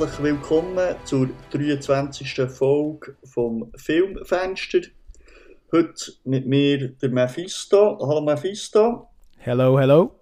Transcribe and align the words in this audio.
Herzlich 0.00 0.22
willkommen 0.22 0.96
zur 1.04 1.28
23. 1.52 2.48
Folge 2.48 3.16
vom 3.22 3.70
Filmfenster. 3.76 4.80
Heute 5.70 6.12
mit 6.24 6.46
mir 6.46 6.88
der 6.88 7.10
Mephisto. 7.10 7.98
Hallo 8.00 8.22
Mephisto. 8.22 9.08
Hello, 9.36 9.78
hello. 9.78 10.18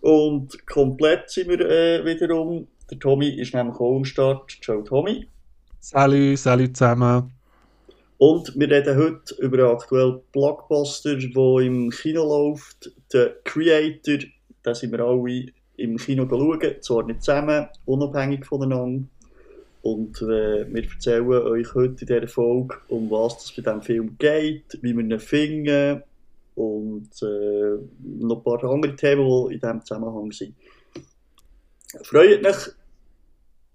Und 0.00 0.64
komplett 0.64 1.28
sind 1.28 1.48
wir 1.48 1.58
äh, 1.58 2.04
wiederum. 2.04 2.68
Der 2.88 3.00
Tommy 3.00 3.30
ist 3.30 3.52
nämlich 3.52 3.74
auch 3.80 3.96
am 3.96 4.04
Start. 4.04 4.56
Ciao 4.62 4.80
Tommy. 4.82 5.26
Salut, 5.80 6.38
salut 6.38 6.76
zusammen. 6.76 7.32
Und 8.18 8.56
wir 8.56 8.70
reden 8.70 8.96
heute 8.96 9.34
über 9.42 9.58
einen 9.58 9.76
aktuellen 9.76 10.20
Blockbuster, 10.30 11.16
der 11.16 11.66
im 11.66 11.90
Kino 11.90 12.22
läuft. 12.22 12.92
Der 13.12 13.34
Creator, 13.42 14.18
da 14.62 14.72
sind 14.72 14.92
wir 14.92 15.00
alle 15.00 15.46
im 15.80 15.96
Kino 15.96 16.26
schauen, 16.28 16.60
zwar 16.80 17.04
nicht 17.04 17.22
zusammen, 17.22 17.66
unabhängig 17.84 18.46
voneinander. 18.46 19.06
Und 19.82 20.20
äh, 20.22 20.66
wir 20.72 20.84
erzählen 20.84 21.26
euch 21.26 21.74
heute 21.74 22.00
in 22.02 22.06
dieser 22.06 22.28
Folge, 22.28 22.76
um 22.88 23.10
was 23.10 23.44
es 23.44 23.52
bei 23.52 23.62
diesem 23.62 23.82
Film 23.82 24.16
geht, 24.18 24.78
wie 24.82 24.94
wir 24.94 25.02
ihn 25.02 25.18
finden 25.18 26.02
und 26.54 27.10
äh, 27.22 27.78
noch 28.02 28.36
ein 28.36 28.44
paar 28.44 28.62
andere 28.64 28.94
Themen, 28.94 29.26
die 29.26 29.54
in 29.54 29.60
diesem 29.60 29.84
Zusammenhang 29.84 30.30
sind. 30.32 30.54
Freut 32.02 32.42
mich 32.42 32.56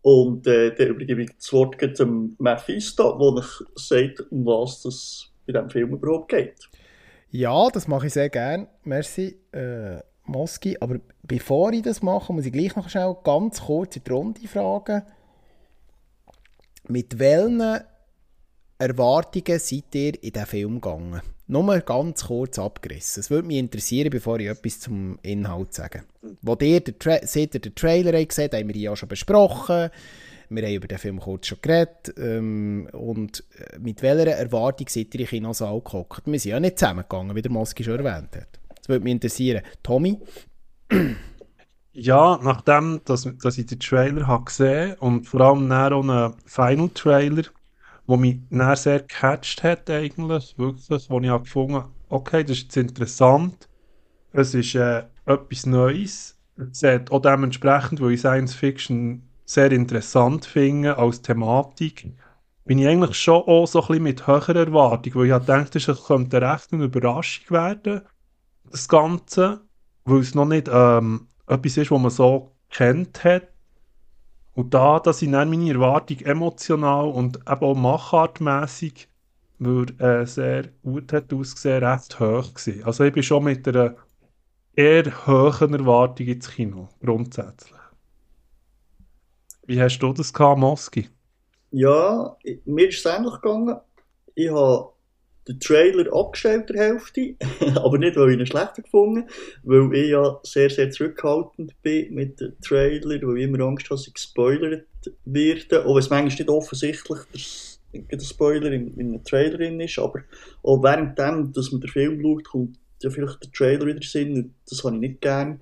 und 0.03 0.45
äh, 0.45 0.75
dann 0.75 0.89
übergebe 0.89 1.23
ich 1.23 1.31
das 1.35 1.51
Wort 1.51 1.97
zum 1.97 2.35
Mephisto, 2.37 3.17
der 3.17 3.43
euch 3.43 3.49
sagt, 3.75 4.31
um 4.31 4.45
was 4.45 4.85
es 4.85 5.31
bei 5.47 5.53
diesem 5.53 5.69
Film 5.71 5.93
überhaupt 5.93 6.29
geht. 6.29 6.69
Ja, 7.31 7.69
das 7.69 7.87
mache 7.87 8.07
ich 8.07 8.13
sehr 8.13 8.29
gerne. 8.29 8.67
Merci, 8.83 9.39
äh, 9.51 9.99
Moski. 10.27 10.77
Aber 10.79 10.99
bevor 11.23 11.73
ich 11.73 11.81
das 11.81 12.01
mache, 12.01 12.33
muss 12.33 12.45
ich 12.45 12.53
gleich 12.53 12.75
noch 12.75 12.89
schnell 12.89 13.15
ganz 13.23 13.61
kurz 13.61 13.95
in 13.95 14.03
die 14.03 14.11
Runde 14.11 14.47
fragen. 14.47 15.03
Mit 16.87 17.17
welchen 17.19 17.79
Erwartungen 18.77 19.59
seid 19.59 19.95
ihr 19.95 20.23
in 20.23 20.31
diesen 20.31 20.45
Film 20.45 20.81
gegangen? 20.81 21.21
Nur 21.47 21.79
ganz 21.81 22.25
kurz 22.25 22.57
abgerissen. 22.57 23.21
Es 23.21 23.29
würde 23.29 23.47
mich 23.47 23.57
interessieren, 23.57 24.09
bevor 24.09 24.39
ich 24.39 24.47
etwas 24.47 24.79
zum 24.79 25.19
Inhalt 25.21 25.73
sage. 25.73 26.03
Wo 26.41 26.57
ihr 26.59 26.81
den, 26.81 26.97
Tra 26.97 27.19
seht 27.25 27.53
ihr 27.53 27.61
den 27.61 27.75
Trailer 27.75 28.23
gesehen 28.25 28.49
haben 28.51 28.67
wir 28.67 28.75
ja 28.75 28.95
schon 28.95 29.09
besprochen. 29.09 29.89
Wir 30.49 30.63
haben 30.63 30.73
über 30.73 30.87
den 30.87 30.97
Film 30.97 31.19
kurz 31.19 31.47
schon 31.47 31.59
geredet. 31.61 32.13
Ähm, 32.17 32.87
und 32.93 33.43
äh, 33.57 33.77
mit 33.79 34.01
welcher 34.01 34.31
Erwartung 34.31 34.87
seid 34.89 35.13
ihr 35.13 35.21
in 35.21 35.27
Kinosaal 35.27 35.81
gehockt? 35.81 36.23
Wir 36.25 36.39
sind 36.39 36.51
ja 36.51 36.59
nicht 36.59 36.79
zusammengegangen, 36.79 37.35
wie 37.35 37.41
der 37.41 37.51
Moski 37.51 37.83
schon 37.83 38.03
erwähnt 38.03 38.35
hat. 38.35 38.59
Das 38.85 38.89
würde 38.89 39.03
mich 39.03 39.13
interessieren. 39.13 39.63
Tommy? 39.81 40.19
Ja, 41.91 42.39
nachdem 42.43 43.01
dass, 43.05 43.27
dass 43.41 43.57
ich 43.57 43.65
den 43.65 43.79
Trailer 43.79 44.27
habe 44.27 44.43
gesehen 44.43 44.95
und 44.99 45.25
vor 45.25 45.41
allem 45.41 45.71
auch 45.71 46.03
einen 46.03 46.35
Final-Trailer, 46.45 47.43
der 48.07 48.17
mich 48.17 48.37
dann 48.51 48.75
sehr 48.75 48.99
gecatcht 48.99 49.63
hat 49.63 49.89
eigentlich, 49.89 50.55
wirklich, 50.59 51.09
wo 51.09 51.19
ich 51.19 51.29
habe 51.29 51.45
gefunden 51.45 51.85
okay, 52.09 52.43
das 52.43 52.57
ist 52.57 52.63
jetzt 52.63 52.77
interessant, 52.77 53.67
es 54.33 54.53
ist 54.53 54.75
äh, 54.75 55.05
etwas 55.25 55.65
Neues, 55.65 56.37
es 56.55 56.83
hat 56.83 57.11
auch 57.11 57.21
dementsprechend, 57.21 58.01
weil 58.01 58.11
ich 58.11 58.19
Science 58.19 58.53
Fiction 58.53 59.23
sehr 59.45 59.71
interessant 59.71 60.45
finde 60.45 60.97
als 60.99 61.23
Thematik, 61.23 62.13
bin 62.65 62.77
ich 62.77 62.87
eigentlich 62.87 63.17
schon 63.17 63.41
auch 63.47 63.65
so 63.65 63.81
ein 63.81 63.87
bisschen 63.87 64.03
mit 64.03 64.27
höherer 64.27 64.55
Erwartung, 64.55 65.15
weil 65.15 65.25
ich 65.25 65.33
gedacht, 65.33 65.73
das 65.73 66.05
könnte 66.05 66.39
recht 66.39 66.71
eine 66.71 66.83
Überraschung 66.83 67.49
werden, 67.49 68.01
das 68.71 68.87
Ganze, 68.87 69.61
weil 70.05 70.19
es 70.19 70.35
noch 70.35 70.45
nicht 70.45 70.69
ähm, 70.71 71.27
etwas 71.47 71.77
ist, 71.77 71.91
was 71.91 72.01
man 72.01 72.11
so 72.11 72.51
kennt 72.69 73.23
hat. 73.23 73.47
Und 74.53 74.73
da, 74.73 74.99
dass 74.99 75.21
ich 75.21 75.29
dann 75.31 75.49
meine 75.49 75.71
Erwartung 75.71 76.19
emotional 76.19 77.07
und 77.09 77.37
eben 77.37 77.47
auch 77.47 77.75
machartmässig 77.75 79.09
äh, 79.99 80.25
sehr 80.25 80.67
gut 80.83 81.11
hat 81.13 81.33
ausgesehen, 81.33 81.83
recht 81.83 82.19
hoch 82.19 82.53
gewesen. 82.53 82.83
Also 82.83 83.03
ich 83.03 83.13
bin 83.13 83.23
schon 83.23 83.43
mit 83.43 83.67
einer 83.67 83.95
eher 84.75 85.27
hohen 85.27 85.73
Erwartung 85.73 86.27
ins 86.27 86.49
Kino, 86.49 86.89
grundsätzlich. 87.03 87.79
Wie 89.65 89.81
hast 89.81 89.99
du 89.99 90.13
das 90.13 90.31
gehabt, 90.31 90.59
Moski? 90.59 91.09
Ja, 91.71 92.37
mir 92.65 92.89
ist 92.89 93.05
es 93.05 93.13
ähnlich 93.13 93.33
gegangen. 93.35 93.77
Ich 94.35 94.49
habe 94.49 94.94
den 95.47 95.59
Trailer 95.59 96.11
abgestellt, 96.13 96.69
der 96.69 96.77
Hälfte. 96.77 97.35
aber 97.75 97.97
nicht, 97.97 98.15
weil 98.15 98.31
ich 98.31 98.39
ihn 98.39 98.45
schlechter 98.45 98.81
gefunden 98.81 99.27
weil 99.63 99.93
ich 99.93 100.09
ja 100.09 100.39
sehr, 100.43 100.69
sehr 100.69 100.89
zurückhaltend 100.89 101.81
bin 101.81 102.13
mit 102.13 102.39
dem 102.39 102.59
Trailer, 102.61 103.21
weil 103.21 103.37
ich 103.37 103.43
immer 103.43 103.63
Angst 103.63 103.85
habe, 103.85 103.95
dass 103.95 104.07
ich 104.07 104.13
gespoilert 104.13 104.85
werde. 105.25 105.85
Auch 105.85 105.95
wenn 105.95 105.99
es 105.99 106.09
manchmal 106.09 106.35
nicht 106.35 106.49
offensichtlich 106.49 107.77
der 107.93 108.19
Spoiler 108.19 108.71
in, 108.71 108.93
in 108.97 109.07
einem 109.09 109.23
Trailer 109.23 109.57
drin 109.57 109.79
ist, 109.79 109.99
aber 109.99 110.21
auch 110.63 110.83
währenddem, 110.83 111.53
dass 111.53 111.71
man 111.71 111.81
den 111.81 111.89
Film 111.89 112.21
schaut, 112.21 112.43
kommt 112.43 112.77
ja 113.01 113.09
vielleicht 113.09 113.43
der 113.43 113.51
Trailer 113.51 113.85
wieder 113.85 114.01
Sinn 114.01 114.53
das 114.69 114.83
habe 114.83 114.95
ich 114.95 115.01
nicht 115.01 115.21
gern. 115.21 115.61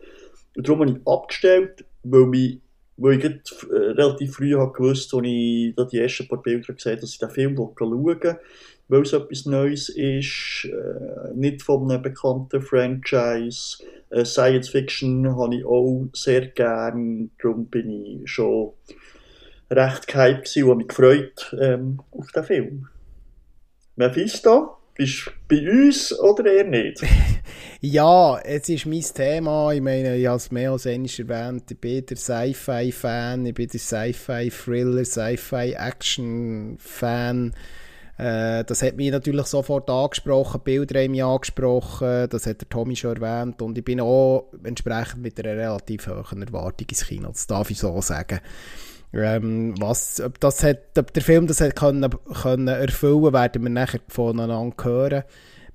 Und 0.56 0.68
darum 0.68 0.82
habe 0.82 0.92
ich 0.92 1.08
abgestellt, 1.08 1.86
weil 2.04 2.26
mich 2.26 2.60
weil 2.98 3.18
ich 3.18 3.26
äh, 3.26 3.76
relativ 3.76 4.36
früh 4.36 4.56
habe 4.56 4.72
gewusst, 4.72 5.14
als 5.14 5.24
ich 5.26 5.76
die 5.92 6.00
ersten 6.00 6.28
paar 6.28 6.42
Bilder 6.42 6.74
gesehen 6.74 6.94
habe, 6.94 7.02
dass 7.02 7.12
ich 7.12 7.20
den 7.20 7.30
Film 7.30 7.56
schauen 7.56 8.06
will 8.06 8.38
weil 8.88 9.02
es 9.02 9.14
etwas 9.14 9.46
Neues 9.46 9.90
ist, 9.90 10.66
äh, 10.66 11.34
nicht 11.34 11.62
von 11.62 11.90
einem 11.90 12.02
bekannten 12.02 12.62
Franchise. 12.62 13.84
Äh, 14.10 14.26
Science 14.26 14.70
Fiction 14.70 15.36
habe 15.36 15.56
ich 15.56 15.66
auch 15.66 16.06
sehr 16.14 16.48
gern, 16.48 17.32
darum 17.42 17.68
bin 17.68 17.90
ich 17.90 18.30
schon 18.30 18.74
recht 19.72 20.08
gehypt 20.08 20.56
und 20.58 20.78
mich 20.78 20.88
gefreut 20.88 21.56
ähm, 21.60 22.02
auf 22.12 22.32
den 22.32 22.44
Film. 22.44 22.88
Mephisto, 23.96 24.78
bist 24.96 25.32
bei 25.48 25.70
uns 25.70 26.18
oder 26.20 26.46
eher 26.46 26.66
nicht? 26.66 27.04
ja, 27.82 28.38
es 28.40 28.70
ist 28.70 28.86
mein 28.86 29.02
Thema. 29.02 29.74
Ich 29.74 29.82
meine, 29.82 30.16
ich 30.18 30.28
habe 30.28 30.38
es 30.38 30.52
mehr 30.52 30.72
als 30.72 30.88
einmal 30.88 31.10
erwähnt. 31.18 31.72
Ich 31.72 31.80
bin 31.80 32.06
der 32.06 32.18
Sci-Fi-Fan, 32.18 33.46
ich 33.46 33.54
bin 33.54 33.68
der 33.68 33.80
Sci-Fi-Thriller, 33.80 35.06
Sci-Fi-Action-Fan. 35.06 37.54
Äh, 38.18 38.64
das 38.66 38.82
hat 38.84 38.96
mich 38.96 39.12
natürlich 39.12 39.48
sofort 39.48 39.90
angesprochen, 39.90 40.62
Bilder 40.64 41.02
haben 41.02 41.12
mich 41.12 41.24
angesprochen, 41.24 42.30
das 42.30 42.46
hat 42.46 42.62
der 42.62 42.70
Tommy 42.70 42.96
schon 42.96 43.20
erwähnt 43.20 43.60
und 43.62 43.76
ich 43.76 43.84
bin 43.84 44.00
auch 44.00 44.52
entsprechend 44.64 45.24
mit 45.24 45.40
einer 45.40 45.58
relativ 45.58 46.08
hohen 46.08 46.44
Erwartung 46.44 46.88
ins 46.90 47.08
Kino, 47.08 47.30
das 47.30 47.48
darf 47.48 47.72
ich 47.72 47.80
so 47.80 48.00
sagen. 48.02 48.40
Ähm, 49.14 49.76
was, 49.80 50.20
ob, 50.22 50.40
das 50.40 50.64
hat, 50.64 50.98
ob 50.98 51.14
der 51.14 51.22
Film 51.22 51.46
das 51.48 51.62
hat 51.62 51.76
können, 51.76 52.10
können 52.42 52.68
erfüllen 52.68 53.32
werden 53.32 53.62
wir 53.64 53.70
nachher 53.70 54.00
voneinander 54.08 54.74
hören. 54.84 55.24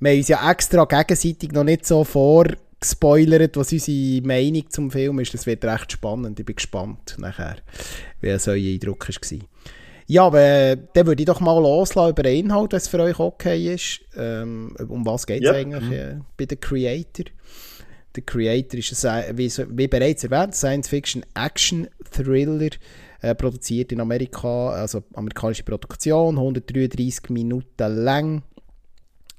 Wir 0.00 0.10
haben 0.10 0.19
uns 0.19 0.28
ja 0.28 0.50
extra 0.50 0.84
gegenseitig 0.84 1.53
noch 1.53 1.65
nicht 1.65 1.86
so 1.86 2.04
vorgespoilert, 2.04 3.57
was 3.57 3.72
unsere 3.72 4.27
Meinung 4.27 4.68
zum 4.71 4.91
Film 4.91 5.21
ist. 5.21 5.33
Das 5.34 5.47
wird 5.47 5.65
recht 5.65 5.92
spannend. 5.92 6.41
Ich 6.41 6.47
bin 6.47 6.57
gespannt 6.57 7.15
nachher, 7.18 7.57
wie 8.21 8.30
euer 8.30 8.54
Eindruck 8.54 9.09
war. 9.09 9.39
Ja, 10.10 10.24
aber 10.24 10.41
äh, 10.41 10.78
dann 10.95 11.07
würde 11.07 11.22
ich 11.22 11.27
doch 11.27 11.41
mal 11.41 11.60
loslassen 11.60 12.09
über 12.10 12.22
den 12.22 12.47
Inhalt, 12.47 12.72
es 12.72 12.89
für 12.89 12.98
euch 13.01 13.18
okay 13.18 13.74
ist. 13.74 14.01
Ähm, 14.16 14.74
um 14.89 15.04
was 15.04 15.27
geht 15.27 15.42
es 15.42 15.51
ja. 15.51 15.53
eigentlich 15.53 15.84
mhm. 15.84 15.92
äh, 15.92 16.15
bei 16.36 16.47
The 16.48 16.57
Creator? 16.57 17.27
The 18.15 18.22
Creator 18.22 18.78
ist, 18.78 19.04
ein, 19.04 19.36
wie, 19.36 19.51
wie 19.51 19.86
bereits 19.86 20.24
erwähnt, 20.24 20.54
Science-Fiction-Action-Thriller, 20.54 22.71
äh, 23.20 23.34
produziert 23.34 23.92
in 23.92 24.00
Amerika, 24.00 24.70
also 24.70 25.03
amerikanische 25.15 25.65
Produktion, 25.65 26.36
133 26.36 27.30
Minuten 27.30 28.04
lang. 28.04 28.42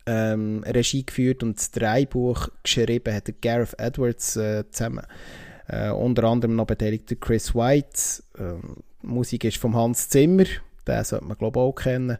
Ähm, 0.05 0.63
Regie 0.65 1.05
geführt 1.05 1.43
und 1.43 1.57
das 1.57 1.71
Drehbuch 1.71 2.47
geschrieben 2.63 3.13
hat 3.13 3.31
Gareth 3.41 3.77
Edwards 3.77 4.37
äh, 4.37 4.63
zusammen. 4.71 5.05
Äh, 5.67 5.91
unter 5.91 6.23
anderem 6.23 6.55
noch 6.55 6.65
beteiligt 6.65 7.15
Chris 7.21 7.53
White, 7.53 8.23
ähm, 8.39 8.77
Musik 9.03 9.43
ist 9.43 9.57
von 9.57 9.75
Hans 9.75 10.09
Zimmer, 10.09 10.45
den 10.87 11.03
sollte 11.03 11.25
man 11.25 11.37
auch 11.39 11.73
kennen. 11.73 12.17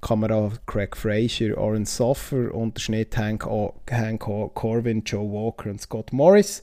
Kamera 0.00 0.52
Craig 0.66 0.96
Fraser, 0.96 1.58
Oren 1.58 1.84
Soffer 1.84 2.54
und 2.54 2.76
der 2.76 2.80
Schnitt 2.80 3.16
Hank, 3.16 3.44
Hank 3.90 4.20
Corwin, 4.54 5.02
Joe 5.04 5.32
Walker 5.32 5.70
und 5.70 5.80
Scott 5.80 6.12
Morris. 6.12 6.62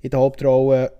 In 0.00 0.10
der 0.10 0.20
Hauptrolle 0.20 0.92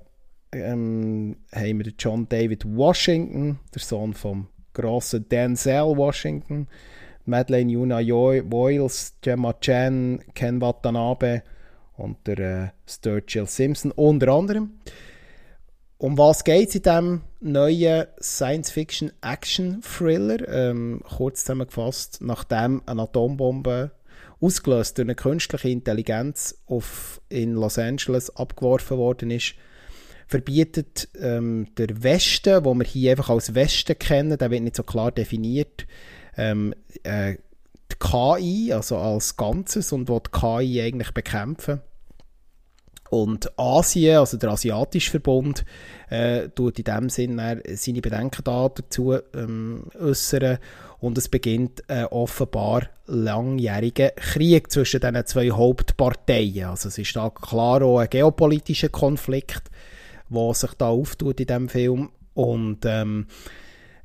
ähm, 0.53 1.37
haben 1.53 1.85
wir 1.85 1.93
John 1.99 2.29
David 2.29 2.65
Washington, 2.65 3.59
der 3.75 3.83
Sohn 3.83 4.15
vom 4.15 4.47
grossen 4.75 5.29
Denzel 5.29 5.97
Washington, 5.97 6.69
Madeleine 7.25 7.71
Yuna 7.71 7.99
Voiles, 7.99 9.15
Gemma 9.21 9.55
Chan, 9.61 10.21
Ken 10.35 10.61
Watanabe 10.61 11.43
und 11.97 12.17
der 12.27 12.39
äh, 12.39 12.69
Sturgill 12.87 13.47
Simpson 13.47 13.93
unter 13.93 14.29
anderem. 14.29 14.79
Um 15.99 16.17
was 16.17 16.45
geht 16.45 16.69
es 16.69 16.77
in 16.77 16.83
diesem 16.83 17.23
neuen 17.41 18.07
Science-Fiction-Action-Thriller? 18.21 20.49
Ähm, 20.49 21.03
kurz 21.05 21.41
zusammengefasst, 21.41 22.19
nachdem 22.21 22.83
eine 22.87 23.03
Atombombe 23.03 23.91
ausgelöst 24.41 24.97
durch 24.97 25.07
eine 25.07 25.17
künstliche 25.17 25.71
Intelligenz 25.71 26.57
auf, 26.67 27.21
in 27.29 27.55
Los 27.55 27.79
Angeles 27.79 28.31
abgeworfen 28.37 28.97
worden 28.97 29.33
ist, 29.33 29.57
verbietet 30.29 31.09
ähm, 31.21 31.69
der 31.77 32.03
Westen, 32.03 32.65
wo 32.65 32.75
wir 32.75 32.85
hier 32.85 33.13
einfach 33.13 33.31
als 33.31 33.55
Westen 33.55 33.99
kennen, 33.99 34.39
der 34.39 34.51
wird 34.51 34.63
nicht 34.63 34.77
so 34.77 34.83
klar 34.83 35.11
definiert, 35.11 35.87
ähm, 36.37 36.75
äh, 37.03 37.37
die 37.91 37.97
KI, 37.99 38.73
also 38.73 38.99
als 38.99 39.37
Ganzes 39.37 39.93
und 39.93 40.09
will 40.09 40.21
die 40.21 40.39
KI 40.39 40.83
eigentlich 40.83 41.13
bekämpfen. 41.13 41.81
Und 43.11 43.59
Asien, 43.59 44.19
also 44.19 44.37
der 44.37 44.51
Asiatische 44.51 45.13
Verbund, 45.13 45.65
äh, 46.11 46.51
tut 46.51 46.79
in 46.79 46.85
dem 46.85 47.09
Sinne 47.09 47.63
seine 47.73 48.03
Bedenken 48.03 48.45
da 48.45 48.69
dazu 48.69 49.17
ähm, 49.35 49.85
äußern. 49.99 50.59
Und 51.01 51.17
es 51.17 51.29
beginnt 51.29 51.89
ein 51.89 52.07
offenbar 52.07 52.83
langjähriger 53.07 54.11
Krieg 54.11 54.71
zwischen 54.71 55.01
diesen 55.01 55.27
zwei 55.27 55.51
Hauptparteien. 55.51 56.69
Also 56.69 56.89
es 56.89 56.99
ist 56.99 57.17
da 57.17 57.31
klar 57.31 57.83
auch 57.83 58.01
ein 58.01 58.11
geopolitischer 58.11 58.91
Konflikt, 58.91 59.71
der 60.31 60.55
sich 60.55 60.73
da 60.75 60.89
auftut 60.89 61.41
in 61.41 61.47
diesem 61.47 61.69
Film. 61.69 62.11
Und 62.35 62.85
ähm, 62.85 63.27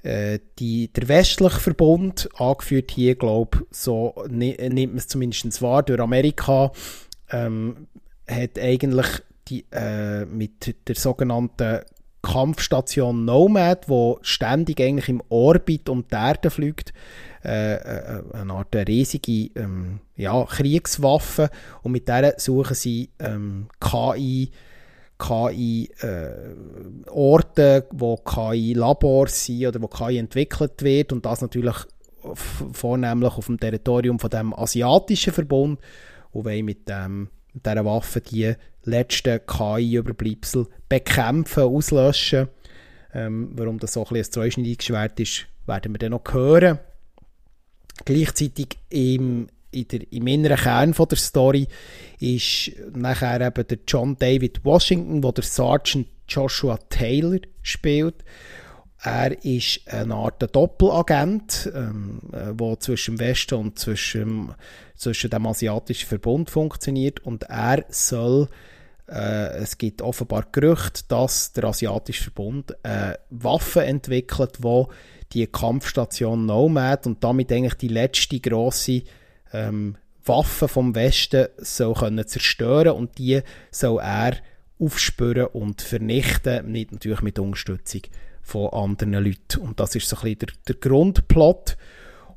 äh, 0.04 0.40
die, 0.60 0.92
der 0.92 1.08
westliche 1.08 1.60
Verbund, 1.60 2.30
angeführt 2.38 2.92
hier, 2.92 3.16
glaube 3.16 3.66
so 3.72 4.14
nimmt 4.28 4.60
man 4.76 4.98
es 4.98 5.08
zumindest 5.08 5.62
wahr, 5.62 5.84
durch 5.84 6.00
Amerika, 6.00 6.72
ähm, 7.32 7.88
hat 8.28 8.60
eigentlich 8.60 9.08
die, 9.48 9.66
äh, 9.72 10.26
mit 10.26 10.76
der 10.88 10.96
sogenannten 10.96 11.82
Kampfstation 12.22 13.26
Nomad, 13.26 13.90
wo 13.90 14.18
ständig 14.22 14.80
eigentlich 14.80 15.10
im 15.10 15.22
Orbit 15.30 15.90
um 15.90 16.06
die 16.08 16.16
Erde 16.16 16.50
fliegt, 16.50 16.94
äh, 17.44 17.76
äh, 17.76 18.24
eine 18.32 18.54
Art 18.54 18.74
riesige 18.74 19.52
ähm, 19.60 20.00
ja, 20.16 20.46
Kriegswaffe 20.46 21.50
und 21.82 21.92
mit 21.92 22.08
der 22.08 22.36
suchen 22.38 22.76
sie 22.76 23.10
ähm, 23.20 23.68
KI 23.82 24.52
KI 25.24 25.90
äh, 26.02 26.56
wo 27.92 28.18
KI 28.18 28.74
Labors 28.74 29.46
sind 29.46 29.68
oder 29.68 29.82
wo 29.82 29.88
KI 29.88 30.18
entwickelt 30.18 30.82
wird 30.82 31.14
und 31.14 31.26
das 31.26 31.42
natürlich 31.42 31.76
vornehmlich 32.72 33.34
auf 33.34 33.46
dem 33.46 33.60
Territorium 33.60 34.20
von 34.20 34.30
dem 34.30 34.54
asiatischen 34.54 35.34
Verbund 35.34 35.80
und 36.32 36.46
wollen 36.46 36.66
mit 36.66 36.88
dem 36.90 37.30
mit 37.54 37.66
dieser 37.66 37.86
Waffe 37.86 38.22
die 38.22 38.54
letzten 38.84 39.40
KI-Überbleibsel 39.46 40.68
bekämpfen, 40.90 41.64
auslöschen. 41.64 42.48
Ähm, 43.14 43.52
warum 43.54 43.78
das 43.78 43.94
so 43.94 44.06
ein, 44.06 44.16
ein 44.16 44.24
zweischneidiges 44.24 44.86
Schwert 44.86 45.20
ist, 45.20 45.46
werden 45.68 45.94
wir 45.94 46.00
dann 46.00 46.12
noch 46.12 46.24
hören. 46.32 46.80
Gleichzeitig 48.06 48.80
im, 48.90 49.48
in 49.74 49.88
der, 49.88 50.12
im 50.12 50.28
inneren 50.28 50.58
Kern 50.58 50.94
von 50.94 51.08
der 51.08 51.18
Story 51.18 51.68
ist 52.20 52.72
nachher 52.94 53.42
eben 53.42 53.68
der 53.68 53.80
John 53.88 54.16
David 54.18 54.64
Washington, 54.64 55.22
der 55.22 55.32
der 55.32 55.44
Sergeant 55.44 56.08
Joshua 56.28 56.78
Taylor 56.90 57.40
spielt. 57.62 58.24
Er 59.02 59.44
ist 59.44 59.82
eine 59.88 60.16
Art 60.16 60.56
Doppelagent, 60.56 61.70
ähm, 61.76 62.22
äh, 62.32 62.78
zwischen 62.80 63.18
dem 63.18 63.20
Westen 63.20 63.56
und 63.56 63.78
zwischen, 63.78 64.56
zwischen 64.96 65.30
dem 65.30 65.46
asiatischen 65.46 66.08
Verbund 66.08 66.50
funktioniert 66.50 67.20
und 67.20 67.44
er 67.44 67.84
soll 67.90 68.48
äh, 69.08 69.58
es 69.58 69.78
gibt 69.78 70.02
offenbar 70.02 70.46
Gerüchte, 70.52 71.04
dass 71.10 71.52
der 71.52 71.66
asiatische 71.66 72.24
Verbund 72.24 72.76
äh, 72.84 73.16
Waffen 73.30 73.84
entwickelt, 73.84 74.60
wo 74.62 74.90
die 75.34 75.48
Kampfstation 75.48 76.46
Nomad 76.46 77.06
und 77.06 77.24
damit 77.24 77.52
eigentlich 77.52 77.76
die 77.76 77.88
letzte 77.88 78.40
große 78.40 79.02
ähm, 79.54 79.96
Waffe 80.26 80.68
vom 80.68 80.96
Westen 80.96 81.48
soll 81.58 81.94
können 81.94 82.28
zerstören 82.28 82.94
und 82.94 83.18
die 83.18 83.42
soll 83.72 84.00
er 84.02 84.38
aufspüren 84.80 85.48
und 85.48 85.82
vernichten, 85.82 86.72
nicht 86.72 86.92
natürlich 86.92 87.22
mit 87.22 87.40
Unterstützung 87.40 88.02
von 88.42 88.70
anderen 88.70 89.14
Leuten. 89.14 89.62
Und 89.62 89.80
das 89.80 89.96
ist 89.96 90.08
so 90.08 90.18
ein 90.18 90.22
bisschen 90.22 90.40
der, 90.40 90.50
der 90.68 90.76
Grundplot. 90.76 91.78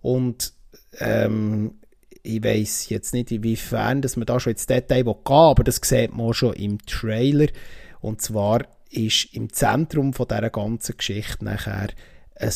Und 0.03 0.53
ähm, 0.99 1.75
ich 2.23 2.43
weiß 2.43 2.89
jetzt 2.89 3.15
nicht, 3.15 3.31
inwiefern 3.31 4.03
dass 4.03 4.17
man 4.17 4.27
da 4.27 4.41
schon 4.41 4.53
ins 4.53 4.67
Detail 4.67 5.05
gehen 5.05 5.15
will, 5.15 5.23
aber 5.27 5.65
das 5.65 5.81
sieht 5.83 6.15
man 6.15 6.35
schon 6.35 6.55
im 6.55 6.85
Trailer. 6.87 7.49
Und 8.01 8.21
zwar 8.21 8.67
ist 8.91 9.35
im 9.35 9.53
Zentrum 9.53 10.13
von 10.13 10.29
dieser 10.29 10.51
ganzen 10.51 10.97
Geschichte 10.97 11.45
nachher 11.45 11.89
ein 12.37 12.53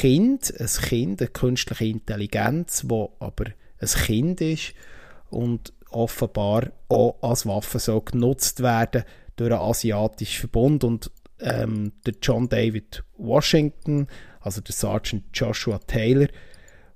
Kind, 0.00 0.54
ein 0.58 0.66
Kind, 0.66 1.20
eine 1.20 1.30
künstliche 1.30 1.84
Intelligenz, 1.84 2.84
wo 2.86 3.12
aber 3.18 3.46
ein 3.94 4.02
Kind 4.02 4.40
ist 4.40 4.74
und 5.30 5.72
offenbar 5.90 6.72
auch 6.88 7.16
als 7.22 7.46
Waffe 7.46 7.78
so 7.78 8.00
genutzt 8.00 8.62
werden 8.62 9.04
durch 9.36 9.52
einen 9.52 9.60
asiatischen 9.60 10.40
Verbund 10.40 10.84
und 10.84 11.10
ähm, 11.40 11.92
der 12.06 12.14
John 12.22 12.48
David 12.48 13.04
Washington, 13.18 14.08
also 14.40 14.60
der 14.60 14.74
Sergeant 14.74 15.24
Joshua 15.34 15.78
Taylor, 15.86 16.28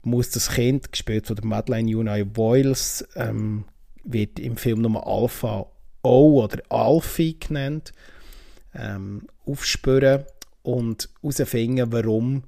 muss 0.02 0.30
das 0.30 0.50
Kind, 0.50 0.92
gespielt 0.92 1.26
von 1.26 1.36
der 1.36 1.44
Madeline 1.44 1.96
Unai 1.96 2.24
Voiles, 2.34 3.06
ähm, 3.16 3.64
wird 4.04 4.38
im 4.38 4.56
Film 4.56 4.80
Nummer 4.80 5.06
Alpha 5.06 5.66
O 6.02 6.42
oder 6.42 6.62
Alfie 6.70 7.38
genannt, 7.38 7.92
ähm, 8.74 9.26
aufspüren 9.44 10.24
und 10.62 11.10
herausfinden, 11.22 11.92
warum 11.92 12.44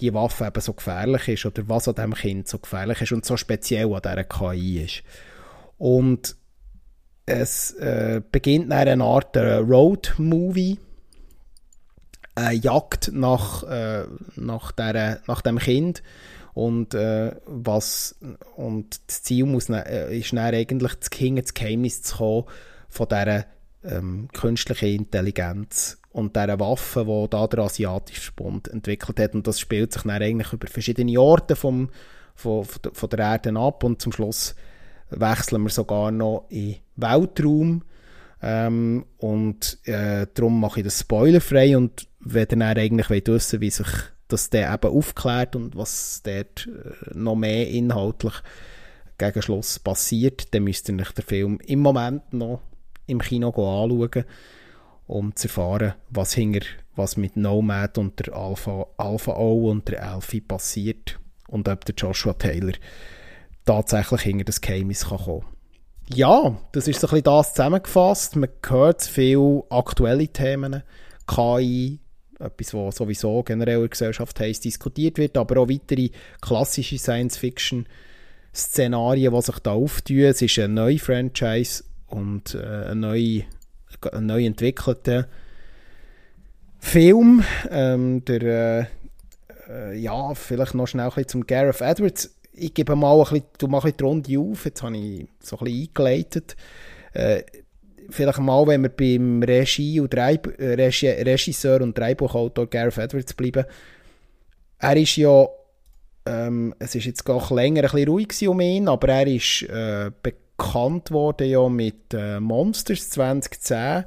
die 0.00 0.14
Waffe 0.14 0.46
eben 0.46 0.60
so 0.60 0.72
gefährlich 0.72 1.28
ist 1.28 1.46
oder 1.46 1.68
was 1.68 1.88
an 1.88 1.94
diesem 1.94 2.14
Kind 2.14 2.48
so 2.48 2.58
gefährlich 2.58 3.00
ist 3.02 3.12
und 3.12 3.24
so 3.24 3.36
speziell 3.36 3.92
an 3.92 4.02
dieser 4.02 4.24
KI 4.24 4.82
ist. 4.82 5.02
Und 5.78 6.36
es 7.26 7.72
äh, 7.72 8.20
beginnt 8.32 8.70
dann 8.70 8.88
eine 8.88 9.04
Art 9.04 9.36
äh, 9.36 9.54
Road-Movie, 9.54 10.78
eine 12.34 12.54
Jagd 12.54 13.10
nach, 13.12 13.62
äh, 13.64 14.04
nach, 14.36 14.72
der, 14.72 15.20
nach 15.26 15.42
dem 15.42 15.58
Kind 15.58 16.02
und 16.52 16.94
äh, 16.94 17.36
was 17.46 18.16
und 18.56 19.00
das 19.06 19.22
Ziel 19.22 19.46
muss 19.46 19.68
äh, 19.68 20.18
ist 20.18 20.32
dann 20.32 20.54
eigentlich 20.54 20.94
das 20.94 21.10
King 21.10 21.36
das 21.36 21.54
Geheimnis 21.54 22.02
zu 22.02 22.16
kommen 22.16 22.44
von 22.88 23.08
dieser 23.08 23.46
ähm, 23.84 24.28
künstlichen 24.32 24.88
Intelligenz 24.88 25.99
und 26.12 26.34
dieser 26.36 26.58
Waffe, 26.58 27.04
die 27.04 27.30
da 27.30 27.46
der 27.46 27.60
asiatische 27.60 28.32
Verbund 28.32 28.68
entwickelt 28.68 29.20
hat. 29.20 29.34
Und 29.34 29.46
das 29.46 29.60
spielt 29.60 29.92
sich 29.92 30.02
dann 30.02 30.22
eigentlich 30.22 30.52
über 30.52 30.66
verschiedene 30.66 31.20
Orte 31.20 31.56
vom, 31.56 31.90
von, 32.34 32.64
von 32.64 33.10
der 33.10 33.18
Erde 33.20 33.56
ab. 33.58 33.84
Und 33.84 34.02
zum 34.02 34.12
Schluss 34.12 34.54
wechseln 35.10 35.62
wir 35.62 35.70
sogar 35.70 36.10
noch 36.10 36.46
in 36.48 36.76
Weltraum. 36.96 37.84
Ähm, 38.42 39.04
und 39.18 39.78
äh, 39.84 40.26
darum 40.34 40.60
mache 40.60 40.80
ich 40.80 40.84
das 40.84 41.00
spoilerfrei. 41.00 41.76
Und 41.76 42.08
wenn 42.18 42.42
ihr 42.42 42.46
dann 42.46 42.62
eigentlich 42.62 43.10
wissen 43.10 43.60
wie 43.60 43.70
sich 43.70 43.88
das 44.28 44.48
der 44.48 44.72
eben 44.72 44.92
aufklärt 44.92 45.56
und 45.56 45.76
was 45.76 46.22
dort 46.24 46.68
äh, 46.68 47.14
noch 47.14 47.36
mehr 47.36 47.68
inhaltlich 47.68 48.34
gegen 49.18 49.42
Schluss 49.42 49.78
passiert, 49.78 50.54
dann 50.54 50.64
müsst 50.64 50.88
ihr 50.88 50.98
euch 50.98 51.12
den 51.12 51.24
Film 51.24 51.58
im 51.66 51.80
Moment 51.80 52.32
noch 52.32 52.62
im 53.06 53.20
Kino 53.20 53.48
anschauen, 53.48 54.24
um 55.10 55.34
zu 55.34 55.48
erfahren, 55.48 55.94
was, 56.08 56.34
hinter, 56.34 56.60
was 56.94 57.16
mit 57.16 57.36
Nomad 57.36 57.98
und 57.98 58.24
der 58.24 58.32
Alpha, 58.34 58.86
Alpha 58.96 59.36
O 59.36 59.68
und 59.70 59.88
der 59.88 60.08
Alfie 60.08 60.40
passiert 60.40 61.18
und 61.48 61.68
ob 61.68 61.84
der 61.84 61.96
Joshua 61.96 62.34
Taylor 62.34 62.74
tatsächlich 63.64 64.20
hinter 64.22 64.44
das 64.44 64.60
Geheimnis 64.60 65.08
kann 65.08 65.18
kommen 65.18 65.46
Ja, 66.14 66.56
das 66.72 66.86
ist 66.86 67.00
so 67.00 67.08
ein 67.08 67.10
bisschen 67.10 67.24
das 67.24 67.54
zusammengefasst. 67.54 68.36
Man 68.36 68.50
hört 68.68 69.02
viele 69.02 69.64
aktuelle 69.68 70.28
Themen, 70.28 70.84
KI, 71.26 71.98
etwas, 72.38 72.72
was 72.72 72.94
sowieso 72.96 73.42
generell 73.42 73.76
in 73.76 73.82
der 73.82 73.88
Gesellschaft 73.88 74.38
heiß 74.38 74.60
diskutiert 74.60 75.18
wird, 75.18 75.36
aber 75.36 75.60
auch 75.60 75.68
weitere 75.68 76.10
klassische 76.40 76.98
Science-Fiction-Szenarien, 76.98 79.34
die 79.34 79.42
sich 79.42 79.58
da 79.58 79.72
auftun. 79.72 80.20
Es 80.20 80.40
ist 80.40 80.58
eine 80.58 80.72
neue 80.72 80.98
Franchise 80.98 81.84
und 82.06 82.54
äh, 82.54 82.90
ein, 82.90 83.00
neu, 83.00 83.18
ein 83.18 83.44
neu 84.20 84.44
entwickelter 84.44 85.28
Film. 86.78 87.44
Ähm, 87.70 88.24
der, 88.24 88.42
äh, 88.42 88.86
äh, 89.70 89.98
ja, 89.98 90.34
vielleicht 90.34 90.74
noch 90.74 90.86
schnell 90.86 91.06
ein 91.06 91.10
bisschen 91.10 91.28
zum 91.28 91.46
Gareth 91.46 91.80
Edwards. 91.80 92.34
Ich 92.52 92.74
gebe 92.74 92.96
mal 92.96 93.14
ein 93.14 93.20
bisschen, 93.20 93.44
du 93.58 93.68
mach 93.68 93.84
ein 93.84 93.96
die 93.96 94.04
Runde 94.04 94.38
auf, 94.38 94.64
jetzt 94.64 94.82
habe 94.82 94.96
ich 94.96 95.26
so 95.40 95.58
ein 95.58 95.64
bisschen 95.64 95.82
eingeleitet. 95.82 96.56
Äh, 97.12 97.42
vielleicht 98.10 98.38
mal, 98.38 98.66
wenn 98.66 98.82
wir 98.82 98.88
beim 98.88 99.42
Regie 99.42 100.00
und 100.00 100.14
Regisseur 101.26 101.80
und 101.80 101.96
Drehbuchautor 101.96 102.66
Gareth 102.68 102.98
Edwards 102.98 103.34
bleiben. 103.34 103.64
Er 104.78 104.96
ist 104.96 105.16
ja, 105.16 105.46
ähm, 106.26 106.74
es 106.78 106.94
ist 106.94 107.04
jetzt 107.04 107.24
gar 107.24 107.52
länger 107.54 107.82
ein 107.82 107.90
bisschen 107.90 108.08
ruhig 108.08 108.48
um 108.48 108.60
ihn, 108.60 108.88
aber 108.88 109.08
er 109.08 109.26
ist 109.26 109.62
äh, 109.62 110.10
worden 111.10 111.48
ja 111.48 111.68
mit 111.68 112.14
äh, 112.14 112.40
Monsters 112.40 113.10
2010, 113.10 114.04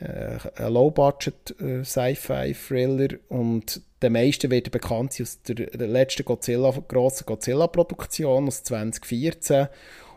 äh, 0.00 0.38
ein 0.56 0.72
Low-Budget 0.72 1.60
äh, 1.60 1.84
Sci-Fi-Thriller 1.84 3.18
und 3.28 3.80
der 4.00 4.10
meisten 4.10 4.50
wird 4.50 4.70
bekannt 4.70 5.16
aus 5.20 5.42
der, 5.42 5.54
der 5.54 5.88
letzten 5.88 6.24
Godzilla, 6.24 6.72
grossen 6.88 7.26
Godzilla-Produktion 7.26 8.48
aus 8.48 8.62
2014 8.64 9.68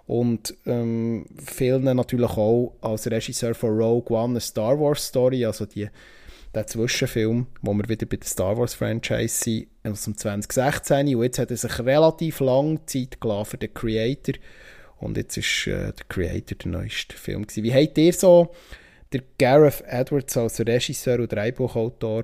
und 0.07 0.55
ähm, 0.65 1.25
vielen 1.43 1.83
natürlich 1.83 2.31
auch 2.31 2.73
als 2.81 3.09
Regisseur 3.09 3.55
von 3.55 3.71
Rogue 3.71 4.15
One, 4.15 4.33
eine 4.33 4.39
Star 4.39 4.79
Wars 4.79 5.07
Story, 5.07 5.45
also 5.45 5.65
die, 5.65 5.89
der 6.53 6.67
Zwischenfilm, 6.67 7.47
wo 7.61 7.73
wir 7.73 7.89
wieder 7.89 8.05
bei 8.05 8.17
der 8.17 8.27
Star 8.27 8.57
Wars 8.57 8.75
Franchise 8.75 9.43
sind, 9.43 9.67
aus 9.83 10.03
dem 10.03 10.17
2016. 10.17 11.15
Und 11.15 11.23
jetzt 11.23 11.39
hat 11.39 11.51
er 11.51 11.57
sich 11.57 11.79
relativ 11.79 12.39
lange 12.39 12.85
Zeit 12.85 13.19
gelassen 13.19 13.49
für 13.51 13.57
den 13.57 13.73
Creator. 13.73 14.35
Und 14.99 15.17
jetzt 15.17 15.37
ist 15.37 15.67
äh, 15.67 15.91
der 15.93 16.05
Creator 16.07 16.57
der 16.57 16.71
neueste 16.71 17.15
Film. 17.15 17.43
Gewesen. 17.43 17.63
Wie 17.63 17.73
habt 17.73 17.97
ihr 17.97 18.13
so 18.13 18.53
der 19.11 19.21
Gareth 19.37 19.83
Edwards 19.87 20.37
als 20.37 20.59
Regisseur 20.59 21.19
und 21.19 21.31
Drehbuchautor 21.31 22.23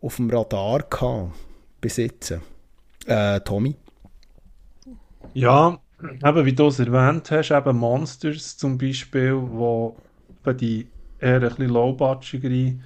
auf 0.00 0.16
dem 0.16 0.30
Radar 0.30 0.82
gehabt, 0.82 1.32
besitzen? 1.80 2.40
Äh, 3.06 3.40
Tommy? 3.40 3.76
Ja, 5.34 5.78
eben 6.02 6.44
wie 6.44 6.52
du 6.52 6.68
es 6.68 6.78
erwähnt 6.78 7.30
hast, 7.30 7.50
eben 7.50 7.76
Monsters 7.76 8.56
zum 8.56 8.78
Beispiel, 8.78 9.34
wo 9.34 9.96
die 10.46 10.88
eher 11.20 11.34
ein 11.36 11.40
bisschen 11.40 11.68
low-budgetigere 11.68 12.78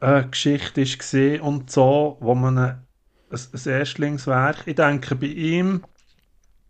äh, 0.00 0.24
Geschichte 0.24 0.80
ist 0.80 1.14
und 1.42 1.70
so, 1.70 2.16
wo 2.20 2.34
man 2.34 2.58
ein, 2.58 2.86
ein 3.30 3.70
Erstlingswerk, 3.70 4.66
ich 4.66 4.76
denke 4.76 5.14
bei 5.14 5.26
ihm, 5.26 5.82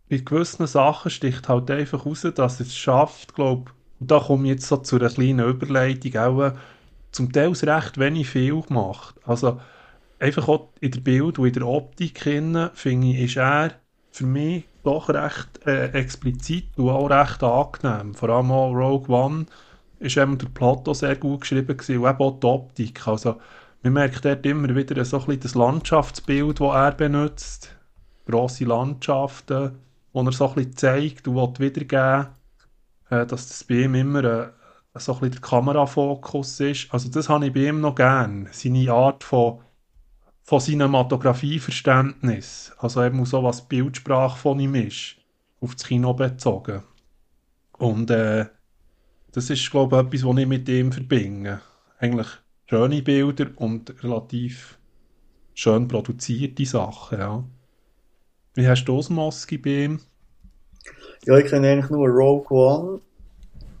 bei 0.09 0.17
gewissen 0.17 0.67
Sachen 0.67 1.11
sticht 1.11 1.49
halt 1.49 1.69
einfach 1.69 2.05
raus, 2.05 2.25
dass 2.35 2.59
es 2.59 2.75
schafft, 2.75 3.35
glaube 3.35 3.71
und 3.99 4.11
da 4.11 4.19
komme 4.19 4.43
ich 4.45 4.51
jetzt 4.51 4.67
so 4.67 4.77
zu 4.77 4.97
einer 4.97 5.09
kleinen 5.09 5.47
Überleitung, 5.47 6.15
auch 6.17 6.41
äh, 6.41 6.51
zum 7.11 7.31
Teil 7.31 7.51
recht 7.51 7.97
wenig 7.97 8.29
viel 8.29 8.61
gemacht. 8.61 9.15
Also 9.25 9.59
einfach 10.19 10.47
auch 10.47 10.69
in 10.79 10.91
der 10.91 10.99
Bild 10.99 11.39
und 11.39 11.47
in 11.47 11.53
der 11.53 11.67
Optik 11.67 12.21
finde 12.21 12.71
ich, 12.75 13.19
ist 13.19 13.37
er 13.37 13.71
für 14.11 14.25
mich 14.25 14.65
doch 14.83 15.09
recht 15.09 15.65
äh, 15.65 15.87
explizit 15.93 16.77
und 16.77 16.89
auch 16.89 17.09
recht 17.09 17.43
angenehm. 17.43 18.13
Vor 18.13 18.29
allem 18.29 18.51
auch 18.51 18.71
Rogue 18.71 19.09
One 19.09 19.45
ist 19.99 20.17
eben 20.17 20.37
der 20.37 20.49
auch 20.61 20.93
sehr 20.93 21.15
gut 21.15 21.41
geschrieben 21.41 21.75
gewesen, 21.75 21.97
und 21.97 22.09
eben 22.09 22.19
auch 22.19 22.39
die 22.39 22.47
Optik. 22.47 23.07
Also 23.07 23.37
man 23.83 23.93
merkt 23.93 24.25
dort 24.25 24.45
immer 24.45 24.75
wieder 24.75 25.03
so 25.05 25.17
ein 25.17 25.25
bisschen 25.25 25.41
das 25.41 25.55
Landschaftsbild, 25.55 26.59
das 26.59 26.73
er 26.75 26.91
benutzt. 26.91 27.75
Grosse 28.27 28.65
Landschaften, 28.65 29.71
die 30.25 30.29
er 30.29 30.31
so 30.31 30.53
ein 30.55 30.75
zeigt 30.75 31.27
und 31.27 31.59
wiedergeben 31.59 32.27
äh, 33.09 33.25
dass 33.25 33.47
das 33.47 33.63
bei 33.63 33.83
ihm 33.83 33.95
immer 33.95 34.23
äh, 34.23 34.49
so 34.95 35.13
ein 35.13 35.19
bisschen 35.19 35.31
der 35.33 35.41
Kamerafokus 35.41 36.59
ist. 36.59 36.93
Also 36.93 37.09
das 37.09 37.29
habe 37.29 37.47
ich 37.47 37.53
bei 37.53 37.67
ihm 37.67 37.81
noch 37.81 37.95
gern. 37.95 38.47
Seine 38.51 38.91
Art 38.91 39.23
von 39.23 39.61
von 40.43 40.59
Cinematografieverständnis, 40.61 42.71
also 42.77 43.03
eben 43.03 43.25
so 43.25 43.43
was 43.43 43.67
Bildsprache 43.67 44.37
von 44.37 44.59
ihm 44.61 44.75
ist, 44.75 45.17
auf 45.59 45.75
das 45.75 45.83
Kino 45.83 46.13
bezogen. 46.13 46.83
Und 47.77 48.09
äh, 48.11 48.45
das 49.33 49.49
ist, 49.49 49.69
glaube 49.69 49.97
ich, 49.97 50.03
etwas, 50.05 50.23
was 50.23 50.37
ich 50.37 50.47
mit 50.47 50.69
ihm 50.69 50.93
verbinde. 50.93 51.59
Eigentlich 51.99 52.27
schöne 52.65 53.01
Bilder 53.01 53.47
und 53.57 54.01
relativ 54.01 54.79
schön 55.53 55.89
produzierte 55.89 56.65
Sachen, 56.65 57.19
ja. 57.19 57.43
Wie 58.53 58.69
hast 58.69 58.85
du 58.85 58.95
das 58.95 59.09
Moski 59.09 59.57
bei 59.57 59.83
ihm? 59.83 59.99
Ja, 61.27 61.37
ich 61.37 61.47
kenne 61.47 61.69
eigentlich 61.69 61.89
nur 61.89 62.07
Rogue 62.07 62.57
One 62.57 63.01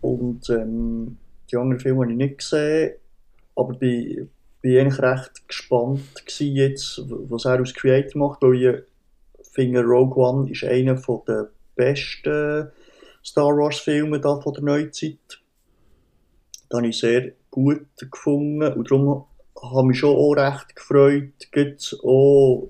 und 0.01 0.49
ähm, 0.49 1.17
die 1.49 1.55
anderen 1.55 1.79
Filme 1.79 2.01
habe 2.01 2.11
ich 2.11 2.17
nicht 2.17 2.39
gesehen, 2.39 2.95
aber 3.55 3.71
bei, 3.71 4.27
bin 4.59 4.77
eigentlich 4.77 4.99
recht 4.99 5.47
gespannt 5.47 6.25
gewesen 6.25 6.55
jetzt, 6.57 7.01
was 7.07 7.45
er 7.45 7.51
als 7.51 7.73
Creator 7.73 8.19
macht, 8.19 8.41
weil 8.41 8.83
ich 9.39 9.47
finde, 9.53 9.81
Rogue 9.81 10.21
One 10.21 10.51
ist 10.51 10.65
einer 10.65 11.01
der 11.25 11.49
besten 11.73 12.67
Star 13.23 13.55
Wars 13.55 13.77
Filme 13.77 14.19
da 14.19 14.41
von 14.41 14.53
der 14.53 14.63
Neuzeit. 14.63 15.41
Da 16.67 16.79
habe 16.79 16.87
ich 16.89 16.99
sehr 16.99 17.31
gut 17.49 17.87
gefunden 18.11 18.73
und 18.73 18.91
darum 18.91 19.23
habe 19.55 19.79
ich 19.83 19.87
mich 19.87 19.99
schon 19.99 20.17
auch 20.17 20.33
recht 20.33 20.75
gefreut, 20.75 21.31
auch 22.03 22.67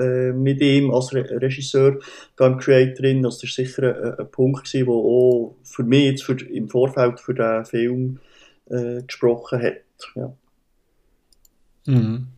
äh, 0.00 0.32
mit 0.32 0.60
ihm 0.60 0.90
als 0.92 1.12
Re 1.12 1.24
Regisseur, 1.40 1.98
da 2.36 2.46
im 2.46 2.58
Creator 2.58 2.94
drin, 2.94 3.22
das 3.22 3.42
ist 3.42 3.54
sicher 3.54 4.18
ein, 4.18 4.30
Punkt 4.30 4.72
der 4.72 4.88
auch 4.88 5.56
für 5.62 5.82
mich 5.82 6.04
jetzt 6.04 6.24
für, 6.24 6.40
im 6.50 6.68
Vorfeld 6.68 7.20
für 7.20 7.34
den 7.34 7.64
Film 7.64 8.20
äh, 8.70 9.02
gesprochen 9.02 9.62
hat. 9.62 9.82
Ja. 10.14 10.32
Mhm. 11.86 12.28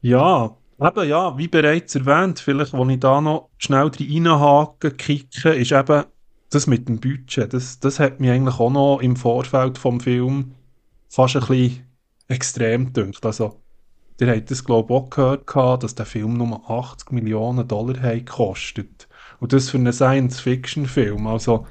Ja, 0.00 0.56
eben 0.80 1.08
ja, 1.08 1.36
wie 1.36 1.48
bereits 1.48 1.94
erwähnt, 1.94 2.38
vielleicht, 2.38 2.72
wo 2.72 2.86
ich 2.88 3.00
da 3.00 3.20
noch 3.20 3.48
schnell 3.58 3.90
reinhaken, 3.98 4.96
kicke, 4.96 5.50
ist 5.50 5.72
eben 5.72 6.04
das 6.50 6.66
mit 6.66 6.88
dem 6.88 7.00
Budget. 7.00 7.52
Das, 7.52 7.80
das 7.80 7.98
hat 7.98 8.20
mich 8.20 8.30
eigentlich 8.30 8.60
auch 8.60 8.70
noch 8.70 9.00
im 9.00 9.16
Vorfeld 9.16 9.78
vom 9.78 10.00
Film 10.00 10.54
fast 11.08 11.36
ein 11.36 11.40
bisschen 11.40 11.86
extrem 12.28 12.92
gedacht. 12.92 13.24
Also, 13.24 13.60
ihr 14.20 14.28
habt 14.28 14.50
das, 14.50 14.64
glaube 14.64 14.92
ich, 14.92 15.18
auch 15.18 15.46
gehört, 15.46 15.82
dass 15.82 15.94
der 15.94 16.06
Film 16.06 16.34
nur 16.34 16.70
80 16.70 17.12
Millionen 17.12 17.66
Dollar 17.66 18.00
hat. 18.00 19.08
Und 19.40 19.52
das 19.52 19.70
für 19.70 19.78
einen 19.78 19.92
Science-Fiction-Film. 19.92 21.26
Also, 21.26 21.66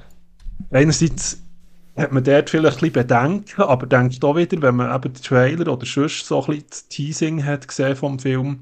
einerseits 0.70 1.42
hat 1.96 2.12
man 2.12 2.22
dort 2.22 2.50
vielleicht 2.50 2.78
ein 2.78 2.92
bisschen 2.92 3.06
Bedenken, 3.06 3.62
aber 3.62 3.86
denkt 3.86 4.24
auch 4.24 4.36
wieder, 4.36 4.60
wenn 4.62 4.76
man 4.76 4.94
eben 4.94 5.14
den 5.14 5.22
Trailer 5.22 5.72
oder 5.72 5.86
sonst 5.86 6.26
so 6.26 6.40
ein 6.42 6.46
bisschen 6.46 6.66
das 6.68 6.88
Teasing 6.88 7.44
hat 7.44 7.66
gesehen 7.66 7.96
vom 7.96 8.18
Film, 8.18 8.60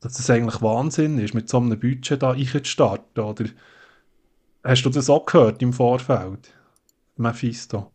dass 0.00 0.14
das 0.14 0.30
eigentlich 0.30 0.62
Wahnsinn 0.62 1.18
ist, 1.18 1.34
mit 1.34 1.48
so 1.48 1.58
einem 1.58 1.78
Budget 1.78 2.22
da 2.22 2.32
einzustarten, 2.32 3.22
oder? 3.22 3.46
Hast 4.62 4.84
du 4.84 4.90
das 4.90 5.10
auch 5.10 5.26
gehört 5.26 5.62
im 5.62 5.72
Vorfeld, 5.72 6.54
Mephisto? 7.16 7.92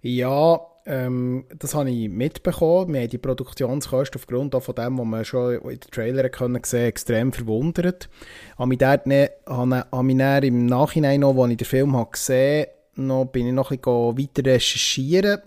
Ja, 0.00 0.60
ähm, 0.88 1.44
das 1.56 1.74
habe 1.74 1.90
ich 1.90 2.08
mitbekommen. 2.08 2.94
Wir 2.94 3.02
haben 3.02 3.10
die 3.10 3.18
Produktionskosten 3.18 4.18
aufgrund 4.18 4.54
von 4.54 4.74
dem, 4.74 4.98
was 4.98 5.06
man 5.06 5.24
schon 5.24 5.54
in 5.56 5.68
den 5.68 5.80
Trailern 5.80 6.30
können 6.30 6.64
sehen, 6.64 6.86
extrem 6.86 7.32
verwundert. 7.32 8.08
Habe 8.56 8.68
mich, 8.70 8.78
dort 8.78 9.06
ne, 9.06 9.30
habe, 9.46 9.84
mich 10.02 10.16
dann 10.16 10.42
im 10.42 10.64
Nachhinein 10.64 11.20
noch, 11.20 11.36
als 11.36 11.50
ich 11.52 11.56
den 11.58 11.66
Film 11.66 11.94
habe 11.94 12.10
gesehen 12.10 12.66
habe, 12.66 12.72
noch, 13.02 13.26
bin 13.26 13.46
ich 13.46 13.52
noch 13.52 13.70
ein 13.70 13.78
bisschen 13.78 14.18
weiter 14.18 14.50
recherchieren 14.50 15.42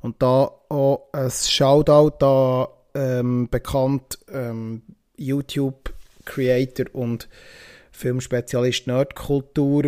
und 0.00 0.22
da 0.22 0.50
auch 0.68 1.08
ein 1.12 1.30
Shoutout 1.30 2.16
da 2.20 2.68
ähm, 2.94 3.48
bekannt 3.50 4.20
ähm, 4.32 4.82
YouTube-Creator 5.16 6.86
und 6.92 7.28
Filmspezialist 7.90 8.86
Nerdkultur, 8.86 9.82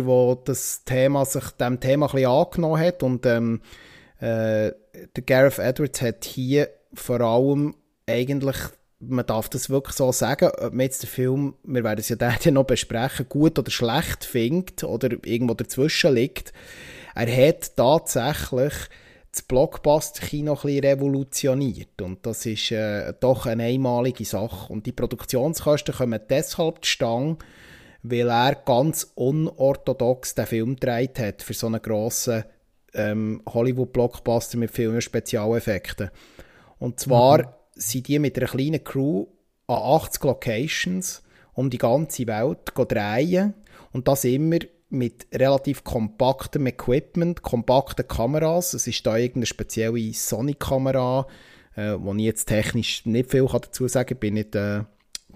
Thema 0.83 1.23
sich 1.25 1.49
dem 1.51 1.79
Thema 1.79 2.07
ein 2.07 2.11
bisschen 2.11 2.29
angenommen 2.29 2.81
hat 2.81 3.03
und 3.03 3.25
ähm, 3.25 3.61
äh, 4.19 4.71
der 5.15 5.23
Gareth 5.25 5.59
Edwards 5.59 6.01
hat 6.01 6.25
hier 6.25 6.69
vor 6.93 7.21
allem 7.21 7.75
eigentlich 8.07 8.57
man 8.99 9.25
darf 9.25 9.49
das 9.49 9.69
wirklich 9.69 9.95
so 9.95 10.11
sagen, 10.11 10.49
ob 10.57 10.73
man 10.73 10.85
jetzt 10.85 11.03
den 11.03 11.09
Film, 11.09 11.53
wir 11.63 11.83
werden 11.83 11.99
es 11.99 12.09
ja 12.09 12.15
dann 12.15 12.35
noch 12.53 12.65
besprechen, 12.65 13.29
gut 13.29 13.59
oder 13.59 13.69
schlecht 13.69 14.25
findet 14.25 14.83
oder 14.83 15.11
irgendwo 15.23 15.53
dazwischen 15.53 16.15
liegt. 16.15 16.51
Er 17.13 17.47
hat 17.47 17.75
tatsächlich 17.75 18.73
das 19.31 19.41
Blockbuster-Kino 19.43 20.57
ein 20.63 20.79
revolutioniert. 20.79 22.01
Und 22.01 22.25
das 22.25 22.45
ist 22.45 22.71
äh, 22.71 23.13
doch 23.19 23.45
eine 23.45 23.63
einmalige 23.65 24.25
Sache. 24.25 24.71
Und 24.71 24.85
die 24.85 24.91
Produktionskosten 24.91 25.93
kommen 25.93 26.21
deshalb 26.29 26.83
zustande, 26.83 27.37
weil 28.01 28.29
er 28.29 28.55
ganz 28.55 29.11
unorthodox 29.15 30.33
den 30.35 30.47
Film 30.47 30.75
gedreht 30.75 31.19
hat 31.19 31.43
für 31.43 31.53
so 31.53 31.67
einen 31.67 31.81
grossen 31.81 32.45
ähm, 32.97 33.41
Hollywood-Blockbuster 33.47 34.57
mit 34.57 34.71
vielen 34.71 35.01
Spezialeffekten. 35.01 36.09
Und 36.79 36.99
zwar 36.99 37.39
mhm. 37.39 37.45
sind 37.75 38.07
die 38.07 38.19
mit 38.19 38.37
einer 38.37 38.47
kleinen 38.47 38.83
Crew 38.83 39.27
an 39.67 39.77
80 39.77 40.23
Locations 40.23 41.23
um 41.53 41.69
die 41.69 41.77
ganze 41.77 42.27
Welt 42.27 42.71
drehen 42.75 43.53
und 43.91 44.07
das 44.07 44.23
immer 44.23 44.59
mit 44.89 45.27
relativ 45.33 45.83
kompaktem 45.83 46.65
Equipment, 46.67 47.41
kompakten 47.41 48.07
Kameras. 48.07 48.73
Es 48.73 48.87
ist 48.87 49.05
da 49.05 49.17
irgendeine 49.17 49.47
spezielle 49.47 50.13
Sony-Kamera, 50.13 51.27
äh, 51.75 51.95
wo 51.97 52.13
ich 52.13 52.21
jetzt 52.21 52.45
technisch 52.45 53.05
nicht 53.05 53.31
viel 53.31 53.47
dazu 53.47 53.87
sagen 53.87 54.09
kann, 54.09 54.19
bin 54.19 54.33
nicht, 54.35 54.55
äh, 54.55 54.83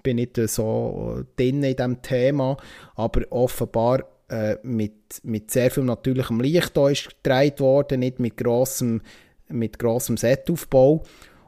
bin 0.02 0.16
nicht 0.16 0.38
äh, 0.38 0.48
so 0.48 1.22
drin 1.36 1.62
in 1.62 1.76
diesem 1.76 2.02
Thema, 2.02 2.56
aber 2.94 3.22
offenbar 3.30 4.04
äh, 4.28 4.56
mit, 4.62 5.20
mit 5.22 5.50
sehr 5.50 5.70
viel 5.70 5.84
natürlichem 5.84 6.40
Licht 6.40 6.76
ist 6.76 7.22
gedreht 7.22 7.60
worden, 7.60 8.00
nicht 8.00 8.18
mit 8.18 8.36
grossem, 8.36 9.02
mit 9.48 9.78
grossem 9.78 10.16
Setaufbau 10.16 11.02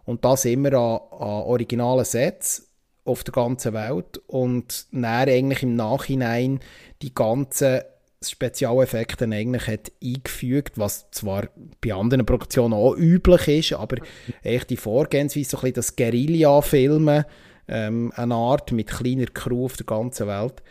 und 0.04 0.24
das 0.24 0.44
immer 0.44 0.72
an, 0.72 1.00
an 1.10 1.44
originalen 1.44 2.04
Sets 2.04 2.70
auf 3.04 3.24
der 3.24 3.32
ganzen 3.32 3.74
Welt 3.74 4.18
und 4.26 4.86
dann 4.92 5.04
eigentlich 5.04 5.62
im 5.62 5.76
Nachhinein 5.76 6.60
die 7.02 7.14
ganzen 7.14 7.82
Spezialeffekte 8.22 9.26
eigentlich 9.26 9.66
hat 9.66 9.92
eingefügt, 10.02 10.78
was 10.78 11.10
zwar 11.10 11.48
bei 11.82 11.92
anderen 11.92 12.24
Produktionen 12.24 12.72
auch 12.72 12.96
üblich 12.96 13.48
ist, 13.48 13.72
aber 13.74 13.98
echt 14.42 14.70
die 14.70 14.76
Vorgehensweise, 14.76 15.50
so 15.50 15.56
ein 15.58 15.60
bisschen 15.60 15.74
das 15.74 15.96
Guerilla-Filmen, 15.96 17.24
ähm, 17.68 18.12
eine 18.16 18.34
Art 18.34 18.72
mit 18.72 18.88
kleiner 18.88 19.26
Crew 19.26 19.66
auf 19.66 19.76
der 19.76 19.86
ganzen 19.86 20.26
Welt. 20.26 20.62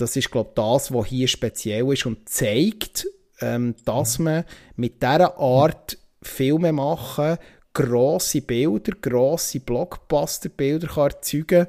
Das 0.00 0.16
ist, 0.16 0.30
glaube 0.30 0.50
ich, 0.50 0.54
das, 0.54 0.92
was 0.92 1.06
hier 1.06 1.28
speziell 1.28 1.92
ist 1.92 2.06
und 2.06 2.28
zeigt, 2.28 3.06
ähm, 3.40 3.74
dass 3.84 4.18
man 4.18 4.44
mit 4.76 5.02
dieser 5.02 5.38
Art 5.38 5.98
Filme 6.22 6.72
machen, 6.72 7.38
grosse 7.72 8.42
Bilder, 8.42 8.92
grosse 9.00 9.60
Blockbuster-Bilder 9.60 10.88
kann 10.88 11.10
erzeugen 11.10 11.66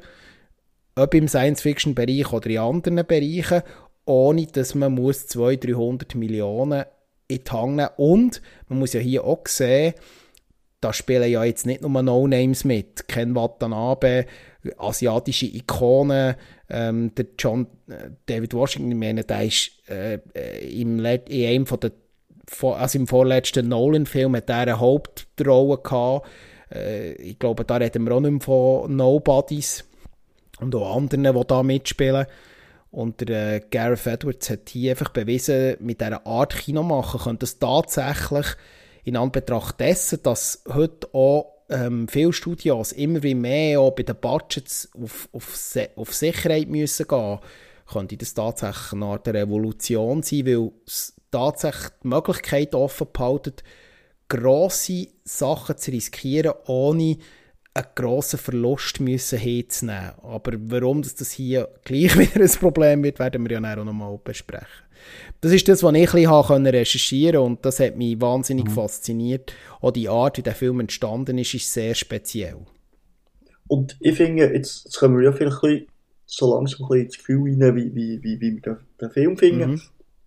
ob 0.95 1.13
im 1.13 1.27
Science-Fiction-Bereich 1.27 2.31
oder 2.33 2.49
in 2.49 2.57
anderen 2.57 3.05
Bereichen, 3.07 3.61
ohne 4.05 4.45
dass 4.47 4.75
man 4.75 4.93
muss 4.93 5.27
200, 5.27 5.65
300 5.69 6.15
Millionen 6.15 6.85
in 7.27 7.43
die 7.43 7.51
Hand 7.51 7.75
nehmen 7.75 7.89
Und 7.97 8.41
man 8.67 8.79
muss 8.79 8.93
ja 8.93 8.99
hier 8.99 9.23
auch 9.23 9.47
sehen, 9.47 9.93
da 10.81 10.91
spielen 10.91 11.31
ja 11.31 11.43
jetzt 11.43 11.65
nicht 11.65 11.81
nur 11.81 12.01
No-Names 12.01 12.65
mit. 12.65 13.07
Ken 13.07 13.35
Watanabe, 13.35 14.25
asiatische 14.77 15.45
Ikonen, 15.45 16.35
ähm, 16.71 17.13
der 17.15 17.25
John 17.37 17.67
äh, 17.87 18.09
David 18.25 18.53
Washington, 18.53 18.91
ich 18.91 18.97
meine, 18.97 19.23
der 19.23 19.43
ist 19.43 19.71
äh, 19.89 20.19
äh 20.33 20.81
im, 20.81 21.03
in 21.03 21.45
einem 21.45 21.65
von 21.65 21.79
der 21.79 21.91
also 22.61 22.99
im 22.99 23.07
vorletzten 23.07 23.69
Nolan-Film 23.69 24.35
hat 24.35 24.49
er 24.49 24.57
eine 24.57 24.79
Hauptrolle 24.79 25.77
gehabt. 25.77 26.27
Äh, 26.73 27.13
ich 27.13 27.39
glaube, 27.39 27.65
da 27.65 27.77
reden 27.77 28.03
wir 28.03 28.13
auch 28.13 28.19
nicht 28.19 28.31
mehr 28.31 28.41
von 28.41 28.95
Nobodies 28.95 29.85
und 30.59 30.75
auch 30.75 30.95
anderen, 30.95 31.23
die 31.23 31.47
da 31.47 31.63
mitspielen. 31.63 32.25
Und 32.91 33.27
der 33.27 33.55
äh, 33.55 33.61
Gareth 33.71 34.05
Edwards 34.05 34.49
hat 34.49 34.69
hier 34.69 34.91
einfach 34.91 35.09
bewiesen, 35.09 35.77
mit 35.79 36.01
dieser 36.01 36.25
Art 36.27 36.55
Kino 36.55 36.83
machen, 36.83 37.21
könnte 37.21 37.45
es 37.45 37.57
tatsächlich 37.57 38.47
in 39.03 39.17
Anbetracht 39.17 39.79
dessen, 39.79 40.21
dass 40.23 40.63
heute 40.67 41.07
auch 41.13 41.50
ähm, 41.71 42.07
viele 42.07 42.33
Studios 42.33 42.91
immer 42.91 43.21
mehr 43.35 43.79
auch 43.79 43.91
bei 43.91 44.03
den 44.03 44.15
Budgets 44.15 44.89
auf, 45.01 45.29
auf, 45.31 45.77
auf 45.95 46.13
Sicherheit 46.13 46.67
müssen 46.67 47.07
gehen, 47.07 47.39
könnte 47.91 48.17
das 48.17 48.33
tatsächlich 48.33 48.93
eine 48.93 49.05
Art 49.05 49.27
Revolution 49.27 50.21
sein, 50.23 50.45
weil 50.45 50.71
es 50.85 51.13
tatsächlich 51.31 51.91
die 52.03 52.07
Möglichkeit 52.07 52.75
offen 52.75 53.07
behalten, 53.11 53.55
grosse 54.27 55.07
Sachen 55.23 55.77
zu 55.77 55.91
riskieren, 55.91 56.53
ohne 56.67 57.17
einen 57.73 57.87
grossen 57.95 58.39
Verlust 58.39 58.99
müssen 58.99 59.39
hinzunehmen. 59.39 60.11
Aber 60.23 60.51
warum 60.67 61.01
das 61.01 61.31
hier 61.31 61.69
gleich 61.83 62.17
wieder 62.17 62.41
ein 62.41 62.59
Problem 62.59 63.03
wird, 63.03 63.19
werden 63.19 63.47
wir 63.47 63.59
ja 63.59 63.79
auch 63.79 63.85
noch 63.85 63.93
mal 63.93 64.19
besprechen. 64.23 64.67
Das 65.39 65.51
ist 65.51 65.67
das, 65.67 65.81
was 65.81 65.95
ich 65.95 66.13
ein 66.13 66.25
bisschen 66.27 66.67
recherchieren 66.67 67.35
konnte 67.35 67.41
und 67.41 67.65
das 67.65 67.79
hat 67.79 67.97
mich 67.97 68.21
wahnsinnig 68.21 68.65
mhm. 68.65 68.71
fasziniert. 68.71 69.53
Auch 69.79 69.91
die 69.91 70.07
Art, 70.07 70.37
wie 70.37 70.43
der 70.43 70.53
Film 70.53 70.79
entstanden 70.79 71.39
ist, 71.39 71.53
ist 71.55 71.73
sehr 71.73 71.95
speziell. 71.95 72.57
Und 73.67 73.95
ich 73.99 74.15
finde, 74.15 74.53
jetzt, 74.53 74.85
jetzt 74.85 74.99
können 74.99 75.17
wir 75.17 75.23
ja 75.23 75.31
vielleicht 75.31 75.63
ein 75.63 75.69
bisschen, 75.69 75.87
so 76.25 76.53
langsam 76.53 76.83
ein 76.83 76.89
bisschen 76.89 77.05
ins 77.05 77.17
Gefühl 77.17 77.63
rein, 77.63 77.75
wie, 77.75 77.95
wie, 77.95 78.23
wie, 78.23 78.41
wie 78.41 78.53
wir 78.55 78.61
den, 78.61 78.77
den 78.99 79.11
Film 79.11 79.37
finden. 79.37 79.71
Mhm. 79.71 79.81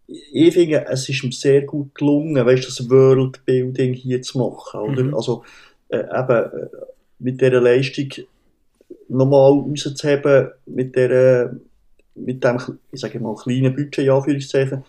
Ich 0.06 0.54
finde, 0.54 0.86
es 0.90 1.08
ist 1.08 1.22
ihm 1.22 1.32
sehr 1.32 1.62
gut 1.62 1.94
gelungen, 1.94 2.44
weißt, 2.44 2.66
das 2.66 2.90
Worldbuilding 2.90 3.94
hier 3.94 4.20
zu 4.22 4.38
machen. 4.38 4.80
Oder? 4.80 5.04
Mhm. 5.04 5.14
Also, 5.14 5.44
äh, 5.88 5.98
eben, 5.98 6.30
äh, 6.30 6.68
mit 7.18 7.40
dieser 7.40 7.60
Leistung 7.60 8.08
nochmal 9.08 9.52
rauszuheben, 9.52 10.50
mit, 10.66 10.96
der, 10.96 11.56
mit 12.14 12.44
dem, 12.44 12.58
ich 12.92 13.00
sage 13.00 13.20
mal, 13.20 13.34
kleinen 13.34 13.74
Budget, 13.74 14.04
ja, 14.04 14.16
Anführungszeichen, 14.16 14.84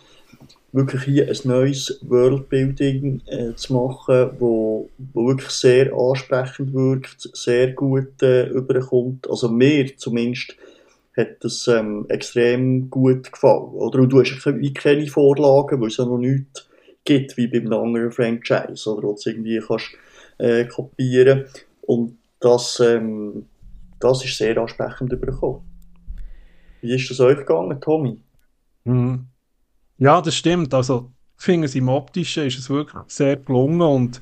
wirklich 0.72 1.04
hier 1.04 1.30
ein 1.30 1.38
neues 1.46 2.00
Worldbuilding 2.02 3.22
äh, 3.28 3.56
zu 3.56 3.74
machen, 3.74 4.32
wo, 4.40 4.90
wo 4.98 5.28
wirklich 5.28 5.50
sehr 5.50 5.94
ansprechend 5.94 6.74
wirkt, 6.74 7.30
sehr 7.34 7.72
gut 7.72 8.22
äh, 8.22 8.48
überkommt. 8.50 9.30
Also 9.30 9.48
mir 9.48 9.96
zumindest 9.96 10.56
hat 11.16 11.38
das 11.44 11.68
ähm, 11.68 12.06
extrem 12.10 12.90
gut 12.90 13.32
gefallen. 13.32 13.70
Oder? 13.72 14.00
Und 14.00 14.10
du 14.10 14.20
hast 14.20 14.44
keine 14.74 15.08
Vorlagen, 15.08 15.80
weil 15.80 15.88
es 15.88 15.98
ja 15.98 16.06
noch 16.06 16.18
nichts 16.18 16.68
gibt, 17.06 17.38
wie 17.38 17.48
beim 17.48 17.72
anderen 17.72 18.12
Franchise, 18.12 18.90
oder 18.90 19.02
du 19.02 19.16
irgendwie 19.26 19.62
kannst 19.66 19.92
äh, 20.40 20.66
kopieren. 20.66 21.46
Und 21.86 22.18
das, 22.40 22.80
ähm, 22.80 23.46
das 24.00 24.24
ist 24.24 24.38
sehr 24.38 24.58
ansprechend 24.58 25.14
übergekommen. 25.14 25.62
Wie 26.82 26.94
ist 26.94 27.10
das 27.10 27.20
euch 27.20 27.38
gegangen, 27.38 27.80
Tommy? 27.82 28.20
Mhm. 28.84 29.28
Ja, 29.98 30.22
das 30.22 30.36
stimmt. 30.36 30.74
Also, 30.74 31.12
ich 31.38 31.44
finde 31.44 31.66
es 31.66 31.76
im 31.76 31.90
Optischen 31.90 32.46
ist 32.46 32.60
es 32.60 32.70
wirklich 32.70 33.02
sehr 33.08 33.38
gelungen 33.38 33.82
und 33.82 34.22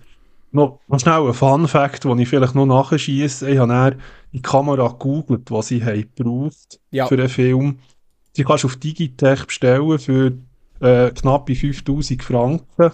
noch, 0.52 0.80
noch 0.88 0.99
schnell 0.99 1.28
ein 1.28 1.34
Fun 1.34 1.67
Fact, 1.67 2.04
den 2.04 2.19
ich 2.19 2.30
vielleicht 2.30 2.56
noch 2.56 2.65
nachschieße. 2.65 3.49
Ich 3.49 3.58
habe 3.58 3.97
die 4.32 4.41
Kamera 4.41 4.88
gegoogelt, 4.88 5.49
was 5.52 5.67
sie 5.67 5.84
haben 5.84 6.10
gebraucht 6.15 6.80
ja. 6.91 7.08
für 7.08 7.15
einen 7.15 7.30
Film. 7.30 7.80
Die 8.38 8.43
kannst 8.43 8.63
du 8.63 8.67
auf 8.67 8.76
Digitech 8.76 9.45
bestellen 9.45 9.99
für 9.99 10.34
äh, 10.80 11.12
knappe 11.12 11.56
5000 11.56 12.23
Franken. 12.23 12.91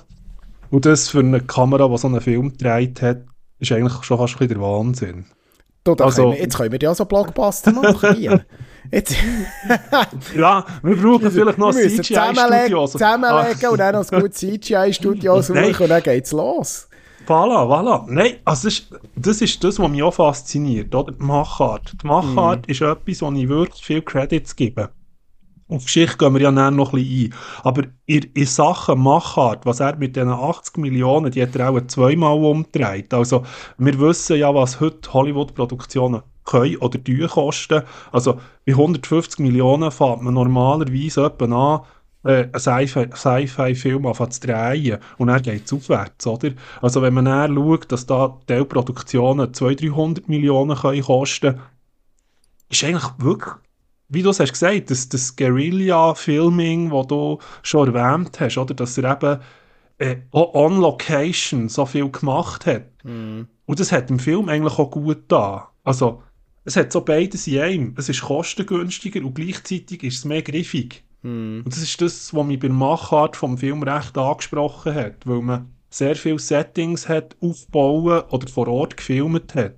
Und 0.69 0.85
das 0.85 1.09
für 1.09 1.19
eine 1.19 1.41
Kamera, 1.41 1.87
die 1.87 1.97
so 1.97 2.07
einen 2.07 2.21
Film 2.21 2.51
gedreht 2.51 3.01
hat, 3.01 3.23
ist 3.59 3.71
eigentlich 3.71 4.03
schon 4.03 4.17
fast 4.17 4.35
ein 4.35 4.39
bisschen 4.39 4.59
der 4.59 4.61
Wahnsinn. 4.61 5.25
Du, 5.83 5.93
also, 5.93 6.23
können 6.23 6.33
wir, 6.33 6.41
jetzt 6.41 6.57
können 6.57 6.71
wir 6.71 6.79
ja 6.79 6.93
so 6.93 7.05
Blockbuster 7.05 7.71
machen 7.71 8.15
hier. 8.15 8.45
Jetzt. 8.91 9.15
ja, 10.35 10.65
wir 10.83 10.95
brauchen 10.95 11.31
vielleicht 11.31 11.57
noch 11.57 11.75
ein 11.75 11.89
CGI-Studio. 11.89 12.87
Zusammenlegen 12.87 13.69
und 13.69 13.77
dann 13.79 13.95
noch 13.95 14.11
ein 14.11 14.21
gutes 14.21 14.39
CGI-Studio 14.39 15.41
suchen 15.41 15.83
und 15.83 15.89
dann 15.89 16.03
geht's 16.03 16.31
los. 16.31 16.89
Voilà, 17.27 17.67
voilà. 17.67 18.05
Nein, 18.07 18.37
also 18.43 18.67
das, 18.67 18.79
ist, 18.79 18.95
das 19.15 19.41
ist 19.41 19.63
das, 19.63 19.77
was 19.77 19.89
mich 19.89 20.01
auch 20.01 20.13
fasziniert, 20.13 20.93
oder? 20.95 21.11
Die 21.11 21.23
Machart. 21.23 21.93
Die 22.01 22.07
Machart 22.07 22.67
mm. 22.67 22.71
ist 22.71 22.81
etwas, 22.81 23.21
wo 23.21 23.31
ich 23.31 23.47
wirklich 23.47 23.85
viel 23.85 24.01
Credits 24.01 24.55
gebe. 24.55 24.89
Auf 25.69 25.85
Geschichte 25.85 26.17
gehen 26.17 26.33
wir 26.33 26.41
ja 26.41 26.51
näher 26.51 26.71
noch 26.71 26.93
ein 26.93 27.03
bisschen 27.03 27.31
ein. 27.31 27.39
Aber 27.63 27.83
in, 28.07 28.23
in 28.33 28.45
Sachen 28.45 28.99
Machart, 28.99 29.67
was 29.67 29.79
er 29.79 29.95
mit 29.97 30.15
diesen 30.15 30.29
80 30.29 30.77
Millionen, 30.77 31.31
die 31.31 31.43
hat 31.43 31.55
er 31.55 31.69
auch 31.69 31.79
zweimal 31.87 32.37
umgedreht. 32.37 33.13
Also, 33.13 33.43
wir 33.77 33.99
wissen 33.99 34.37
ja, 34.37 34.53
was 34.53 34.79
heute 34.79 35.13
Hollywood-Produktionen 35.13 36.23
können 36.43 36.77
oder 36.77 36.99
kosten. 37.27 37.83
Also, 38.11 38.39
bei 38.65 38.71
150 38.71 39.39
Millionen 39.39 39.91
fängt 39.91 40.23
man 40.23 40.33
normalerweise 40.33 41.25
etwa 41.25 41.45
an, 41.45 41.81
äh, 42.23 42.47
einen 42.51 43.15
Sci-Fi-Film 43.15 44.13
Sci 44.13 44.29
zu 44.29 44.47
drehen 44.47 44.97
und 45.17 45.27
dann 45.27 45.41
geht 45.41 45.65
es 45.65 45.73
aufwärts, 45.73 46.27
oder? 46.27 46.51
Also 46.81 47.01
wenn 47.01 47.13
man 47.13 47.25
dann 47.25 47.55
schaut, 47.55 47.91
dass 47.91 48.05
da 48.05 48.39
Teilproduktionen 48.47 49.53
200, 49.53 49.81
300 49.81 50.27
Millionen 50.27 50.75
können 50.75 51.01
kosten 51.01 51.59
ist 52.71 52.83
eigentlich 52.83 53.09
wirklich 53.17 53.53
wie 54.09 54.23
du 54.23 54.29
es 54.31 54.39
hast 54.39 54.51
gesagt, 54.51 54.89
das, 54.89 55.07
das 55.07 55.35
Guerilla-Filming, 55.35 56.89
das 56.89 57.07
du 57.07 57.39
schon 57.61 57.93
erwähnt 57.93 58.39
hast, 58.39 58.57
oder, 58.57 58.73
dass 58.73 58.97
er 58.97 59.11
eben 59.11 59.39
äh, 59.99 60.17
auch 60.31 60.53
on 60.55 60.79
Location 60.79 61.69
so 61.69 61.85
viel 61.85 62.09
gemacht 62.09 62.65
hat. 62.65 62.87
Mm. 63.03 63.41
Und 63.65 63.79
das 63.79 63.91
hat 63.91 64.09
dem 64.09 64.19
Film 64.19 64.49
eigentlich 64.49 64.79
auch 64.79 64.89
gut 64.89 65.23
da. 65.27 65.69
Also, 65.83 66.23
es 66.65 66.75
hat 66.75 66.91
so 66.91 67.01
beides 67.01 67.47
in 67.47 67.59
einem. 67.59 67.93
Es 67.97 68.09
ist 68.09 68.21
kostengünstiger 68.21 69.23
und 69.23 69.35
gleichzeitig 69.35 70.03
ist 70.03 70.17
es 70.19 70.25
mehr 70.25 70.41
griffig. 70.41 71.03
Mm. 71.21 71.61
Und 71.63 71.67
das 71.67 71.79
ist 71.79 72.01
das, 72.01 72.33
was 72.33 72.45
mich 72.45 72.59
bei 72.59 72.67
der 72.67 72.75
Machart 72.75 73.35
vom 73.35 73.57
Film 73.57 73.83
recht 73.83 74.17
angesprochen 74.17 74.95
hat, 74.95 75.27
weil 75.27 75.41
man 75.41 75.73
sehr 75.89 76.15
viele 76.15 76.39
Settings 76.39 77.09
hat 77.09 77.35
aufgebaut 77.41 78.31
oder 78.31 78.47
vor 78.47 78.67
Ort 78.67 78.97
gefilmt 78.97 79.53
hat. 79.55 79.75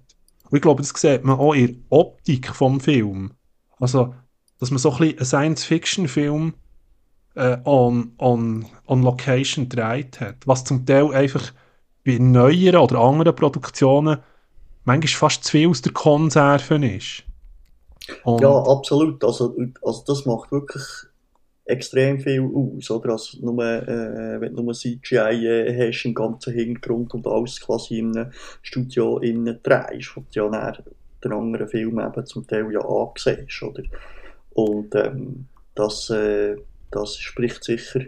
Und 0.49 0.57
ich 0.57 0.61
glaube, 0.61 0.81
das 0.81 0.93
sieht 0.95 1.23
man 1.23 1.39
auch 1.39 1.53
in 1.53 1.67
der 1.67 1.75
Optik 1.89 2.53
vom 2.53 2.79
Film. 2.79 3.31
Also, 3.79 4.13
dass 4.61 4.69
man 4.69 4.77
so 4.77 4.91
ein 4.91 4.97
bisschen 4.99 5.17
einen 5.17 5.25
Science-Fiction-Film 5.25 6.53
äh, 7.35 7.57
on, 7.65 8.13
on, 8.19 8.67
on 8.85 9.01
Location 9.01 9.67
gedreht 9.67 10.21
hat. 10.21 10.35
Was 10.45 10.63
zum 10.63 10.85
Teil 10.85 11.11
einfach 11.13 11.51
bei 12.05 12.19
neueren 12.19 12.77
oder 12.77 12.99
anderen 12.99 13.35
Produktionen 13.35 14.19
manchmal 14.85 15.07
fast 15.07 15.45
zu 15.45 15.51
viel 15.51 15.67
aus 15.67 15.81
der 15.81 15.93
Konserve 15.93 16.75
ist. 16.85 17.23
Und 18.23 18.41
ja, 18.41 18.49
absolut. 18.49 19.23
Also, 19.23 19.57
also 19.81 20.03
das 20.05 20.27
macht 20.27 20.51
wirklich 20.51 20.83
extrem 21.65 22.19
viel 22.19 22.47
aus, 22.53 22.91
oder? 22.91 23.13
Also 23.13 23.39
nur, 23.41 23.63
äh, 23.63 24.41
wenn 24.41 24.55
du 24.55 24.61
nur 24.61 24.75
CGI 24.75 25.47
äh, 25.47 25.89
hast 25.89 26.05
im 26.05 26.13
ganzen 26.13 26.53
Hintergrund 26.53 27.15
und 27.15 27.25
alles 27.25 27.59
quasi 27.61 27.97
in 27.97 28.15
einem 28.15 28.31
Studio 28.61 29.17
innen 29.17 29.59
drehst, 29.63 30.15
was 30.15 30.23
ja 30.33 30.71
den 31.23 31.33
anderen 31.33 31.67
Film 31.67 31.99
eben 31.99 32.25
zum 32.27 32.45
Teil 32.45 32.71
ja 32.71 32.81
ansiehst, 32.81 33.63
oder? 33.63 33.81
Und 34.53 34.93
ähm, 34.95 35.45
das, 35.75 36.09
äh, 36.09 36.55
das 36.91 37.17
spricht 37.17 37.63
sicher 37.63 38.01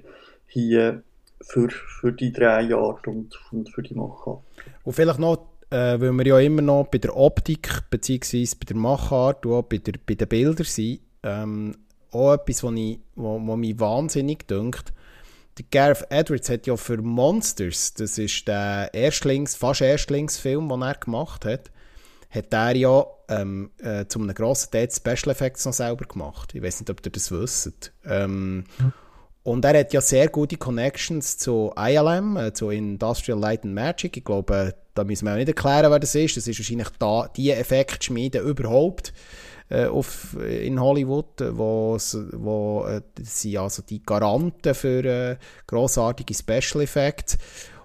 hier 0.48 1.04
für, 1.42 1.70
für 1.70 2.12
die 2.12 2.32
drei 2.32 2.62
Jahre 2.62 3.00
und, 3.08 3.40
und 3.52 3.70
für 3.70 3.82
die 3.82 3.94
Machart. 3.94 4.40
Und 4.84 4.94
vielleicht 4.94 5.20
noch, 5.20 5.48
äh, 5.70 6.00
weil 6.00 6.12
wir 6.12 6.28
ja 6.28 6.40
immer 6.40 6.62
noch 6.62 6.88
bei 6.88 6.98
der 6.98 7.16
Optik 7.16 7.90
bzw. 7.90 8.48
bei 8.60 8.66
der 8.70 8.78
Machart 8.78 9.46
und 9.46 9.54
auch 9.54 9.64
bei, 9.64 9.78
der, 9.78 9.94
bei 10.06 10.16
den 10.16 10.28
Bildern 10.28 10.66
sind, 10.66 11.00
ähm, 11.24 11.76
auch 12.12 12.34
etwas, 12.34 12.64
was, 12.64 12.74
ich, 12.74 13.00
was, 13.16 13.42
was 13.48 13.58
mich 13.58 13.80
wahnsinnig 13.80 14.48
dünkt. 14.48 14.94
Der 15.58 15.66
Gareth 15.70 16.06
Edwards 16.10 16.50
hat 16.50 16.66
ja 16.66 16.76
für 16.76 16.98
Monsters, 16.98 17.94
das 17.94 18.18
ist 18.18 18.48
der 18.48 18.90
Erstlings, 18.94 19.56
fast 19.56 19.82
Erstlingsfilm, 19.82 20.68
den 20.68 20.82
er 20.82 20.96
gemacht 20.96 21.46
hat, 21.46 21.72
hat 22.34 22.54
er 22.54 22.76
ja 22.76 23.06
ähm, 23.30 23.72
äh, 23.80 24.06
zu 24.08 24.20
einem 24.20 24.34
grossen 24.34 24.72
Teil 24.72 24.90
Special 24.92 25.32
Effects 25.32 25.66
noch 25.66 25.74
selber 25.74 26.06
gemacht. 26.06 26.54
Ich 26.56 26.62
weiß 26.62 26.80
nicht, 26.80 26.90
ob 26.90 27.06
ihr 27.06 27.12
das 27.12 27.32
wisst. 27.32 27.94
Ähm, 28.06 28.66
mhm. 28.80 28.94
Und 29.44 29.66
er 29.66 29.78
hat 29.80 29.94
ja 29.94 30.02
sehr 30.02 30.30
gute 30.30 30.58
Connections 30.58 31.38
zu 31.38 31.74
ILM, 31.78 32.38
äh, 32.38 32.54
zu 32.54 32.70
Industrial 32.70 33.38
Light 33.38 33.66
and 33.66 33.74
Magic. 33.74 34.16
Ich 34.16 34.24
glaube, 34.24 34.74
da 34.94 35.04
müssen 35.04 35.26
wir 35.26 35.34
auch 35.34 35.38
nicht 35.38 35.50
erklären, 35.50 35.92
wer 35.92 36.00
das 36.00 36.16
ist. 36.16 36.38
Das 36.38 36.48
ist 36.48 36.60
wahrscheinlich 36.60 36.90
da 36.98 37.30
die 37.36 37.52
Effektschmiede 37.52 38.40
überhaupt 38.40 39.14
äh, 39.70 39.86
auf, 39.86 40.38
in 40.40 40.80
Hollywood, 40.80 41.42
wo, 41.52 41.98
wo 41.98 42.86
äh, 42.86 43.02
sind 43.22 43.58
also 43.58 43.82
die 43.82 44.02
Garanten 44.02 44.74
für 44.74 45.04
äh, 45.04 45.36
grossartige 45.68 46.34
Special 46.34 46.84
Effects. 46.84 47.38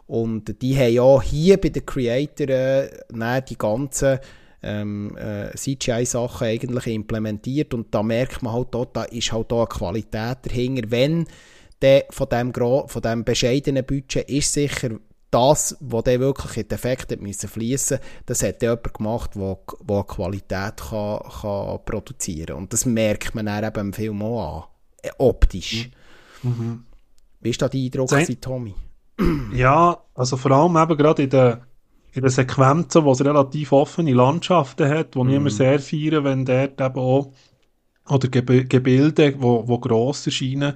Und 0.08 0.62
die 0.62 0.76
haben 0.76 0.92
ja 0.92 1.22
hier 1.22 1.58
bei 1.58 1.68
den 1.68 1.84
Creatoren 1.84 3.22
äh, 3.22 3.42
die 3.42 3.58
ganzen 3.58 4.18
ähm, 4.62 5.16
äh, 5.16 5.54
CGI-Sachen 5.54 6.46
eigentlich 6.46 6.86
implementiert 6.86 7.74
und 7.74 7.94
da 7.94 8.02
merkt 8.02 8.42
man 8.42 8.54
halt, 8.54 8.68
dort, 8.72 8.96
da 8.96 9.04
ist 9.04 9.32
halt 9.32 9.52
auch 9.52 9.60
eine 9.60 9.68
Qualität 9.68 10.38
dahinter. 10.42 10.90
Wenn 10.90 11.26
der 11.80 12.06
von 12.10 12.28
dem, 12.28 12.52
von 12.54 13.02
dem 13.02 13.22
bescheidenen 13.22 13.84
Budget 13.84 14.28
ist 14.28 14.52
sicher 14.52 14.98
das, 15.30 15.76
was 15.80 16.04
der 16.04 16.20
wirklich 16.20 16.56
in 16.56 16.68
den 16.68 16.74
Effekt 16.74 17.20
müssen 17.20 17.48
fließen, 17.48 17.98
das 18.24 18.42
hat 18.42 18.62
jemand 18.62 18.94
gemacht, 18.94 19.34
der, 19.34 19.58
der 19.86 20.04
Qualität 20.04 20.76
kann, 20.78 21.20
kann 21.20 21.78
produzieren 21.84 22.56
und 22.56 22.72
das 22.72 22.86
merkt 22.86 23.34
man 23.34 23.46
dann 23.46 23.64
eben 23.64 23.80
im 23.80 23.92
Film 23.92 24.22
auch 24.22 24.56
an, 24.56 24.64
äh, 25.02 25.10
optisch. 25.18 25.90
Mhm. 26.42 26.84
Wie 27.40 27.50
ist 27.50 27.60
da 27.60 27.68
dein 27.68 27.82
Eindruck, 27.82 28.10
Tommy? 28.40 28.74
Ja, 29.52 29.98
also 30.14 30.36
vor 30.36 30.50
allem 30.52 30.76
eben 30.76 30.96
gerade 30.96 31.22
in 31.24 31.30
den, 31.30 31.56
in 32.12 32.22
den 32.22 32.30
Sequenzen, 32.30 33.04
wo 33.04 33.12
es 33.12 33.24
relativ 33.24 33.72
offene 33.72 34.12
Landschaften 34.12 34.88
hat, 34.88 35.16
wo 35.16 35.24
mm. 35.24 35.28
ich 35.28 35.34
immer 35.34 35.50
sehr 35.50 35.80
feiere, 35.80 36.24
wenn 36.24 36.44
dort 36.44 36.80
eben 36.80 36.98
auch, 36.98 37.32
oder 38.08 38.28
Gebilde, 38.28 39.34
wo, 39.38 39.66
wo 39.66 39.78
gross 39.78 40.26
erscheinen, 40.26 40.74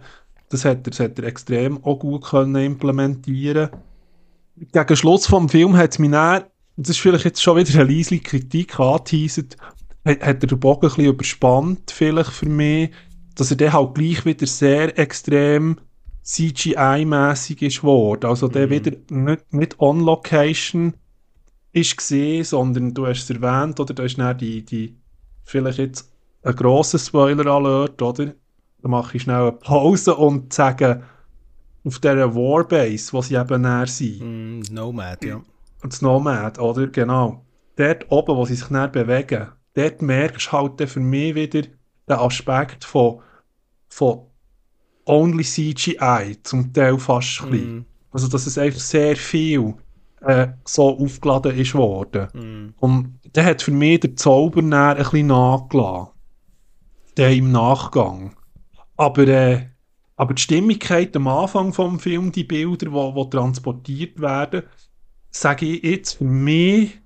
das 0.49 0.65
hat 0.65 0.87
er, 0.87 0.91
das 0.91 1.01
hat 1.01 1.19
er 1.19 1.25
extrem 1.25 1.83
auch 1.85 1.99
gut 1.99 2.25
können 2.25 2.63
implementieren 2.63 3.71
Gegen 4.57 4.97
Schluss 4.97 5.27
vom 5.27 5.49
Film 5.49 5.77
hat 5.77 5.93
es 5.93 5.99
mich 5.99 6.11
dann, 6.11 6.45
das 6.77 6.91
ist 6.91 7.01
vielleicht 7.01 7.25
jetzt 7.25 7.43
schon 7.43 7.57
wieder 7.57 7.81
eine 7.81 7.91
leise 7.91 8.19
Kritik 8.19 8.79
angeteasert, 8.79 9.57
hat, 10.05 10.21
hat 10.21 10.43
er 10.43 10.47
den 10.47 10.61
Bogen 10.61 10.87
ein 10.87 10.89
bisschen 10.89 11.05
überspannt, 11.07 11.91
vielleicht 11.91 12.31
für 12.31 12.49
mich, 12.49 12.91
dass 13.35 13.51
er 13.51 13.57
dann 13.57 13.73
halt 13.73 13.95
gleich 13.95 14.25
wieder 14.27 14.47
sehr 14.47 14.99
extrem 14.99 15.79
CGI-mäßig 16.25 17.63
ist 17.63 17.81
geworden. 17.81 18.27
Also 18.27 18.49
der 18.49 18.67
mhm. 18.67 18.71
wieder 18.71 18.93
nicht, 19.11 19.53
nicht 19.53 19.81
on-location 19.81 20.95
ist 21.73 21.97
gesehen, 21.97 22.45
sondern 22.45 22.95
du 22.95 23.07
hast 23.07 23.25
es 23.25 23.31
erwähnt, 23.31 23.81
oder 23.81 23.95
da 23.95 24.03
ist 24.05 24.19
dann 24.19 24.37
die, 24.39 24.65
die 24.65 24.97
vielleicht 25.45 25.79
jetzt 25.79 26.13
ein 26.43 26.55
grosser 26.55 26.99
Spoiler-Alert, 26.99 28.01
oder? 28.03 28.35
Da 28.83 28.89
mache 28.89 29.17
ich 29.17 29.23
schnell 29.23 29.43
eine 29.43 29.53
Pause 29.53 30.15
und 30.17 30.53
sage, 30.53 31.03
auf 31.85 31.99
dieser 31.99 32.35
Warbase, 32.35 33.13
wo 33.13 33.23
sie 33.23 33.35
eben 33.35 33.63
näher 33.63 33.87
sind. 33.87 34.21
Mm, 34.21 34.75
Nomad, 34.75 35.25
ja. 35.25 35.37
Und 35.83 35.93
das 35.93 36.03
Nomad, 36.03 36.59
oder? 36.59 36.87
Genau. 36.89 37.45
Dort 37.77 38.11
oben, 38.11 38.37
wo 38.37 38.45
sie 38.45 38.55
sich 38.55 38.71
näher 38.71 38.89
bewegen, 38.89 39.49
dort 39.75 40.03
merkst 40.03 40.49
du 40.49 40.53
halt 40.53 40.89
für 40.89 41.01
mich 41.01 41.35
wieder 41.35 41.63
den 41.63 42.17
Aspekt 42.17 42.85
von, 42.85 43.21
von 43.89 44.27
only 45.05 45.45
CGI, 45.45 46.39
zum 46.43 46.73
Teil 46.73 46.99
fast 46.99 47.43
ein 47.43 47.51
bisschen. 47.51 47.77
Mm. 47.77 47.85
Also, 48.13 48.29
dass 48.29 48.47
es 48.47 48.59
einfach 48.59 48.81
sehr 48.81 49.17
viel 49.17 49.75
äh, 50.21 50.49
so 50.65 50.99
aufgeladen 50.99 51.57
ist 51.59 51.75
worden. 51.75 52.29
Mm. 52.33 52.75
Und 52.79 53.19
der 53.35 53.45
hat 53.45 53.63
für 53.63 53.73
mich 53.73 54.01
den 54.01 54.17
Zauber 54.17 54.63
ein 54.63 54.97
bisschen 54.97 55.27
nachgelassen. 55.29 56.09
Der 57.17 57.31
im 57.31 57.53
Nachgang. 57.53 58.37
Aber, 58.97 59.27
äh, 59.27 59.67
aber 60.17 60.35
die 60.35 60.43
Stimmigkeit 60.43 61.17
am 61.17 61.29
Anfang 61.29 61.73
vom 61.73 61.99
Film, 61.99 62.33
die 62.33 62.45
Bilder, 62.45 62.87
die 62.87 62.93
wo, 62.93 63.15
wo 63.15 63.25
transportiert 63.25 64.21
werden, 64.21 64.63
sage 65.31 65.67
ich 65.67 65.83
jetzt, 65.83 66.15
für 66.15 66.25
mich 66.25 67.01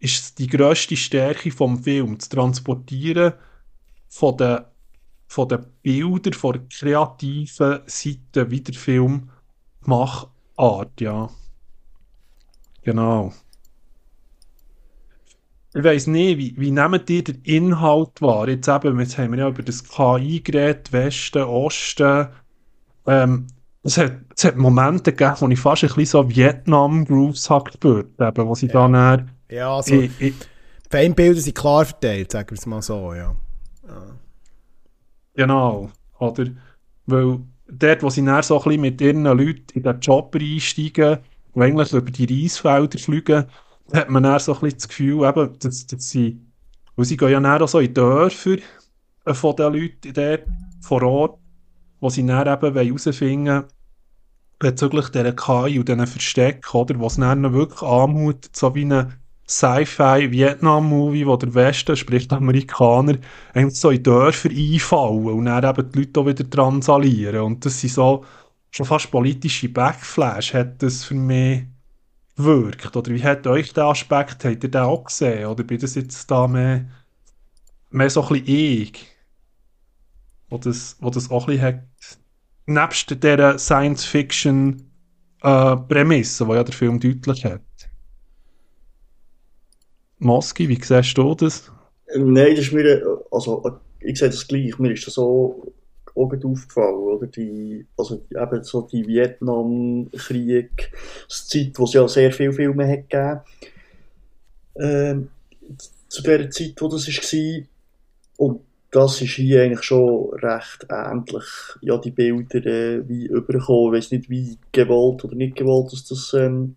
ist 0.00 0.38
die 0.38 0.48
grösste 0.48 0.96
Stärke 0.96 1.50
vom 1.50 1.82
Film, 1.82 2.18
zu 2.18 2.28
transportieren 2.30 3.34
von 4.08 4.36
den 4.36 4.58
von 5.32 5.48
den 5.48 5.64
Bildern, 5.82 6.34
von 6.34 6.52
der 6.52 6.62
kreativen 6.68 7.80
Seite 7.86 8.50
wie 8.50 8.60
der 8.60 8.74
Film 8.74 9.30
Machart, 9.80 11.00
ja. 11.00 11.30
Genau. 12.82 13.32
Ich 15.74 15.82
weiss 15.82 16.06
nicht, 16.06 16.36
wie, 16.36 16.54
wie 16.58 16.70
nehmt 16.70 17.08
ihr 17.08 17.24
den 17.24 17.40
Inhalt 17.44 18.20
wahr? 18.20 18.46
Jetzt 18.46 18.68
eben, 18.68 19.00
jetzt 19.00 19.16
haben 19.16 19.32
wir 19.32 19.38
ja 19.38 19.48
über 19.48 19.62
das 19.62 19.82
KI 19.82 20.42
geredet, 20.42 20.92
Westen, 20.92 21.44
Osten. 21.44 22.28
Ähm, 23.06 23.46
es 23.82 23.96
hat, 23.96 24.12
es 24.36 24.44
hat 24.44 24.56
Momente 24.56 25.14
gegeben, 25.14 25.36
wo 25.38 25.48
ich 25.48 25.58
fast 25.58 25.84
ein 25.84 25.88
bisschen 25.88 26.04
so 26.04 26.28
Vietnam-Grooves 26.28 27.48
habe 27.48 27.64
gespürt, 27.70 28.20
eben, 28.20 28.46
wo 28.46 28.54
sie 28.54 28.66
ja. 28.66 28.86
dann... 28.86 29.30
Ja, 29.48 29.76
also, 29.76 29.94
ich, 29.94 30.10
ich, 30.20 30.34
Feindbilder 30.90 31.40
sind 31.40 31.56
klar 31.56 31.86
verteilt, 31.86 32.32
sagen 32.32 32.50
wir 32.50 32.58
es 32.58 32.66
mal 32.66 32.82
so, 32.82 33.14
ja. 33.14 33.34
ja. 33.88 34.18
Genau, 35.34 35.90
oder? 36.18 36.46
Weil 37.06 37.40
dort, 37.66 38.02
wo 38.02 38.10
sie 38.10 38.24
dann 38.24 38.42
so 38.42 38.62
ein 38.62 38.80
mit 38.80 39.00
ihren 39.00 39.24
Leuten 39.24 39.64
in 39.74 39.82
den 39.82 40.00
Job 40.00 40.34
einsteigen 40.34 41.18
und 41.52 41.62
eigentlich 41.62 41.92
über 41.92 42.10
die 42.10 42.42
Reisfelder 42.44 42.98
fliegen, 42.98 43.46
hat 43.92 44.10
man 44.10 44.22
dann 44.22 44.38
so 44.40 44.54
ein 44.60 44.70
das 44.70 44.88
Gefühl, 44.88 45.26
eben, 45.26 45.58
dass, 45.58 45.86
dass 45.86 46.10
sie, 46.10 46.40
weil 46.96 47.04
sie 47.06 47.16
gehen 47.16 47.30
ja 47.30 47.40
dann 47.40 47.62
auch 47.62 47.68
so 47.68 47.78
in 47.78 47.94
Dörfer 47.94 48.58
äh, 49.24 49.34
von 49.34 49.56
den 49.56 49.72
Leuten 49.72 50.12
dort 50.12 50.44
vor 50.80 51.02
Ort, 51.02 51.40
wo 52.00 52.10
sie 52.10 52.26
dann 52.26 52.46
eben 52.46 52.74
herausfinden 52.74 53.46
wollen, 53.46 53.64
bezüglich 54.58 55.08
dieser 55.10 55.32
KI 55.32 55.78
und 55.78 55.88
diesen 55.88 56.06
Verstecken, 56.06 56.76
oder, 56.76 57.00
was 57.00 57.16
dann 57.16 57.52
wirklich 57.52 57.82
anmutet, 57.82 58.54
so 58.56 58.74
wie 58.74 58.82
eine 58.84 59.18
Sci-Fi-Vietnam-Movie, 59.48 61.26
wo 61.26 61.36
der 61.36 61.54
Westen, 61.54 61.96
sprich 61.96 62.28
die 62.28 62.34
Amerikaner, 62.34 63.18
eigentlich 63.52 63.78
so 63.78 63.90
in 63.90 64.02
Dörfer 64.02 64.50
einfallen 64.50 65.26
und 65.26 65.44
dann 65.46 65.64
eben 65.64 65.92
die 65.92 65.98
Leute 65.98 66.20
auch 66.20 66.26
wieder 66.26 66.48
transalieren. 66.48 67.42
Und 67.42 67.64
das 67.64 67.80
sind 67.80 67.92
so 67.92 68.24
schon 68.70 68.86
fast 68.86 69.10
politische 69.10 69.68
Backflash, 69.68 70.54
hat 70.54 70.82
das 70.82 71.04
für 71.04 71.14
mich 71.14 71.64
gewirkt. 72.36 72.96
Oder 72.96 73.12
wie 73.12 73.22
hat 73.22 73.46
euch 73.46 73.72
der 73.72 73.84
Aspekt, 73.84 74.44
habt 74.44 74.64
ihr 74.64 74.70
den 74.70 74.82
auch 74.82 75.04
gesehen? 75.04 75.46
Oder 75.46 75.62
bin 75.64 75.78
das 75.78 75.94
jetzt 75.94 76.30
da 76.30 76.46
mehr, 76.48 76.86
mehr 77.90 78.10
so 78.10 78.22
ein 78.22 78.28
bisschen 78.28 78.48
ich, 78.48 79.06
wo 80.48 80.58
das, 80.58 80.96
wo 81.00 81.10
das 81.10 81.30
auch 81.30 81.48
ein 81.48 81.58
bisschen 81.58 81.66
hat, 81.66 81.82
nebst 82.66 83.10
dieser 83.22 83.58
Science-Fiction-Prämisse, 83.58 86.44
äh, 86.44 86.46
die 86.46 86.54
ja 86.54 86.64
der 86.64 86.74
Film 86.74 87.00
deutlich 87.00 87.44
hat? 87.44 87.60
Moski, 90.22 90.68
wie 90.68 90.80
siehst 90.80 91.18
du 91.18 91.34
das? 91.34 91.70
Nein, 92.14 92.54
das 92.54 92.66
ist 92.66 92.72
mir, 92.72 93.20
also 93.30 93.80
ich 94.00 94.18
sehe 94.18 94.30
das 94.30 94.46
gleich, 94.46 94.78
mir 94.78 94.92
ist 94.92 95.06
das 95.06 95.14
so 95.14 95.72
auch 96.14 96.32
aufgefallen, 96.32 96.94
oder? 96.94 97.26
Die, 97.26 97.86
also 97.96 98.22
eben 98.30 98.62
so 98.62 98.82
die 98.82 99.06
Vietnamkrieg, 99.06 100.92
Zeit, 101.28 101.72
wo 101.76 101.84
es 101.84 101.94
ja 101.94 102.06
sehr 102.06 102.32
viele 102.32 102.52
Filme 102.52 102.86
hat 102.86 103.08
gegeben, 103.08 103.40
ähm, 104.76 105.28
zu 106.08 106.22
der 106.22 106.50
Zeit, 106.50 106.74
wo 106.78 106.88
das 106.88 107.08
war. 107.08 107.62
Und 108.36 108.60
das 108.90 109.22
ist 109.22 109.30
hier 109.30 109.62
eigentlich 109.62 109.82
schon 109.82 110.34
recht 110.34 110.86
ähnlich, 110.90 111.44
ja, 111.80 111.96
die 111.96 112.10
Bilder 112.10 112.66
äh, 112.66 113.08
wie 113.08 113.26
überkommen. 113.26 113.94
Ich 113.94 114.04
weiß 114.04 114.10
nicht, 114.12 114.28
wie 114.28 114.58
gewollt 114.70 115.24
oder 115.24 115.34
nicht 115.34 115.56
gewollt 115.56 115.92
dass 115.92 116.04
das 116.04 116.34
ähm, 116.34 116.76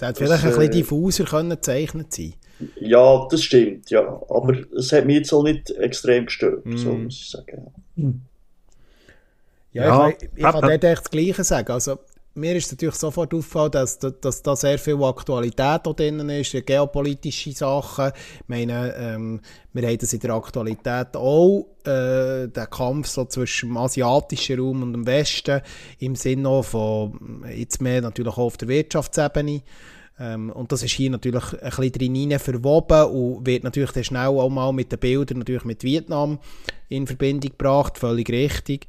hätte 0.00 0.24
vielleicht 0.24 0.44
äh, 0.44 0.48
ein 0.48 0.54
bisschen 0.54 0.70
diffuser 0.70 1.24
können 1.24 1.50
gezeichnet 1.50 2.12
sein 2.12 2.34
ja, 2.80 3.26
das 3.30 3.42
stimmt, 3.42 3.90
ja. 3.90 4.06
Aber 4.28 4.54
es 4.76 4.92
hat 4.92 5.06
mich 5.06 5.16
jetzt 5.16 5.32
auch 5.32 5.42
nicht 5.42 5.70
extrem 5.70 6.26
gestört, 6.26 6.64
mm. 6.64 6.76
so 6.76 6.92
muss 6.92 7.14
ich 7.14 7.30
sagen. 7.30 7.72
Ja, 9.72 9.84
ja 9.84 10.08
ich, 10.08 10.22
ich, 10.22 10.28
ich 10.36 10.42
kann 10.42 10.62
dort 10.62 10.84
echt 10.84 11.02
das 11.02 11.10
Gleiche 11.10 11.44
sagen. 11.44 11.72
Also, 11.72 11.98
mir 12.36 12.54
ist 12.54 12.70
natürlich 12.70 12.96
sofort 12.96 13.32
aufgefallen, 13.32 13.70
dass, 13.70 13.98
dass 13.98 14.42
da 14.42 14.54
sehr 14.54 14.78
viel 14.78 15.02
Aktualität 15.02 15.80
da 15.82 15.92
drin 15.92 16.28
ist, 16.28 16.52
geopolitische 16.66 17.52
Sachen. 17.52 18.12
Ich 18.14 18.48
meine, 18.48 18.94
ähm, 18.96 19.40
wir 19.72 19.88
haben 19.88 19.98
das 19.98 20.12
in 20.12 20.20
der 20.20 20.34
Aktualität 20.34 21.16
auch, 21.16 21.66
äh, 21.84 22.46
der 22.48 22.68
Kampf 22.70 23.08
so 23.08 23.24
zwischen 23.24 23.70
dem 23.70 23.78
asiatischen 23.78 24.60
Raum 24.60 24.82
und 24.82 24.92
dem 24.92 25.06
Westen, 25.06 25.62
im 25.98 26.14
Sinne 26.14 26.62
von, 26.62 27.44
jetzt 27.54 27.80
mehr 27.80 28.02
natürlich 28.02 28.34
auch 28.34 28.38
auf 28.38 28.56
der 28.58 28.68
Wirtschaftsebene. 28.68 29.62
Ähm, 30.18 30.50
und 30.50 30.72
das 30.72 30.82
ist 30.82 30.92
hier 30.92 31.10
natürlich 31.10 31.52
ein 31.52 31.70
bisschen 31.70 31.92
drin 31.92 32.38
verwoben 32.38 33.04
und 33.10 33.46
wird 33.46 33.64
natürlich 33.64 33.92
dann 33.92 34.04
schnell 34.04 34.28
auch 34.28 34.48
mal 34.48 34.72
mit 34.72 34.90
den 34.90 34.98
Bildern 34.98 35.38
natürlich 35.38 35.64
mit 35.64 35.82
Vietnam 35.82 36.38
in 36.88 37.06
Verbindung 37.06 37.50
gebracht, 37.50 37.98
völlig 37.98 38.30
richtig. 38.30 38.86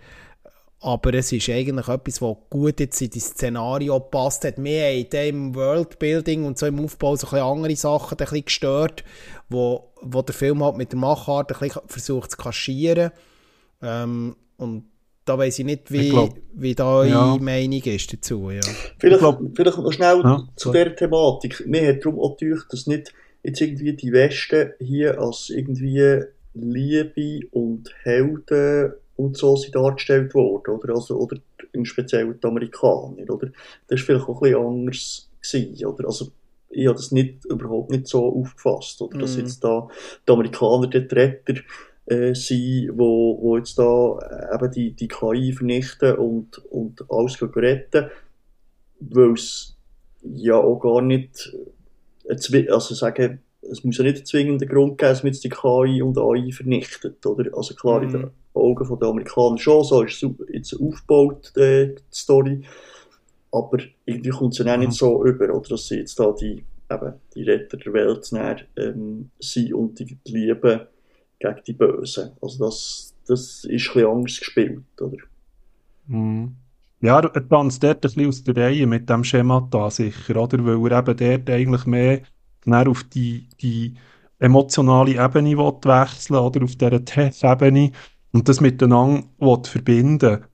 Aber 0.79 1.13
es 1.15 1.31
ist 1.31 1.49
eigentlich 1.49 1.87
etwas, 1.87 2.21
was 2.21 2.37
gut 2.49 2.79
jetzt 2.79 3.01
in 3.01 3.09
das 3.09 3.23
Szenario 3.23 3.99
passt 3.99 4.45
hat. 4.45 4.63
Wir 4.63 4.87
haben 4.87 5.27
im 5.27 5.55
Worldbuilding 5.55 6.45
und 6.45 6.57
so 6.57 6.67
im 6.67 6.79
Aufbau 6.79 7.15
so 7.15 7.27
ein 7.27 7.31
bisschen 7.31 7.45
andere 7.45 7.75
Sachen 7.75 8.11
ein 8.11 8.17
bisschen 8.17 8.45
gestört, 8.45 9.03
wo, 9.49 9.91
wo 10.01 10.21
der 10.21 10.35
Film 10.35 10.63
halt 10.63 10.77
mit 10.77 10.91
der 10.91 10.99
Machart 10.99 11.51
ein 11.51 11.59
bisschen 11.59 11.81
versucht 11.87 12.31
zu 12.31 12.37
kaschieren. 12.37 13.11
Ähm, 13.81 14.35
und 14.57 14.85
da 15.27 15.37
weiß 15.37 15.59
ich 15.59 15.65
nicht, 15.65 15.91
wie, 15.91 16.07
ich 16.07 16.09
glaub, 16.09 16.35
wie 16.53 16.73
da 16.73 16.99
eure 16.99 17.09
ja. 17.09 17.37
Meinung 17.39 17.81
ist 17.81 18.13
dazu. 18.13 18.49
Ja. 18.49 18.61
Vielleicht, 18.97 19.19
glaub, 19.19 19.41
vielleicht 19.55 19.77
noch 19.77 19.91
schnell 19.91 20.21
ja, 20.23 20.47
zu 20.55 20.71
dieser 20.71 20.95
Thematik. 20.95 21.65
Mir 21.67 21.87
hat 21.87 22.05
darum 22.05 22.19
auch 22.19 22.37
gedacht, 22.37 22.67
dass 22.71 22.87
nicht 22.87 23.13
jetzt 23.43 23.61
irgendwie 23.61 23.93
die 23.93 24.11
Westen 24.11 24.71
hier 24.79 25.19
als 25.19 25.49
irgendwie 25.49 26.23
Liebe 26.53 27.47
und 27.51 27.89
Helden 28.03 28.93
und 29.15 29.37
so 29.37 29.55
sind 29.55 29.75
dargestellt 29.75 30.33
worden, 30.33 30.75
oder? 30.75 30.95
Also, 30.95 31.17
oder 31.17 31.37
im 31.73 31.85
Speziellen 31.85 32.39
die 32.41 32.47
Amerikaner, 32.47 33.29
oder? 33.29 33.51
Das 33.87 33.99
war 33.99 34.05
vielleicht 34.05 34.29
auch 34.29 34.41
ein 34.41 34.41
bisschen 34.41 34.65
anders 34.65 35.29
gewesen, 35.41 35.85
oder? 35.85 36.07
Also, 36.07 36.27
ich 36.69 36.87
habe 36.87 36.97
das 36.97 37.11
nicht, 37.11 37.45
überhaupt 37.45 37.91
nicht 37.91 38.07
so 38.07 38.25
aufgefasst, 38.25 39.01
oder? 39.01 39.17
Dass 39.19 39.35
mm. 39.35 39.39
jetzt 39.39 39.63
da 39.63 39.87
die 40.27 40.31
Amerikaner 40.31 40.87
die 40.87 40.97
Retter 40.97 41.55
äh, 42.07 42.33
sind, 42.33 42.97
wo, 42.97 43.37
wo 43.41 43.57
jetzt 43.57 43.77
da 43.77 44.17
äh, 44.19 44.55
eben 44.55 44.71
die, 44.71 44.91
die 44.91 45.07
KI 45.07 45.51
vernichten 45.51 46.15
und, 46.15 46.57
und 46.69 47.05
alles 47.09 47.41
retten, 47.41 48.09
weil 48.99 49.33
es 49.33 49.75
ja 50.21 50.55
auch 50.55 50.79
gar 50.79 51.01
nicht, 51.01 51.53
äh, 52.25 52.69
also 52.69 52.95
sagen, 52.95 53.39
es 53.69 53.83
muss 53.83 53.97
ja 53.97 54.03
nicht 54.05 54.17
einen 54.17 54.25
zwingenden 54.25 54.69
Grund 54.69 54.97
geben, 54.97 55.09
dass 55.09 55.23
man 55.23 55.33
jetzt 55.33 55.43
die 55.43 55.49
KI 55.49 56.01
und 56.01 56.17
AI 56.17 56.51
vernichtet, 56.51 57.25
oder? 57.25 57.55
Also 57.57 57.75
klar, 57.75 57.99
mm. 57.99 58.03
in 58.03 58.11
den 58.11 58.21
mhm. 58.21 58.31
Augen 58.53 58.99
der 58.99 59.09
Amerikaner 59.09 59.57
schon, 59.57 59.83
so 59.83 60.03
ist 60.03 60.23
es 60.23 60.29
jetzt 60.49 60.79
aufgebaut, 60.79 61.51
die, 61.57 61.95
die 61.95 62.15
Story, 62.15 62.63
aber 63.51 63.79
irgendwie 64.05 64.29
kommt 64.29 64.53
es 64.53 64.65
ja 64.65 64.73
auch 64.73 64.77
nicht 64.77 64.87
mhm. 64.87 64.93
so 64.93 65.25
über, 65.25 65.53
oder? 65.53 65.69
Dass 65.69 65.87
sie 65.87 65.97
jetzt 65.97 66.17
da 66.17 66.31
die, 66.31 66.63
eben, 66.89 67.13
die 67.35 67.43
Retter 67.43 67.75
der 67.75 67.93
Welt 67.93 68.31
näher, 68.31 68.61
ähm, 68.77 69.29
sind 69.39 69.73
und 69.73 69.99
die, 69.99 70.17
die 70.25 70.31
lieben 70.31 70.81
gegen 71.39 71.61
die 71.65 71.73
Bösen. 71.73 72.31
Also 72.41 72.65
das, 72.65 73.15
das 73.27 73.63
ist 73.65 73.95
ein 73.95 74.05
anders 74.05 74.39
gespielt, 74.39 74.83
oder? 74.99 75.17
Mm. 76.07 76.55
Ja, 76.99 77.19
er 77.19 77.47
tanzt 77.47 77.83
dort 77.83 77.97
ein 77.97 78.01
bisschen 78.01 78.27
aus 78.27 78.43
der 78.43 78.55
Reihe 78.55 78.87
mit 78.87 79.07
dem 79.07 79.23
Schema 79.23 79.67
da 79.69 79.91
sicher, 79.91 80.35
oder? 80.35 80.65
Weil 80.65 80.91
er 80.91 80.99
eben 80.99 81.17
dort 81.17 81.49
eigentlich 81.49 81.85
mehr 81.85 82.21
auf 82.89 83.03
die, 83.03 83.47
die 83.61 83.93
emotionale 84.39 85.23
Ebene 85.23 85.57
wechseln 85.57 86.37
oder 86.37 86.63
auf 86.63 86.75
dieser 86.75 87.05
Tech-Ebene 87.05 87.91
und 88.31 88.49
das 88.49 88.61
miteinander 88.61 89.25
verbinden 89.63 90.45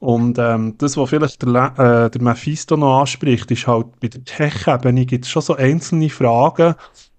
Und 0.00 0.38
ähm, 0.38 0.76
das, 0.78 0.96
was 0.96 1.10
vielleicht 1.10 1.42
der, 1.42 1.78
äh, 1.78 2.10
der 2.10 2.22
Mephisto 2.22 2.76
noch 2.76 3.00
anspricht, 3.00 3.50
ist 3.50 3.66
halt, 3.66 4.00
bei 4.00 4.08
der 4.08 4.24
Tech-Ebene 4.24 5.06
gibt 5.06 5.24
es 5.24 5.30
schon 5.30 5.42
so 5.42 5.54
einzelne 5.54 6.10
Fragen, 6.10 6.74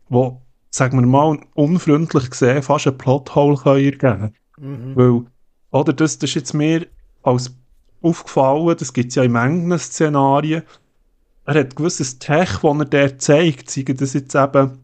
die, 0.09 0.29
sagen 0.73 0.99
wir 0.99 1.05
mal, 1.05 1.39
unfreundlich 1.53 2.31
gesehen 2.31 2.63
fast 2.63 2.87
ein 2.87 2.97
Plothole 2.97 3.57
können 3.57 3.85
ergeben 3.85 4.33
mhm. 4.57 4.95
Weil, 4.95 5.21
oder 5.69 5.93
das, 5.93 6.17
das 6.17 6.31
ist 6.31 6.35
jetzt 6.35 6.53
mir 6.53 6.87
als 7.21 7.55
aufgefallen, 8.01 8.75
das 8.77 8.91
gibt 8.91 9.09
es 9.09 9.15
ja 9.15 9.23
in 9.23 9.33
manchen 9.33 9.77
Szenarien, 9.77 10.63
er 11.45 11.59
hat 11.59 11.75
gewisses 11.75 12.17
Tech, 12.17 12.59
das 12.61 12.77
er 12.77 12.85
der 12.85 13.19
zeigt, 13.19 13.69
sei 13.69 13.83
das 13.83 14.13
jetzt 14.13 14.33
eben 14.33 14.79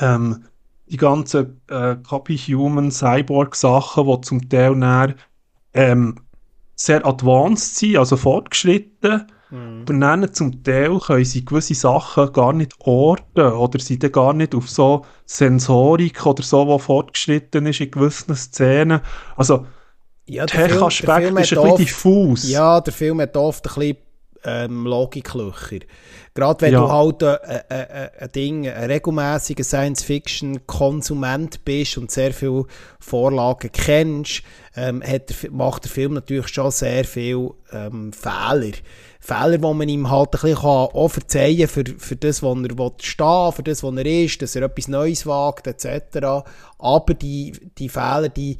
ähm, 0.00 0.44
die 0.86 0.98
ganzen 0.98 1.60
äh, 1.68 1.96
Copy-Human 1.96 2.90
Cyborg-Sachen, 2.90 4.06
die 4.06 4.20
zum 4.20 4.48
Teil 4.48 4.76
näher, 4.76 5.14
ähm, 5.72 6.16
sehr 6.74 7.06
advanced 7.06 7.76
sind, 7.76 7.96
also 7.96 8.16
fortgeschritten. 8.16 9.26
Mhm. 9.56 9.82
Aber 9.82 9.98
dann 9.98 10.34
zum 10.34 10.62
Teil 10.62 10.98
können 10.98 11.24
sie 11.24 11.44
gewisse 11.44 11.74
Sachen 11.74 12.32
gar 12.32 12.52
nicht 12.52 12.74
orten 12.80 13.40
oder 13.40 13.78
sind 13.78 14.02
dann 14.02 14.12
gar 14.12 14.32
nicht 14.32 14.54
auf 14.54 14.68
so 14.68 15.04
Sensorik 15.24 16.26
oder 16.26 16.42
so, 16.42 16.68
was 16.68 16.82
fortgeschritten 16.82 17.66
ist 17.66 17.80
in 17.80 17.90
gewissen 17.90 18.36
Szenen. 18.36 19.00
Also, 19.36 19.66
ja, 20.26 20.44
Tech-Aspekt 20.44 21.08
ist 21.08 21.08
ein 21.28 21.34
bisschen 21.34 21.76
diffus. 21.76 22.48
Ja, 22.48 22.80
der 22.80 22.92
Film 22.92 23.20
hat 23.20 23.36
oft 23.36 23.66
ein 23.66 23.74
bisschen 23.74 23.96
ähm, 24.44 24.86
Logiklöcher. 24.86 25.78
Gerade 26.34 26.60
wenn 26.60 26.74
ja. 26.74 26.80
du 26.80 26.92
halt 26.92 27.22
ein, 27.22 28.30
Ding, 28.34 28.68
ein 28.68 28.90
regelmäßiger 28.90 29.64
Science-Fiction-Konsument 29.64 31.64
bist 31.64 31.96
und 31.96 32.10
sehr 32.10 32.34
viele 32.34 32.64
Vorlagen 33.00 33.70
kennst, 33.72 34.42
ähm, 34.76 35.00
der, 35.00 35.50
macht 35.50 35.84
der 35.84 35.90
Film 35.90 36.14
natürlich 36.14 36.48
schon 36.48 36.70
sehr 36.70 37.04
viele 37.04 37.52
ähm, 37.72 38.12
Fehler. 38.12 38.72
Fehler, 39.26 39.58
die 39.58 39.74
man 39.74 39.88
ihm 39.88 40.08
halt 40.08 40.28
ein 40.28 40.40
bisschen 40.40 40.56
auch 40.58 41.08
verzeihen 41.08 41.58
kann 41.58 41.68
für, 41.68 41.84
für 41.98 42.16
das, 42.16 42.44
was 42.44 42.58
er 42.58 42.92
stehen 43.02 43.52
für 43.52 43.62
das, 43.64 43.82
was 43.82 43.96
er 43.96 44.06
ist, 44.06 44.40
dass 44.40 44.54
er 44.54 44.62
etwas 44.62 44.86
Neues 44.86 45.26
wagt, 45.26 45.66
etc. 45.66 46.46
Aber 46.78 47.14
die, 47.14 47.52
die 47.76 47.88
Fehler, 47.88 48.28
die, 48.28 48.56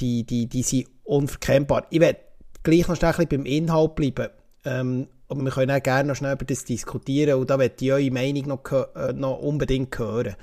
die, 0.00 0.24
die, 0.24 0.46
die 0.46 0.62
sind 0.62 0.86
unverkennbar. 1.04 1.86
Ich 1.90 2.00
werde 2.00 2.20
gleich 2.62 2.88
noch 2.88 3.02
ein 3.02 3.10
bisschen 3.10 3.28
beim 3.28 3.44
Inhalt 3.44 3.94
bleiben. 3.94 4.28
Ähm, 4.64 5.08
aber 5.28 5.42
wir 5.42 5.50
können 5.50 5.70
auch 5.70 5.82
gerne 5.82 6.08
noch 6.08 6.16
schnell 6.16 6.32
über 6.32 6.46
das 6.46 6.64
diskutieren 6.64 7.38
und 7.38 7.50
da 7.50 7.58
möchte 7.58 7.84
ich 7.84 7.92
eure 7.92 8.10
Meinung 8.10 8.48
noch, 8.48 8.60
äh, 8.96 9.12
noch 9.12 9.38
unbedingt 9.38 9.96
hören. 9.98 10.34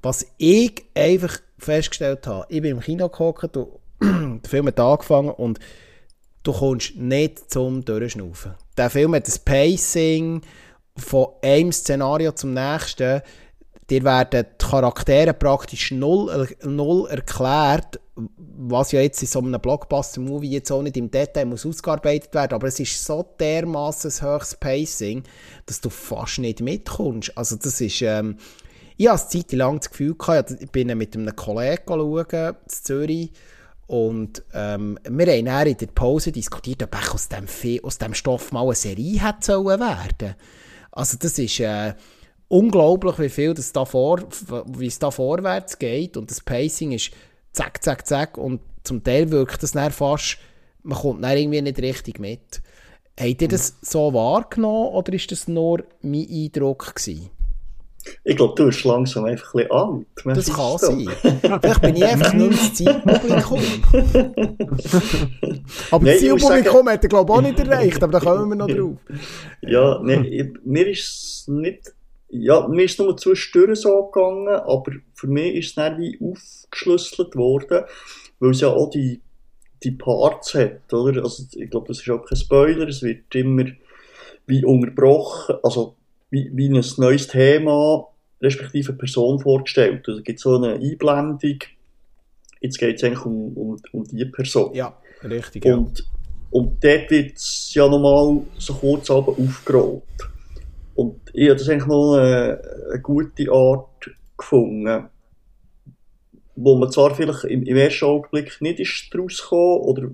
Was 0.00 0.26
ich 0.38 0.84
einfach 0.94 1.38
festgestellt 1.58 2.26
habe, 2.26 2.46
ich 2.48 2.62
bin 2.62 2.72
im 2.72 2.80
Kino 2.80 3.08
gekommen, 3.08 3.68
der 4.42 4.50
Film 4.50 4.66
hat 4.68 4.80
angefangen 4.80 5.30
und 5.30 5.58
du 6.42 6.52
kommst 6.52 6.96
nicht 6.96 7.50
zum 7.50 7.84
Durchschnaufen. 7.84 8.54
Der 8.76 8.90
Film 8.90 9.14
hat 9.14 9.26
ein 9.26 9.44
Pacing 9.44 10.40
von 10.96 11.28
einem 11.42 11.72
Szenario 11.72 12.32
zum 12.32 12.54
nächsten. 12.54 13.22
Dir 13.88 14.04
werden 14.04 14.44
die 14.44 14.64
Charaktere 14.64 15.32
praktisch 15.32 15.92
null, 15.92 16.48
null 16.62 17.08
erklärt 17.08 18.00
was 18.58 18.92
ja 18.92 19.00
jetzt 19.00 19.20
in 19.20 19.28
so 19.28 19.40
einem 19.40 19.60
Blockbuster-Movie 19.60 20.50
jetzt 20.50 20.72
auch 20.72 20.82
nicht 20.82 20.96
im 20.96 21.10
Detail 21.10 21.44
muss 21.44 21.66
ausgearbeitet 21.66 22.34
werden, 22.34 22.54
aber 22.54 22.68
es 22.68 22.80
ist 22.80 23.04
so 23.04 23.22
dermaßen 23.38 24.10
höchstes 24.10 24.56
Pacing, 24.56 25.22
dass 25.66 25.80
du 25.80 25.90
fast 25.90 26.38
nicht 26.38 26.60
mitkommst. 26.60 27.36
Also 27.36 27.56
das 27.56 27.80
ist, 27.80 28.00
ähm, 28.00 28.38
ich 28.96 29.08
hatte 29.08 29.22
eine 29.22 29.28
Zeit 29.28 29.52
lang 29.52 29.78
das 29.78 29.90
Gefühl 29.90 30.16
ich 30.60 30.70
bin 30.70 30.96
mit 30.96 31.14
einem 31.14 31.36
Kollegen 31.36 31.82
schauen, 31.86 32.26
in 32.30 32.68
Zürich, 32.68 33.32
und 33.86 34.42
ähm, 34.52 34.98
wir 35.08 35.26
haben 35.26 35.44
dann 35.44 35.66
in 35.66 35.76
der 35.76 35.86
Pause 35.86 36.32
diskutiert, 36.32 36.82
ob 36.82 36.96
ich 37.00 37.10
aus 37.12 37.28
dem, 37.28 37.46
aus 37.82 37.98
dem 37.98 38.14
Stoff 38.14 38.50
mal 38.52 38.64
eine 38.64 38.74
Serie 38.74 39.22
hätte 39.22 39.46
sollen 39.46 39.80
werden 39.80 40.34
Also 40.90 41.16
das 41.20 41.38
ist 41.38 41.60
äh, 41.60 41.94
unglaublich, 42.48 43.18
wie 43.18 43.28
viel 43.28 43.54
das 43.54 43.72
da 43.72 43.84
vor, 43.84 44.22
wie 44.66 44.86
es 44.86 44.98
da 44.98 45.10
vorwärts 45.10 45.78
geht 45.78 46.16
und 46.16 46.30
das 46.30 46.40
Pacing 46.40 46.92
ist 46.92 47.12
zack, 47.52 47.82
zack, 47.82 48.06
zack. 48.06 48.38
Und 48.38 48.60
zum 48.84 49.02
Teil 49.02 49.30
wirkt 49.30 49.62
das 49.62 49.72
dann 49.72 49.92
fast, 49.92 50.38
man 50.82 50.98
kommt 50.98 51.24
dann 51.24 51.36
irgendwie 51.36 51.62
nicht 51.62 51.78
richtig 51.78 52.18
mit. 52.18 52.62
Habt 53.18 53.42
ihr 53.42 53.48
das 53.48 53.76
so 53.80 54.12
wahrgenommen 54.12 54.88
oder 54.94 55.12
ist 55.12 55.32
das 55.32 55.48
nur 55.48 55.84
mein 56.02 56.28
Eindruck 56.28 56.94
gewesen? 56.94 57.30
Ich 58.24 58.36
glaube, 58.36 58.54
du 58.56 58.66
bist 58.66 58.84
langsam 58.84 59.24
einfach 59.24 59.54
ein 59.54 59.64
bisschen 59.64 59.70
alt. 59.70 60.06
Das 60.36 60.52
kann 60.52 60.78
sein. 60.78 61.08
Vielleicht 61.60 61.82
bin 61.82 61.96
ich 61.96 62.04
einfach 62.04 62.32
nur 62.32 62.50
das 62.50 62.74
Zeitpublikum. 62.74 63.60
aber 65.90 66.04
Nein, 66.04 66.12
das 66.12 66.18
Zielpublikum 66.20 66.88
hat 66.88 67.02
er, 67.02 67.08
glaube 67.08 67.32
ich, 67.32 67.38
auch 67.38 67.42
nicht 67.42 67.58
erreicht, 67.58 68.02
aber 68.02 68.12
da 68.12 68.20
kommen 68.20 68.48
wir 68.50 68.56
noch 68.56 68.68
drauf. 68.68 68.96
Ja, 69.62 70.00
nee, 70.02 70.52
mir 70.64 70.86
ist 70.88 71.44
es 71.44 71.48
nicht 71.48 71.92
ja, 72.28 72.66
mir 72.68 72.84
ist 72.84 72.98
nur 72.98 73.16
zwischendurch 73.16 73.80
so 73.80 74.06
gegangen, 74.06 74.48
aber 74.48 74.92
für 75.14 75.26
mich 75.26 75.54
ist 75.54 75.68
es 75.68 75.74
dann 75.74 75.98
wie 75.98 76.18
aufgeschlüsselt 76.20 77.36
worden, 77.36 77.84
weil 78.40 78.50
es 78.50 78.60
ja 78.60 78.68
auch 78.68 78.90
die, 78.90 79.20
die 79.82 79.92
Parts 79.92 80.54
hat, 80.54 80.92
oder? 80.92 81.22
Also, 81.22 81.44
ich 81.52 81.70
glaube, 81.70 81.88
das 81.88 82.00
ist 82.00 82.10
auch 82.10 82.24
kein 82.24 82.36
Spoiler, 82.36 82.88
es 82.88 83.02
wird 83.02 83.34
immer 83.34 83.66
wie 84.46 84.64
unterbrochen, 84.64 85.56
also 85.62 85.95
wie, 86.30 86.50
wie 86.52 86.68
ein 86.68 86.84
neues 86.98 87.28
Thema, 87.28 88.08
respektive 88.40 88.92
Person 88.92 89.40
vorgestellt. 89.40 90.04
Also, 90.06 90.18
es 90.18 90.24
gibt 90.24 90.40
so 90.40 90.56
eine 90.56 90.74
Einblendung, 90.74 91.58
jetzt 92.60 92.78
geht 92.78 92.96
es 92.96 93.04
eigentlich 93.04 93.24
um, 93.24 93.56
um, 93.56 93.76
um 93.92 94.04
die 94.04 94.24
Person. 94.24 94.74
Ja, 94.74 94.96
richtig. 95.22 95.64
Und 95.64 96.04
Und 96.50 96.82
dort 96.82 97.10
wird 97.10 97.36
es 97.36 97.74
ja 97.74 97.88
nochmal 97.88 98.40
so 98.58 98.74
kurz 98.74 99.10
aber 99.10 99.32
aufgerollt. 99.32 100.02
Und 100.94 101.20
ich 101.34 101.48
habe 101.48 101.58
das 101.58 101.68
eigentlich 101.68 101.86
noch 101.86 102.14
eine, 102.14 102.60
eine 102.90 103.00
gute 103.02 103.50
Art 103.50 104.10
gefunden, 104.38 105.08
wo 106.54 106.76
man 106.76 106.90
zwar 106.90 107.14
vielleicht 107.14 107.44
im, 107.44 107.64
im 107.64 107.76
ersten 107.76 108.06
Augenblick 108.06 108.60
nicht 108.60 108.80
ist 108.80 109.10
gekommen, 109.10 109.80
oder 109.80 110.10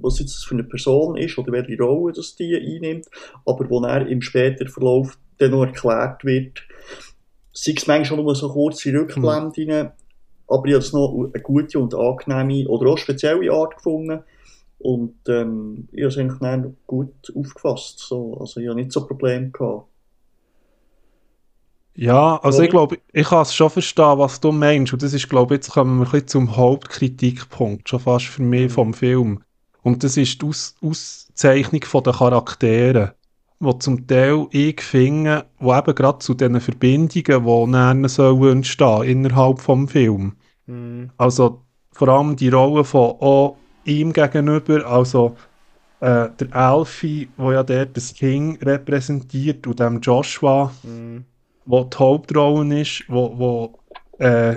was 0.00 0.18
jetzt 0.18 0.46
für 0.46 0.54
eine 0.54 0.64
Person 0.64 1.16
ist, 1.16 1.38
oder 1.38 1.52
welche 1.52 1.82
Rolle 1.82 2.12
das 2.12 2.36
die 2.36 2.56
einnimmt, 2.56 3.06
aber 3.46 3.68
wo 3.68 3.82
er 3.82 4.06
im 4.06 4.22
späteren 4.22 4.68
Verlauf 4.68 5.18
dann 5.38 5.52
noch 5.52 5.64
erklärt 5.64 6.24
wird, 6.24 6.62
sei 7.52 7.74
es 7.76 7.86
manchmal 7.86 8.22
nur 8.22 8.34
so 8.34 8.50
kurze 8.50 8.92
Rückblenden, 8.92 9.66
mhm. 9.66 9.90
aber 10.48 10.66
ich 10.66 10.74
habe 10.74 10.84
es 10.84 10.92
noch 10.92 11.30
eine 11.32 11.42
gute 11.42 11.78
und 11.78 11.94
angenehme 11.94 12.68
oder 12.68 12.90
auch 12.90 12.98
spezielle 12.98 13.52
Art 13.52 13.76
gefunden, 13.76 14.22
und 14.80 15.14
ähm, 15.28 15.88
ich 15.92 16.00
habe 16.00 16.08
es 16.08 16.16
eigentlich 16.16 16.74
gut 16.86 17.12
aufgefasst. 17.36 17.98
So. 17.98 18.38
Also 18.40 18.60
ich 18.60 18.68
habe 18.68 18.80
nicht 18.80 18.92
so 18.92 19.06
Probleme 19.06 19.50
gehabt. 19.50 19.86
Ja, 21.94 22.38
also 22.38 22.62
ich 22.62 22.70
glaube, 22.70 22.98
ich 23.12 23.28
kann 23.28 23.42
es 23.42 23.54
schon 23.54 23.68
verstehen, 23.68 24.18
was 24.18 24.40
du 24.40 24.52
meinst. 24.52 24.94
Und 24.94 25.02
das 25.02 25.12
ist, 25.12 25.28
glaube 25.28 25.54
ich, 25.54 25.58
jetzt 25.58 25.72
kommen 25.72 25.98
wir 25.98 26.06
ein 26.06 26.10
bisschen 26.10 26.28
zum 26.28 26.56
Hauptkritikpunkt, 26.56 27.90
schon 27.90 28.00
fast 28.00 28.26
für 28.26 28.42
mich 28.42 28.68
mhm. 28.68 28.70
vom 28.70 28.94
Film. 28.94 29.44
Und 29.82 30.04
das 30.04 30.16
ist 30.16 30.40
die 30.42 30.46
Aus 30.46 30.76
Auszeichnung 30.82 31.82
der 32.04 32.12
Charaktere, 32.12 33.14
wo 33.60 33.72
zum 33.72 34.06
Teil 34.06 34.46
ich 34.50 34.80
finde, 34.82 35.46
wo 35.58 35.74
eben 35.74 35.94
gerade 35.94 36.18
zu 36.18 36.34
diesen 36.34 36.60
Verbindungen, 36.60 38.02
die 38.02 38.08
sollen 38.08 38.52
entstehen 38.52 39.02
innerhalb 39.04 39.60
vom 39.60 39.88
Film. 39.88 40.34
Mhm. 40.66 41.10
Also 41.16 41.62
vor 41.92 42.08
allem 42.08 42.36
die 42.36 42.48
Rolle 42.48 42.84
von 42.84 43.14
oh, 43.20 43.56
ihm 43.84 44.12
gegenüber, 44.12 44.86
also 44.86 45.36
äh, 46.00 46.28
der 46.38 46.54
Alfie, 46.54 47.28
wo 47.36 47.52
ja 47.52 47.62
der 47.62 47.86
das 47.86 48.14
King 48.14 48.58
repräsentiert 48.62 49.66
und 49.66 49.80
dem 49.80 50.00
Joshua, 50.00 50.72
mhm. 50.82 51.24
wo 51.64 51.84
die 51.84 51.98
Hauptrolle 51.98 52.80
ist, 52.80 53.04
wo, 53.08 53.38
wo 53.38 53.78
äh, 54.18 54.56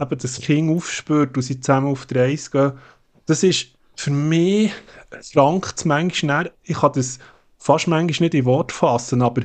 eben 0.00 0.18
das 0.18 0.40
King 0.40 0.74
aufspürt 0.74 1.36
und 1.36 1.42
sie 1.42 1.60
zusammen 1.60 1.88
auf 1.88 2.06
die 2.06 2.18
Reise 2.18 2.50
gehen. 2.50 2.72
Das 3.26 3.42
ist 3.42 3.77
für 3.98 4.12
mich, 4.12 4.70
es 5.10 5.36
rankt 5.36 5.84
manchmal, 5.84 6.52
ich 6.62 6.78
kann 6.78 6.92
das 6.94 7.18
fast 7.58 7.88
manchmal 7.88 8.26
nicht 8.26 8.34
in 8.34 8.44
Wort 8.44 8.70
fassen, 8.70 9.22
aber 9.22 9.42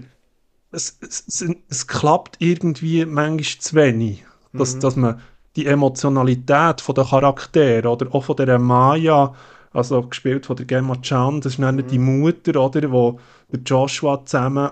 es, 0.72 0.96
es, 1.02 1.44
es, 1.70 1.88
klappt 1.88 2.36
irgendwie 2.38 3.04
manchmal 3.04 3.60
zu 3.60 3.76
wenig, 3.76 4.24
dass, 4.54 4.76
mhm. 4.76 4.80
dass 4.82 4.96
man 4.96 5.22
die 5.56 5.66
Emotionalität 5.66 6.82
von 6.82 6.94
der 6.94 7.06
Charaktere 7.06 7.90
oder 7.90 8.14
auch 8.14 8.26
von 8.26 8.36
der 8.36 8.60
Maya, 8.60 9.34
also 9.72 10.04
gespielt 10.04 10.46
von 10.46 10.56
der 10.56 10.68
Gemma 10.68 10.98
Chan, 10.98 11.42
das 11.42 11.54
ist 11.54 11.60
mhm. 11.60 11.88
die 11.88 12.00
Mutter, 12.00 12.62
oder, 12.62 12.92
wo 12.92 13.20
der 13.52 13.60
Joshua 13.62 14.24
zusammen 14.24 14.70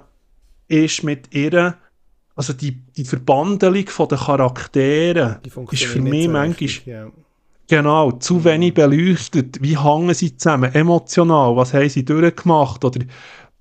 ist 0.68 1.04
mit 1.04 1.34
ihr. 1.34 1.76
Also 2.36 2.54
die, 2.54 2.74
die 2.96 3.04
Verbandelung 3.04 3.88
von 3.88 4.08
den 4.08 4.20
Charakteren 4.20 5.38
ist 5.72 5.84
für 5.86 6.02
mich 6.02 6.28
manchmal 6.28 6.70
ja. 6.86 7.12
Genau 7.72 8.12
zu 8.12 8.36
mhm. 8.36 8.44
wenig 8.44 8.74
beleuchtet. 8.74 9.62
Wie 9.62 9.78
hängen 9.78 10.14
sie 10.14 10.36
zusammen? 10.36 10.74
Emotional, 10.76 11.56
was 11.56 11.74
haben 11.74 11.88
sie 11.88 12.04
durchgemacht? 12.04 12.84
Oder 12.84 13.06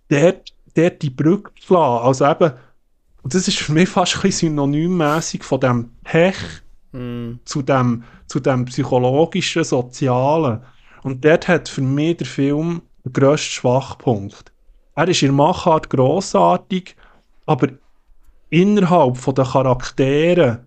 dort, 0.09 0.53
dort 0.75 1.03
die 1.03 1.11
Brücke 1.11 1.53
schlagen. 1.55 2.05
Also 2.05 2.27
eben, 2.27 2.53
und 3.23 3.35
das 3.35 3.46
ist 3.46 3.59
für 3.59 3.73
mich 3.73 3.88
fast 3.88 4.16
ein 4.16 4.23
bisschen 4.23 4.51
synonymmäßig 4.51 5.44
von 5.44 5.61
dem 5.61 5.90
Pech 6.03 6.35
mm. 6.90 7.35
zu, 7.44 7.62
dem, 7.62 8.03
zu 8.27 8.40
dem 8.40 8.64
psychologischen, 8.64 9.62
sozialen. 9.62 10.61
Und 11.05 11.25
dort 11.25 11.46
hat 11.46 11.68
für 11.68 11.83
mich 11.83 12.16
der 12.16 12.27
Film 12.27 12.83
den 13.05 13.12
grössten 13.12 13.53
Schwachpunkt. 13.53 14.53
Er 14.96 15.07
ist 15.07 15.23
in 15.23 15.35
Machart 15.35 15.88
grossartig, 15.88 16.96
aber 17.46 17.68
innerhalb 18.49 19.16
von 19.16 19.37
der 19.37 19.44
Charaktere 19.44 20.64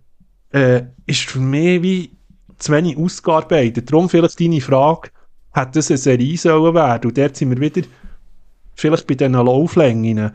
äh, 0.52 0.84
ist 1.06 1.30
für 1.30 1.40
mich 1.40 1.84
wie 1.84 2.12
zu 2.58 2.72
wenig 2.72 2.98
ausgearbeitet. 2.98 3.92
Darum 3.92 4.10
vielleicht 4.10 4.40
deine 4.40 4.62
Frage, 4.62 5.10
hat 5.52 5.76
das 5.76 5.90
eine 5.90 5.98
Serie 5.98 6.38
sollen 6.38 6.74
werden? 6.74 7.10
Und 7.10 7.18
dort 7.18 7.36
sind 7.36 7.50
wir 7.50 7.60
wieder 7.60 7.88
vielleicht 8.76 9.08
bei 9.08 9.16
diesen 9.16 9.34
Lauflängen. 9.34 10.32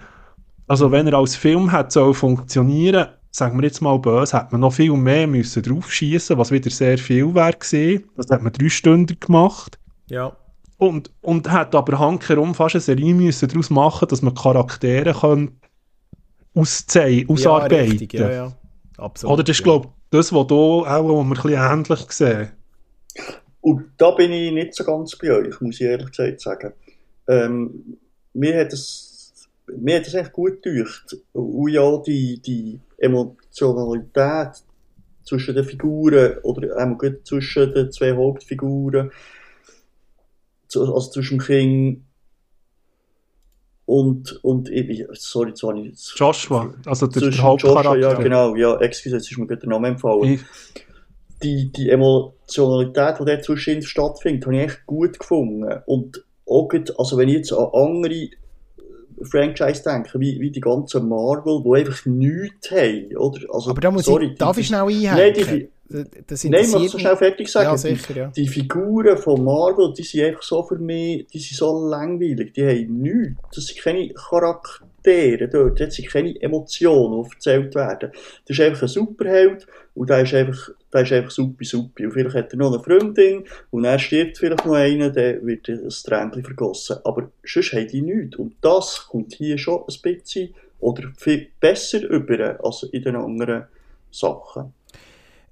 Also 0.66 0.90
wenn 0.92 1.07
er 1.07 1.14
als 1.14 1.37
Film 1.37 1.72
hat 1.72 1.92
soll 1.92 2.14
funktionieren, 2.14 3.09
sagen 3.31 3.59
wir 3.59 3.66
jetzt 3.66 3.81
mal 3.81 3.98
böse, 3.98 4.37
hat 4.37 4.52
man 4.52 4.61
noch 4.61 4.72
viel 4.72 4.92
mehr 4.92 5.26
müssen 5.26 5.62
draufschießen, 5.62 6.38
was 6.38 6.50
wieder 6.50 6.70
sehr 6.70 6.98
viel 6.98 7.35
wäre 7.35 7.54
gesehen. 7.54 8.04
Das 8.16 8.31
hat 8.31 8.42
man 8.42 8.52
drei 8.52 8.68
Stunden 8.68 9.18
gemacht. 9.18 9.78
Ja. 10.09 10.37
Und, 10.76 11.11
und 11.22 11.50
hat 11.50 11.74
aber 11.74 11.98
hankerum 11.98 12.54
fast 12.54 12.76
eine 12.76 12.83
Serie 12.83 13.14
müssen 13.14 13.48
daraus 13.48 13.70
machen, 13.70 14.09
dass 14.09 14.22
man 14.22 14.35
Charaktere 14.35 15.12
können 15.12 15.61
auszeigen, 16.54 17.28
ausarbeiten. 17.28 17.76
Ja, 17.76 17.90
richtig, 17.90 18.12
ja, 18.14 18.31
ja. 18.31 18.52
Absolut. 18.99 19.35
Oder 19.35 19.45
das 19.45 19.57
ist, 19.57 19.61
ja. 19.61 19.65
glaube 19.65 19.87
ich, 19.87 19.93
das, 20.11 20.33
was 20.33 20.47
du 20.47 20.85
auch 20.85 21.05
wo 21.05 21.17
wir 21.17 21.21
ein 21.21 21.31
bisschen 21.31 21.53
ähnlich 21.53 22.13
sehen. 22.13 22.51
Und 23.61 23.85
da 23.97 24.11
bin 24.11 24.33
ich 24.33 24.53
nicht 24.53 24.75
so 24.75 24.85
ganz 24.85 25.17
bei 25.17 25.33
euch, 25.33 25.61
muss 25.61 25.81
ich 25.81 25.87
ehrlich 25.87 26.11
gesagt 26.11 26.41
sagen. 26.41 26.73
Ähm, 27.27 27.99
mir 28.33 28.61
hat 28.61 28.73
es 28.73 29.09
mir 29.77 29.97
hat 29.97 30.07
es 30.07 30.15
echt 30.15 30.33
gut 30.33 30.63
gedacht. 30.63 31.17
Und 31.33 31.69
ja, 31.69 31.97
die, 31.99 32.41
die 32.41 32.81
Emotionalität 32.99 34.63
zwischen 35.25 35.55
den 35.55 35.65
Figuren 35.65 36.39
oder 36.43 36.77
einmal 36.77 37.21
zwischen 37.25 37.73
den 37.75 37.93
zwei 37.93 38.13
Hauptfiguren, 38.13 39.11
also 40.75 40.99
zwischen 41.11 41.39
dem 41.39 41.47
King 41.47 42.05
und, 43.88 44.38
und 44.44 44.68
ich, 44.68 45.07
sorry, 45.12 45.55
zwar 45.55 45.72
nicht. 45.72 46.12
Joshua, 46.14 46.74
also 46.85 47.07
der, 47.07 47.22
Hauptcharakter. 47.38 47.96
Joshua, 47.96 48.12
ja, 48.12 48.22
genau, 48.22 48.55
ja, 48.55 48.77
excuse, 48.81 49.16
jetzt 49.16 49.31
ist 49.31 49.38
mir 49.38 49.46
gerade 49.46 49.62
der 49.62 49.70
Name 49.70 49.88
empfallen. 49.88 50.44
Die, 51.42 51.72
die 51.72 51.88
Emotionalität, 51.88 53.18
die 53.18 53.24
dort 53.24 53.44
zwischen 53.44 53.81
stattfindet, 53.81 54.44
habe 54.44 54.57
ich 54.57 54.62
echt 54.64 54.85
gut 54.85 55.18
gefunden. 55.18 55.81
Und 55.87 56.22
auch, 56.46 56.68
also 56.98 57.16
wenn 57.16 57.31
ich 57.31 57.37
jetzt 57.37 57.53
an 57.55 57.70
andere 57.72 58.29
Franchise 59.22 59.83
denken, 59.83 60.20
wie, 60.20 60.40
wie 60.40 60.50
die 60.50 60.61
ganzen 60.61 61.09
Marvel, 61.09 61.62
die 61.64 61.81
einfach 61.81 62.07
nichts 62.07 62.70
haben, 62.70 63.16
oder? 63.16 63.40
Also, 63.52 63.70
Aber 63.70 63.81
da 63.81 63.90
muss 63.90 64.04
sorry, 64.04 64.26
ich, 64.33 64.38
darf 64.38 64.57
die, 64.57 64.62
ich 64.62 64.66
schnell 64.68 64.83
einhängen? 64.83 65.16
Nein, 65.16 65.35
die, 65.35 65.68
Nein, 66.50 66.70
muss 66.70 66.92
so 66.92 66.98
schnell 66.98 67.16
fertig 67.16 67.48
sagen. 67.48 67.70
Ja, 67.70 67.76
sicher, 67.76 68.14
ja. 68.14 68.26
Die, 68.28 68.42
die, 68.42 68.48
Figuren 68.48 69.16
von 69.16 69.42
Marvel, 69.42 69.94
die 69.96 70.02
sind 70.02 70.24
einfach 70.24 70.42
so 70.42 70.62
für 70.62 70.76
mich, 70.76 71.26
die 71.28 71.38
sind 71.38 71.57
so 71.57 71.88
langweilig, 71.88 72.52
die 72.52 72.66
haben 72.66 72.98
nichts. 73.00 73.37
Das 73.54 73.66
sind 73.66 73.81
keine 73.81 74.09
Charaktere 74.11 74.88
dort, 75.09 75.81
das 75.81 75.94
sind 75.94 76.09
keine 76.09 76.40
Emotionen, 76.40 77.25
die 77.25 77.31
erzählt 77.35 77.75
werden. 77.75 78.11
Das 78.47 78.59
ist 78.59 78.61
einfach 78.61 78.83
ein 78.83 78.88
Superheld 78.88 79.66
und 79.94 80.11
der 80.11 80.23
ist 80.23 80.35
einfach, 80.35 80.71
einfach 80.92 81.31
supi 81.31 81.64
supi. 81.64 82.07
Und 82.07 82.12
vielleicht 82.12 82.37
hat 82.37 82.53
er 82.53 82.59
noch 82.59 82.73
eine 82.73 82.83
Freundin 82.83 83.44
und 83.71 83.85
er 83.85 83.99
stirbt 83.99 84.38
vielleicht 84.38 84.66
noch 84.66 84.75
einer, 84.75 85.11
der 85.11 85.44
wird 85.44 85.68
ein 85.68 85.88
Tränchen 85.88 86.44
vergossen. 86.44 86.99
Aber 87.05 87.31
sonst 87.44 87.73
haben 87.73 87.88
die 87.88 88.03
nichts. 88.03 88.37
Und 88.37 88.57
das 88.61 89.07
kommt 89.09 89.35
hier 89.35 89.59
schon 89.59 89.83
ein 89.83 90.03
bisschen 90.03 90.55
oder 90.81 91.11
viel 91.16 91.49
besser 91.61 92.03
über 92.09 92.59
als 92.64 92.85
in 92.85 93.03
den 93.03 93.16
anderen 93.16 93.64
Sachen 94.11 94.73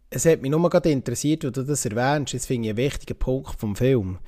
es 0.09 0.25
hat 0.25 0.41
mich 0.41 0.51
nur 0.51 0.71
gerade 0.71 0.91
interessiert, 0.91 1.45
wie 1.45 1.51
du 1.51 1.63
das 1.63 1.85
erwähnst, 1.85 2.35
das 2.35 2.47
finde 2.47 2.69
ich 2.69 2.71
einen 2.71 2.79
wichtigen 2.79 3.19
Punkt 3.19 3.59
vom 3.59 3.77
Film. 3.77 4.19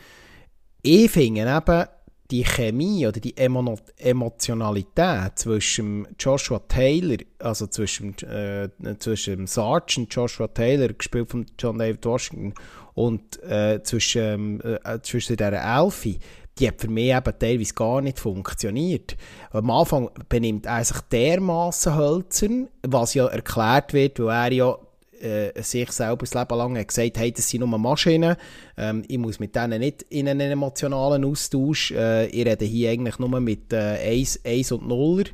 Ich 0.82 1.10
finde 1.10 1.40
eben, 1.40 1.88
die 2.30 2.44
Chemie 2.44 3.06
oder 3.06 3.20
die 3.20 3.36
Emo 3.36 3.76
Emotionalität 3.96 5.32
zwischen 5.36 6.06
Joshua 6.18 6.58
Taylor, 6.68 7.18
also 7.38 7.66
zwischen, 7.66 8.14
äh, 8.18 8.68
zwischen 8.98 9.46
Sergeant 9.46 10.14
Joshua 10.14 10.48
Taylor, 10.48 10.88
gespielt 10.88 11.30
von 11.30 11.46
John 11.58 11.78
David 11.78 12.04
Washington, 12.04 12.54
und 12.94 13.42
äh, 13.44 13.80
zwischen, 13.82 14.60
äh, 14.60 15.00
zwischen 15.02 15.36
der 15.36 15.64
Alfie, 15.64 16.18
die 16.58 16.66
hat 16.66 16.80
für 16.80 16.88
mich 16.88 17.14
eben 17.14 17.38
teilweise 17.38 17.74
gar 17.74 18.00
nicht 18.00 18.18
funktioniert. 18.18 19.16
Am 19.52 19.70
Anfang 19.70 20.10
benimmt 20.28 20.66
er 20.66 20.84
sich 20.84 21.00
dermaßen 21.02 21.96
hölzern, 21.96 22.68
was 22.82 23.14
ja 23.14 23.26
erklärt 23.26 23.92
wird, 23.92 24.18
weil 24.18 24.52
er 24.52 24.56
ja 24.56 24.78
äh, 25.22 25.62
sich 25.62 25.90
selber 25.92 26.24
das 26.24 26.34
Leben 26.34 26.58
lang 26.58 26.86
gesagt, 26.86 27.18
hey, 27.18 27.32
das 27.32 27.48
sind 27.48 27.60
nur 27.60 27.78
Maschinen, 27.78 28.36
ähm, 28.76 29.04
ich 29.08 29.18
muss 29.18 29.40
mit 29.40 29.54
denen 29.54 29.80
nicht 29.80 30.02
in 30.10 30.28
einen 30.28 30.50
emotionalen 30.52 31.24
Austausch, 31.24 31.92
äh, 31.92 32.26
ich 32.26 32.46
rede 32.46 32.64
hier 32.64 32.90
eigentlich 32.90 33.18
nur 33.18 33.40
mit 33.40 33.72
äh, 33.72 33.98
1, 34.02 34.44
1 34.44 34.72
und 34.72 34.88
0 34.88 35.24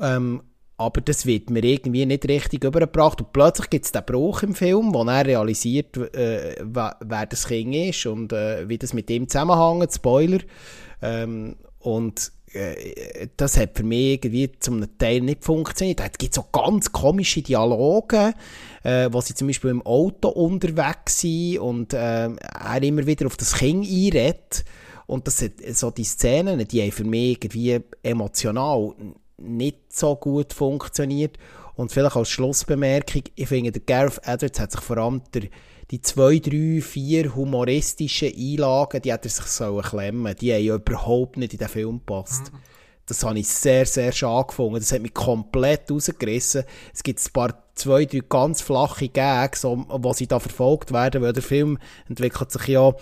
ähm, 0.00 0.42
aber 0.78 1.00
das 1.00 1.26
wird 1.26 1.50
mir 1.50 1.62
irgendwie 1.62 2.06
nicht 2.06 2.28
richtig 2.28 2.64
übergebracht. 2.64 3.20
Und 3.20 3.32
plötzlich 3.32 3.70
gibt 3.70 3.84
es 3.84 3.92
den 3.92 4.04
Bruch 4.04 4.42
im 4.42 4.54
Film, 4.54 4.92
wo 4.92 5.04
er 5.04 5.24
realisiert, 5.24 5.96
äh, 5.96 6.56
wer 6.64 7.26
das 7.26 7.46
Kind 7.46 7.74
ist 7.74 8.06
und 8.06 8.32
äh, 8.32 8.68
wie 8.68 8.78
das 8.78 8.92
mit 8.92 9.08
ihm 9.10 9.28
zusammenhängt, 9.28 9.92
Spoiler, 9.92 10.40
ähm, 11.00 11.56
und 11.78 12.32
das 13.36 13.56
hat 13.56 13.76
für 13.76 13.82
mich 13.82 14.12
irgendwie 14.12 14.50
zum 14.60 14.98
Teil 14.98 15.20
nicht 15.22 15.44
funktioniert. 15.44 16.00
Es 16.00 16.18
gibt 16.18 16.34
so 16.34 16.44
ganz 16.52 16.92
komische 16.92 17.42
Dialoge, 17.42 18.34
äh, 18.82 19.08
wo 19.10 19.20
sie 19.20 19.34
zum 19.34 19.46
Beispiel 19.46 19.70
im 19.70 19.82
Auto 19.82 20.28
unterwegs 20.28 21.20
sind 21.20 21.58
und 21.58 21.94
äh, 21.94 22.28
er 22.28 22.82
immer 22.82 23.06
wieder 23.06 23.26
auf 23.26 23.36
das 23.36 23.54
Kind 23.54 23.86
einredet 23.86 24.64
Und 25.06 25.26
das 25.26 25.42
hat, 25.42 25.52
so 25.72 25.90
die 25.90 26.04
Szenen, 26.04 26.66
die 26.66 26.82
haben 26.82 26.92
für 26.92 27.04
mich 27.04 27.38
irgendwie 27.42 27.80
emotional 28.02 28.94
nicht 29.38 29.92
so 29.92 30.16
gut 30.16 30.52
funktioniert. 30.52 31.38
Und 31.74 31.90
vielleicht 31.90 32.16
als 32.16 32.28
Schlussbemerkung, 32.30 33.22
ich 33.34 33.48
finde, 33.48 33.72
der 33.72 33.82
Gareth 33.82 34.20
Edwards 34.24 34.60
hat 34.60 34.72
sich 34.72 34.80
vor 34.80 34.98
allem 34.98 35.22
der, 35.32 35.44
die 35.92 36.00
zwei, 36.00 36.38
drei, 36.38 36.80
vier 36.80 37.34
humoristischen 37.34 38.32
Einlagen, 38.34 39.02
die 39.02 39.12
hat 39.12 39.26
er 39.26 39.30
sich 39.30 39.44
so 39.44 39.76
klemmen. 39.76 40.34
Die 40.40 40.52
haben 40.52 40.64
ja 40.64 40.74
überhaupt 40.74 41.36
nicht 41.36 41.52
in 41.52 41.58
den 41.58 41.68
Film 41.68 41.98
gepasst. 41.98 42.50
Mhm. 42.50 42.58
Das 43.04 43.22
habe 43.24 43.38
ich 43.38 43.48
sehr, 43.48 43.84
sehr 43.84 44.10
schade 44.10 44.46
gefunden. 44.46 44.76
Das 44.76 44.90
hat 44.90 45.02
mich 45.02 45.12
komplett 45.12 45.90
rausgerissen. 45.90 46.64
Es 46.94 47.02
gibt 47.02 47.20
ein 47.20 47.32
paar, 47.34 47.62
zwei, 47.74 48.06
drei 48.06 48.22
ganz 48.26 48.62
flache 48.62 49.08
Gags, 49.10 49.64
wo 49.64 50.12
sie 50.14 50.26
da 50.26 50.40
verfolgt 50.40 50.92
werden, 50.92 51.20
weil 51.20 51.34
der 51.34 51.42
Film 51.42 51.78
entwickelt 52.08 52.50
sich 52.50 52.68
ja 52.68 52.94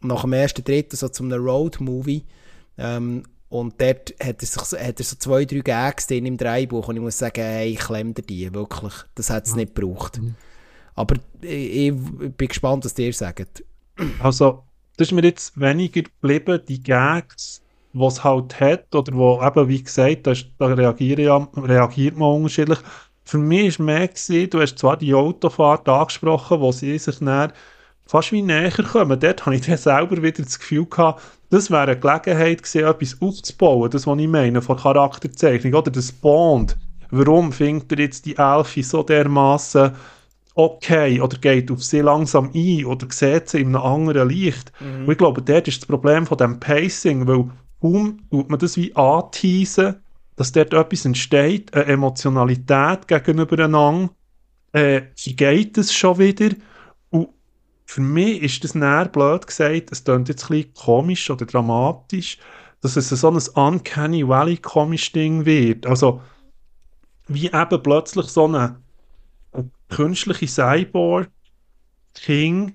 nach 0.00 0.22
dem 0.22 0.32
ersten 0.32 0.64
Dritten 0.64 0.96
so 0.96 1.08
zu 1.08 1.22
einem 1.22 1.44
Road-Movie. 1.44 2.24
Ähm, 2.76 3.22
und 3.50 3.80
dort 3.80 4.14
hat 4.20 4.42
er, 4.42 4.46
sich, 4.46 4.80
hat 4.80 4.98
er 4.98 5.04
so 5.04 5.14
zwei, 5.16 5.44
drei 5.44 5.60
Gags 5.60 6.08
drin 6.08 6.26
im 6.26 6.38
Dreibuch 6.38 6.88
und 6.88 6.96
ich 6.96 7.02
muss 7.02 7.18
sagen, 7.18 7.42
hey, 7.42 7.68
ich 7.70 7.78
klemme 7.78 8.14
dir 8.14 8.22
die, 8.22 8.52
wirklich. 8.52 8.94
Das 9.14 9.30
hat 9.30 9.46
es 9.46 9.54
nicht 9.54 9.76
gebraucht. 9.76 10.20
Mhm. 10.20 10.34
Aber 10.94 11.16
ich, 11.40 11.88
ich, 11.88 11.94
bin 11.94 12.48
gespannt, 12.48 12.84
was 12.84 12.98
ihr 12.98 13.12
sagt. 13.12 13.64
Also, 14.20 14.64
das 14.96 15.08
ist 15.08 15.12
mir 15.12 15.22
jetzt 15.22 15.58
weniger 15.58 16.02
geblieben, 16.02 16.60
die 16.68 16.82
Gags, 16.82 17.62
die 17.92 18.04
es 18.04 18.22
halt 18.24 18.60
hat, 18.60 18.94
oder 18.94 19.12
wo 19.14 19.42
eben, 19.42 19.68
wie 19.68 19.82
gesagt, 19.82 20.26
da, 20.26 20.32
da 20.58 20.66
reagiert, 20.66 21.18
reagiert 21.56 22.16
man 22.16 22.36
unterschiedlich. 22.36 22.78
Für 23.24 23.38
mich 23.38 23.78
war 23.78 23.86
mehr, 23.86 24.08
gewesen, 24.08 24.50
du 24.50 24.60
hast 24.60 24.78
zwar 24.78 24.96
die 24.96 25.14
Autofahrt 25.14 25.88
angesprochen, 25.88 26.60
wo 26.60 26.72
sie 26.72 26.98
sich 26.98 27.18
dann 27.20 27.52
fast 28.06 28.32
wie 28.32 28.42
näher 28.42 28.70
kommen. 28.70 29.18
Dort 29.18 29.46
habe 29.46 29.56
ich 29.56 29.62
dann 29.62 29.76
selber 29.76 30.22
wieder 30.22 30.42
das 30.42 30.58
Gefühl 30.58 30.86
gehabt, 30.86 31.22
das 31.50 31.70
wäre 31.70 31.82
eine 31.82 31.98
Gelegenheit 31.98 32.62
gewesen, 32.62 32.86
etwas 32.86 33.16
aufzubauen, 33.20 33.90
das, 33.90 34.06
was 34.06 34.18
ich 34.18 34.28
meine, 34.28 34.62
von 34.62 34.76
Charakterzeichnung, 34.76 35.74
oder 35.74 35.90
das 35.90 36.10
Bond. 36.10 36.76
Warum 37.10 37.52
findet 37.52 37.92
er 37.92 37.98
jetzt 37.98 38.24
die 38.24 38.36
Elfie 38.36 38.82
so 38.82 39.02
dermaßen 39.02 39.92
okay 40.54 41.20
oder 41.20 41.38
geht 41.38 41.70
auf 41.70 41.82
sie 41.82 42.00
langsam 42.00 42.50
ein 42.54 42.84
oder 42.84 43.06
sieht 43.10 43.48
sie 43.48 43.60
in 43.60 43.68
einem 43.68 43.84
anderen 43.84 44.28
Licht. 44.28 44.72
Mhm. 44.80 45.04
Und 45.04 45.12
ich 45.12 45.18
glaube, 45.18 45.42
dort 45.42 45.68
ist 45.68 45.82
das 45.82 45.86
Problem 45.86 46.26
von 46.26 46.38
dem 46.38 46.60
Pacing, 46.60 47.26
weil 47.26 47.50
kaum 47.80 48.20
tut 48.30 48.50
man 48.50 48.58
das 48.58 48.76
wie 48.76 48.94
anteasen, 48.94 49.96
dass 50.36 50.52
dort 50.52 50.72
etwas 50.72 51.04
entsteht, 51.04 51.72
eine 51.74 51.84
Emotionalität 51.86 53.08
gegenüber 53.08 53.64
einander, 53.64 54.10
äh, 54.72 55.02
vergeht 55.16 55.78
es 55.78 55.92
schon 55.92 56.18
wieder. 56.18 56.54
Und 57.10 57.28
für 57.84 58.00
mich 58.00 58.42
ist 58.42 58.64
das 58.64 58.74
näher 58.74 59.08
blöd 59.08 59.46
gesagt, 59.46 59.92
es 59.92 60.04
klingt 60.04 60.28
jetzt 60.28 60.44
ein 60.44 60.56
bisschen 60.56 60.74
komisch 60.74 61.30
oder 61.30 61.46
dramatisch, 61.46 62.38
dass 62.80 62.96
es 62.96 63.08
so 63.08 63.30
ein 63.30 63.40
Uncanny 63.54 64.26
Valley 64.26 64.56
komisch 64.56 65.12
Ding 65.12 65.44
wird. 65.44 65.86
Also, 65.86 66.20
wie 67.28 67.46
eben 67.46 67.82
plötzlich 67.82 68.26
so 68.26 68.46
eine 68.46 68.76
künstliche 69.94 70.48
Cyborg 70.48 71.30
King 72.14 72.74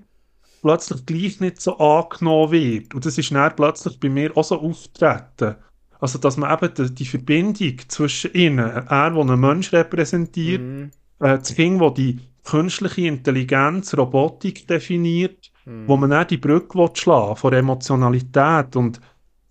plötzlich 0.61 1.05
gleich 1.05 1.39
nicht 1.39 1.61
so 1.61 1.77
angenommen 1.77 2.51
wird. 2.51 2.93
Und 2.93 3.05
das 3.05 3.17
ist 3.17 3.31
dann 3.31 3.55
plötzlich 3.55 3.99
bei 3.99 4.09
mir 4.09 4.35
auch 4.35 4.43
so 4.43 4.59
auftreten. 4.59 5.55
Also, 5.99 6.19
dass 6.19 6.37
man 6.37 6.55
eben 6.55 6.73
die, 6.73 6.93
die 6.93 7.05
Verbindung 7.05 7.77
zwischen 7.87 8.33
ihnen, 8.33 8.59
er, 8.59 8.81
der 8.83 9.21
einen 9.21 9.39
Mensch 9.39 9.73
repräsentiert, 9.73 10.61
mm. 10.61 10.83
äh, 11.19 11.39
das 11.39 11.55
King, 11.55 11.79
wo 11.79 11.89
die 11.89 12.19
künstliche 12.43 13.07
Intelligenz, 13.07 13.97
Robotik 13.97 14.67
definiert, 14.67 15.51
mm. 15.65 15.87
wo 15.87 15.97
man 15.97 16.11
dann 16.11 16.27
die 16.27 16.37
Brücke 16.37 16.89
schlagen 16.93 17.35
von 17.35 17.53
Emotionalität. 17.53 18.75
Und 18.75 19.01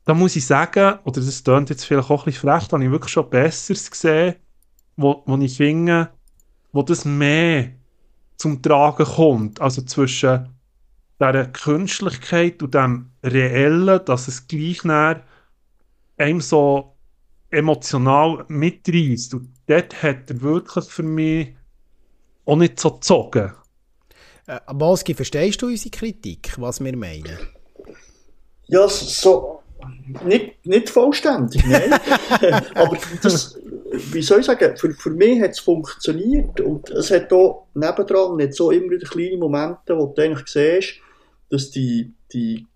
da 0.05 0.15
muss 0.15 0.37
ich 0.37 0.47
sagen, 0.47 0.99
oder 1.05 1.21
das 1.21 1.43
klingt 1.43 1.71
jetzt 1.71 1.85
vielleicht 1.85 2.11
auch 2.11 2.23
ein 2.23 2.27
bisschen 2.27 2.49
frech, 2.49 2.69
da 2.69 2.77
habe 2.77 2.85
ich 2.85 2.91
wirklich 2.91 3.13
schon 3.13 3.29
Besseres 3.29 3.91
gesehen, 3.91 4.37
wo, 4.97 5.23
wo 5.27 5.37
ich 5.39 5.57
finde, 5.57 6.11
wo 6.77 6.83
das 6.83 7.07
mehr 7.07 7.71
zum 8.37 8.61
Tragen 8.63 9.07
kommt. 9.07 9.61
Also 9.63 9.83
zwischen 9.83 10.51
dieser 11.19 11.47
Künstlichkeit 11.47 12.63
und 12.63 12.75
dem 12.75 13.11
Reellen, 13.23 14.05
dass 14.05 14.29
es 14.29 14.47
gleich 14.47 14.85
näher 14.85 15.25
einem 16.19 16.43
so 16.43 16.97
emotional 17.51 18.45
mitreißt. 18.49 19.35
Und 19.35 19.55
dort 19.67 20.03
hat 20.03 20.29
er 20.31 20.43
wirklich 20.43 20.85
für 20.85 21.03
mich 21.03 21.57
auch 22.45 22.57
nicht 22.57 22.79
so 22.79 22.93
gezogen. 22.93 23.53
Äh, 24.47 24.61
Balski, 24.73 25.15
verstehst 25.15 25.63
du 25.63 25.69
unsere 25.69 25.91
Kritik, 25.91 26.53
was 26.59 26.85
wir 26.85 26.97
meinen? 26.97 27.39
Ja, 28.67 28.87
so 28.89 29.63
nicht, 30.25 30.67
nicht 30.67 30.91
vollständig, 30.91 31.65
nein. 31.67 31.93
Aber 32.75 32.99
das, 33.23 33.59
wie 33.93 34.23
soll 34.23 34.41
ich 34.41 34.47
sagen, 34.47 34.77
für, 34.77 34.93
für 34.93 35.11
mich 35.11 35.41
hat 35.41 35.53
es 35.53 35.61
funktioniert 35.61 36.61
und 36.61 36.91
es 36.91 37.11
hat 37.11 37.33
auch 37.33 37.67
nebendran 37.75 38.37
nicht 38.37 38.55
so 38.55 38.71
immer 38.71 38.91
wieder 38.91 39.09
kleine 39.09 39.37
Momente, 39.37 39.97
wo 39.97 40.07
du 40.07 40.23
eigentlich 40.23 40.47
siehst, 40.47 40.95
dass 41.51 41.71
die, 41.71 42.13
die, 42.33 42.67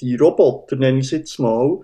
die 0.00 0.16
Roboter, 0.16 0.76
nenne 0.76 0.98
ich 0.98 1.06
es 1.06 1.10
jetzt 1.12 1.38
mal, 1.38 1.80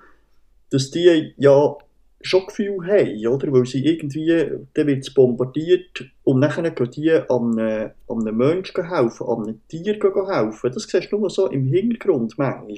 dass 0.71 0.91
die 0.91 1.35
ja 1.37 1.77
schon 2.23 2.47
Gefühl 2.47 2.87
haben, 2.87 3.27
oder? 3.27 3.53
Weil 3.53 3.67
sie 3.67 3.85
irgendwie, 3.85 4.49
dann 4.75 4.87
wird 4.87 5.15
bombardiert 5.15 6.05
und 6.25 6.41
dann 6.41 6.75
gehen 6.75 6.91
die 6.91 7.11
an 7.11 7.59
einem, 7.59 7.91
an 8.09 8.21
einem 8.21 8.37
Menschen 8.37 8.89
helfen, 8.89 9.27
an 9.27 9.43
einem 9.43 9.61
Tier 9.69 9.95
helfen. 9.95 10.73
Das 10.73 10.85
siehst 10.85 11.11
du 11.11 11.19
nur 11.19 11.31
so 11.31 11.49
im 11.49 11.67
Hintergrund 11.67 12.39
manchmal. 12.39 12.77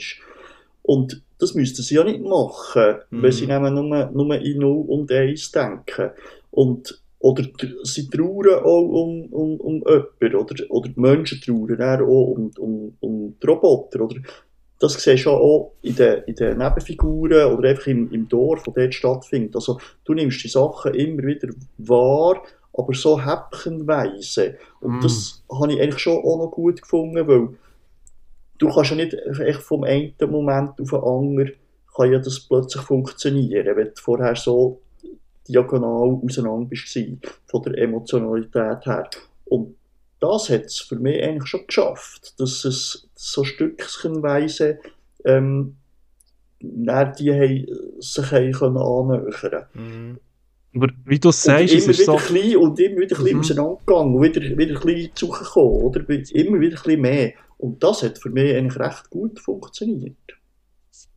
Und 0.82 1.22
das 1.38 1.54
müssten 1.54 1.82
sie 1.82 1.96
ja 1.96 2.04
nicht 2.04 2.22
machen, 2.22 2.96
mhm. 3.10 3.22
wenn 3.22 3.32
sie 3.32 3.46
nämlich 3.46 3.72
nur, 3.72 4.10
nur 4.12 4.34
in 4.36 4.58
0 4.58 4.84
und 4.88 5.10
1 5.10 5.52
denken. 5.52 6.10
Und, 6.50 7.02
oder 7.18 7.44
sie 7.82 8.08
trauern 8.08 8.62
auch 8.62 8.82
um, 8.82 9.24
um, 9.26 9.60
um 9.60 9.74
jemanden, 9.74 10.36
oder, 10.36 10.70
oder 10.70 10.88
die 10.88 11.00
Menschen 11.00 11.40
trauern 11.40 12.02
auch 12.02 12.06
um, 12.06 12.50
um, 12.58 12.96
um 13.00 13.34
die 13.42 13.46
Roboter, 13.46 14.02
oder 14.02 14.16
das 14.78 14.94
siehst 14.94 15.24
du 15.24 15.30
auch 15.30 15.72
in 15.82 15.94
den, 15.94 16.22
in 16.24 16.34
den 16.34 16.58
Nebenfiguren 16.58 17.52
oder 17.52 17.70
einfach 17.70 17.86
im, 17.86 18.10
im 18.12 18.28
Dorf, 18.28 18.66
wo 18.66 18.70
dort 18.70 18.94
stattfindet. 18.94 19.54
Also, 19.54 19.78
du 20.04 20.14
nimmst 20.14 20.42
die 20.44 20.48
Sachen 20.48 20.94
immer 20.94 21.22
wieder 21.22 21.48
wahr, 21.78 22.42
aber 22.72 22.92
so 22.92 23.20
häppchenweise. 23.20 24.56
Und 24.80 24.98
mm. 24.98 25.00
das 25.00 25.42
habe 25.50 25.72
ich 25.72 25.80
eigentlich 25.80 26.00
schon 26.00 26.18
auch 26.18 26.38
noch 26.38 26.50
gut 26.50 26.82
gefunden, 26.82 27.26
weil 27.26 27.48
du 28.58 28.68
kannst 28.68 28.90
ja 28.90 28.96
nicht 28.96 29.14
echt 29.14 29.60
vom 29.60 29.84
einen 29.84 30.14
Moment 30.20 30.80
auf 30.80 30.90
den 30.90 31.00
anderen 31.00 31.52
kann 31.94 32.12
ja 32.12 32.18
das 32.18 32.40
plötzlich 32.40 32.82
funktionieren, 32.82 33.76
wenn 33.76 33.86
du 33.86 33.92
vorher 33.96 34.34
so 34.34 34.80
diagonal 35.48 36.20
auseinander 36.24 36.66
bist, 36.66 36.98
von 37.46 37.62
der 37.62 37.78
Emotionalität 37.78 38.86
her. 38.86 39.08
Und 39.44 39.76
das 40.20 40.48
hat 40.48 40.64
es 40.64 40.80
für 40.80 40.96
mich 40.96 41.22
eigentlich 41.22 41.46
schon 41.46 41.66
geschafft, 41.66 42.40
dass 42.40 42.64
es 42.64 43.08
so 43.14 43.44
stückchenweise 43.44 44.78
ähm, 45.24 45.76
die 46.60 47.32
haben, 47.32 47.66
sich 48.00 48.32
haben 48.32 48.52
können 48.52 48.78
annähern 48.78 49.66
mhm. 49.74 50.18
Aber 50.74 50.88
wie 51.04 51.20
du 51.20 51.30
sagst, 51.30 51.72
immer 51.72 51.90
ist 51.90 52.00
wieder 52.00 52.04
so... 52.04 52.16
Klein, 52.16 52.56
und 52.56 52.80
immer 52.80 53.02
wieder 53.02 53.16
ein 53.16 53.22
bisschen 53.22 53.34
mhm. 53.34 53.40
auseinandergegangen 53.40 54.22
wieder, 54.22 54.40
wieder 54.58 54.80
ein 54.80 54.86
bisschen 54.86 55.10
zugekommen, 55.14 55.82
oder? 55.82 56.00
Immer 56.08 56.60
wieder 56.60 56.76
ein 56.76 56.82
bisschen 56.82 57.00
mehr. 57.00 57.32
Und 57.64 57.82
das 57.82 58.02
hat 58.02 58.18
für 58.18 58.28
mich 58.28 58.54
eigentlich 58.54 58.78
recht 58.78 59.08
gut 59.08 59.40
funktioniert. 59.40 60.16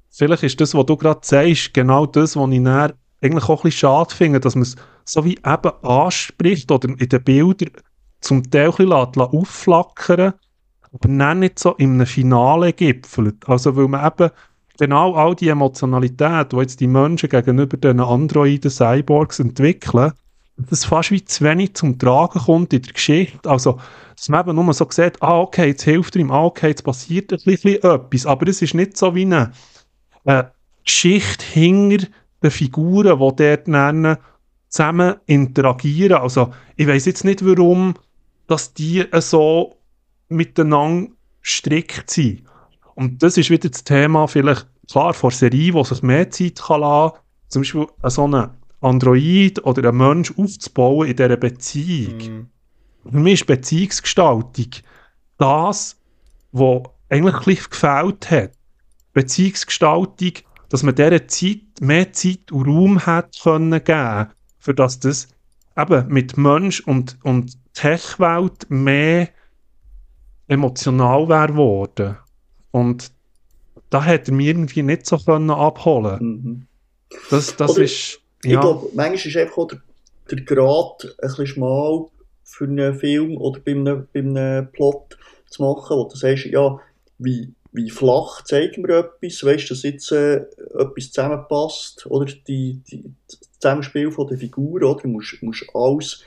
Vielleicht 0.10 0.44
ist 0.44 0.62
das, 0.62 0.74
was 0.74 0.86
du 0.86 0.96
gerade 0.96 1.20
sagst, 1.22 1.74
genau 1.74 2.06
das, 2.06 2.38
was 2.38 2.50
ich 2.50 2.64
dann 2.64 2.94
eigentlich 3.22 3.44
auch 3.44 3.60
ein 3.60 3.64
bisschen 3.64 3.80
schade 3.80 4.16
finde, 4.16 4.40
dass 4.40 4.56
man 4.56 4.62
es 4.62 4.78
so 5.04 5.26
wie 5.26 5.36
eben 5.36 5.84
anspricht 5.84 6.72
oder 6.72 6.88
in 6.88 7.10
den 7.10 7.24
Bildern 7.24 7.72
zum 8.22 8.50
Teil 8.50 8.70
ein 8.70 8.76
bisschen 8.76 8.94
aufflackern 8.94 10.34
aber 10.94 11.10
dann 11.10 11.40
nicht 11.40 11.60
so 11.60 11.74
in 11.74 11.96
einem 11.96 12.08
Finale 12.08 12.72
gipfelt. 12.72 13.48
Also 13.48 13.76
weil 13.76 13.90
man 13.90 14.08
eben 14.08 14.32
genau 14.80 15.16
all 15.16 15.36
die 15.36 15.50
Emotionalität, 15.50 16.54
die 16.54 16.58
jetzt 16.58 16.80
die 16.80 16.88
Menschen 16.88 17.28
gegenüber 17.28 17.76
den 17.76 18.00
Androiden, 18.00 18.72
Cyborgs 18.72 19.40
entwickeln, 19.40 20.14
das 20.58 20.86
fast 20.86 21.12
wie 21.12 21.24
zu 21.24 21.44
wenig 21.44 21.76
zum 21.76 22.00
Tragen 22.00 22.40
kommt 22.40 22.74
in 22.74 22.82
der 22.82 22.94
Geschichte. 22.94 23.50
Also, 23.50 23.80
dass 24.16 24.30
man 24.30 24.42
eben 24.48 24.56
nur 24.56 24.74
so 24.74 24.88
sieht, 24.90 25.22
ah, 25.22 25.40
okay, 25.40 25.68
jetzt 25.68 25.84
hilft 25.84 26.16
er 26.16 26.22
ihm, 26.22 26.32
ah, 26.32 26.46
okay, 26.46 26.70
jetzt 26.70 26.84
passiert 26.84 27.32
ein 27.32 27.40
bisschen 27.46 27.76
etwas. 27.76 28.26
Aber 28.26 28.48
es 28.48 28.62
ist 28.62 28.74
nicht 28.74 28.98
so 28.98 29.14
wie 29.14 29.26
eine 29.26 29.52
äh, 30.26 30.44
Geschichte 30.84 31.46
hinter 31.46 32.08
den 32.42 32.52
Figuren, 32.52 33.20
die 33.20 33.36
dort 33.36 33.68
dann 33.68 34.18
zusammen 34.70 35.16
interagieren. 35.28 36.18
Also, 36.18 36.52
ich 36.76 36.88
weiß 36.88 37.06
jetzt 37.06 37.24
nicht, 37.24 37.46
warum 37.46 37.94
dass 38.48 38.74
die 38.74 39.06
so 39.20 39.78
miteinander 40.30 41.12
strikt 41.44 42.10
sind. 42.10 42.44
Und 42.96 43.22
das 43.22 43.38
ist 43.38 43.50
wieder 43.50 43.70
das 43.70 43.84
Thema, 43.84 44.28
vielleicht, 44.28 44.68
klar, 44.90 45.14
vor 45.14 45.32
Serie, 45.32 45.74
wo 45.74 45.84
sich 45.84 46.02
mehr 46.02 46.30
Zeit 46.32 46.60
kann 46.60 46.82
lassen, 46.82 47.18
zum 47.50 47.62
Beispiel 47.62 47.88
so 48.04 48.24
einen 48.24 48.50
Android 48.82 49.64
oder 49.66 49.90
einen 49.90 49.98
Mensch 49.98 50.34
aufzubauen 50.38 51.08
in 51.08 51.16
dieser 51.16 51.38
Beziehung. 51.38 52.18
Mhm. 52.18 52.50
Für 53.12 53.18
mich 53.20 53.42
ist 53.42 53.48
Beziehungsgestaltung 53.48 54.70
das, 55.38 55.98
was 56.52 56.84
eigentlich 57.10 57.70
gefällt 57.70 58.30
hat 58.32 58.52
Beziehungsgestaltung, 59.14 60.34
dass 60.70 60.84
man 60.84 60.94
dieser 60.94 61.28
Zeit 61.28 61.62
mehr 61.80 62.12
Zeit 62.14 62.52
und 62.52 62.68
Raum 62.68 63.06
hat 63.06 63.40
können 63.42 63.84
geben, 63.84 64.28
für 64.60 64.76
dass 64.76 65.00
das 65.00 65.30
eben 65.76 66.08
mit 66.08 66.38
Mensch 66.38 66.82
und, 66.82 67.18
und 67.24 67.58
Tech-Welt 67.74 68.70
mehr 68.70 69.30
emotional 70.48 71.28
wäre 71.30 71.48
geworden. 71.48 72.18
Und 72.72 73.12
da 73.90 74.04
hätte 74.04 74.32
er 74.32 74.36
mich 74.36 74.48
irgendwie 74.48 74.84
nicht 74.84 75.08
so 75.08 75.18
können 75.18 75.50
abholen 75.50 76.20
Mhm. 76.20 76.68
Das, 77.32 77.56
das 77.56 77.72
Oder- 77.72 77.84
ist, 77.84 78.20
Ich 78.48 78.54
ja, 78.54 78.62
glaube, 78.62 78.88
manchmal 78.94 79.28
ist 79.28 79.36
einfach 79.36 79.58
auch 79.58 79.68
der, 79.68 79.82
der 80.32 80.42
Grad 80.46 81.04
ein 81.04 81.28
bisschen 81.28 81.48
schmal 81.48 82.06
für 82.46 82.64
einen 82.64 82.96
Film 82.96 83.36
oder 83.38 83.60
bei 83.60 83.72
einem, 83.72 84.08
bei 84.14 84.22
einem 84.22 84.72
Plot 84.72 85.18
zu 85.50 85.64
machen, 85.64 85.98
wo 85.98 86.06
du 86.06 86.16
sagst, 86.16 86.46
ja, 86.46 86.80
wie, 87.18 87.52
wie 87.74 87.90
flach 87.90 88.46
zeigen 88.46 88.88
wir 88.88 89.00
etwas, 89.00 89.44
weißt 89.44 89.70
du, 89.70 89.74
dass 89.74 89.84
jetzt 89.84 90.14
äh, 90.14 90.46
etwas 90.80 91.12
zusammenpasst, 91.12 92.06
oder 92.10 92.32
die, 92.48 92.80
die, 92.90 93.04
das 93.28 93.40
Zusammenspiel 93.60 94.12
von 94.12 94.28
den 94.28 94.38
Figuren, 94.38 94.86
oder? 94.86 95.02
Du 95.02 95.10
musst, 95.10 95.44
musst 95.44 95.66
alles 95.74 96.24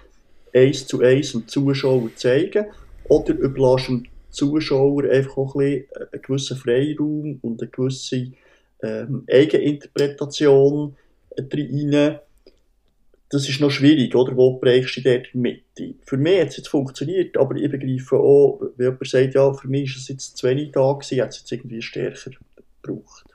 eins 0.54 0.86
zu 0.86 1.00
eins 1.00 1.32
dem 1.32 1.48
Zuschauer 1.48 2.10
zeigen, 2.16 2.66
oder 3.04 3.32
überlässt 3.32 3.88
dem 3.88 4.04
Zuschauer 4.28 5.04
einfach 5.04 5.38
auch 5.38 5.54
ein 5.54 5.86
bisschen 5.86 6.08
einen 6.12 6.22
gewissen 6.22 6.56
Freiraum 6.58 7.38
und 7.40 7.62
eine 7.62 7.70
gewisse 7.70 8.32
ähm, 8.82 9.24
Eigeninterpretation 9.26 10.96
rein. 11.38 12.18
Das 13.32 13.48
ist 13.48 13.60
noch 13.60 13.70
schwierig, 13.70 14.14
oder? 14.16 14.36
Wo 14.36 14.54
prägst 14.58 14.96
du 14.96 15.02
dort 15.02 15.28
in 15.32 15.42
der 15.42 15.52
Mitte? 15.52 15.94
Für 16.04 16.16
mich 16.16 16.40
hat 16.40 16.48
es 16.48 16.56
jetzt 16.56 16.68
funktioniert, 16.68 17.36
aber 17.36 17.54
ich 17.54 17.70
begreife 17.70 18.16
auch, 18.16 18.60
wenn 18.76 18.86
jemand 18.86 19.06
sagt, 19.08 19.34
ja, 19.34 19.52
für 19.52 19.68
mich 19.68 19.90
ist 19.90 20.02
es 20.02 20.08
jetzt 20.08 20.36
zu 20.36 20.48
wenig 20.48 20.72
da 20.72 20.92
gewesen, 20.92 21.20
hat 21.22 21.28
es 21.28 21.38
jetzt 21.38 21.52
irgendwie 21.52 21.80
stärker 21.80 22.32
gebraucht. 22.82 23.26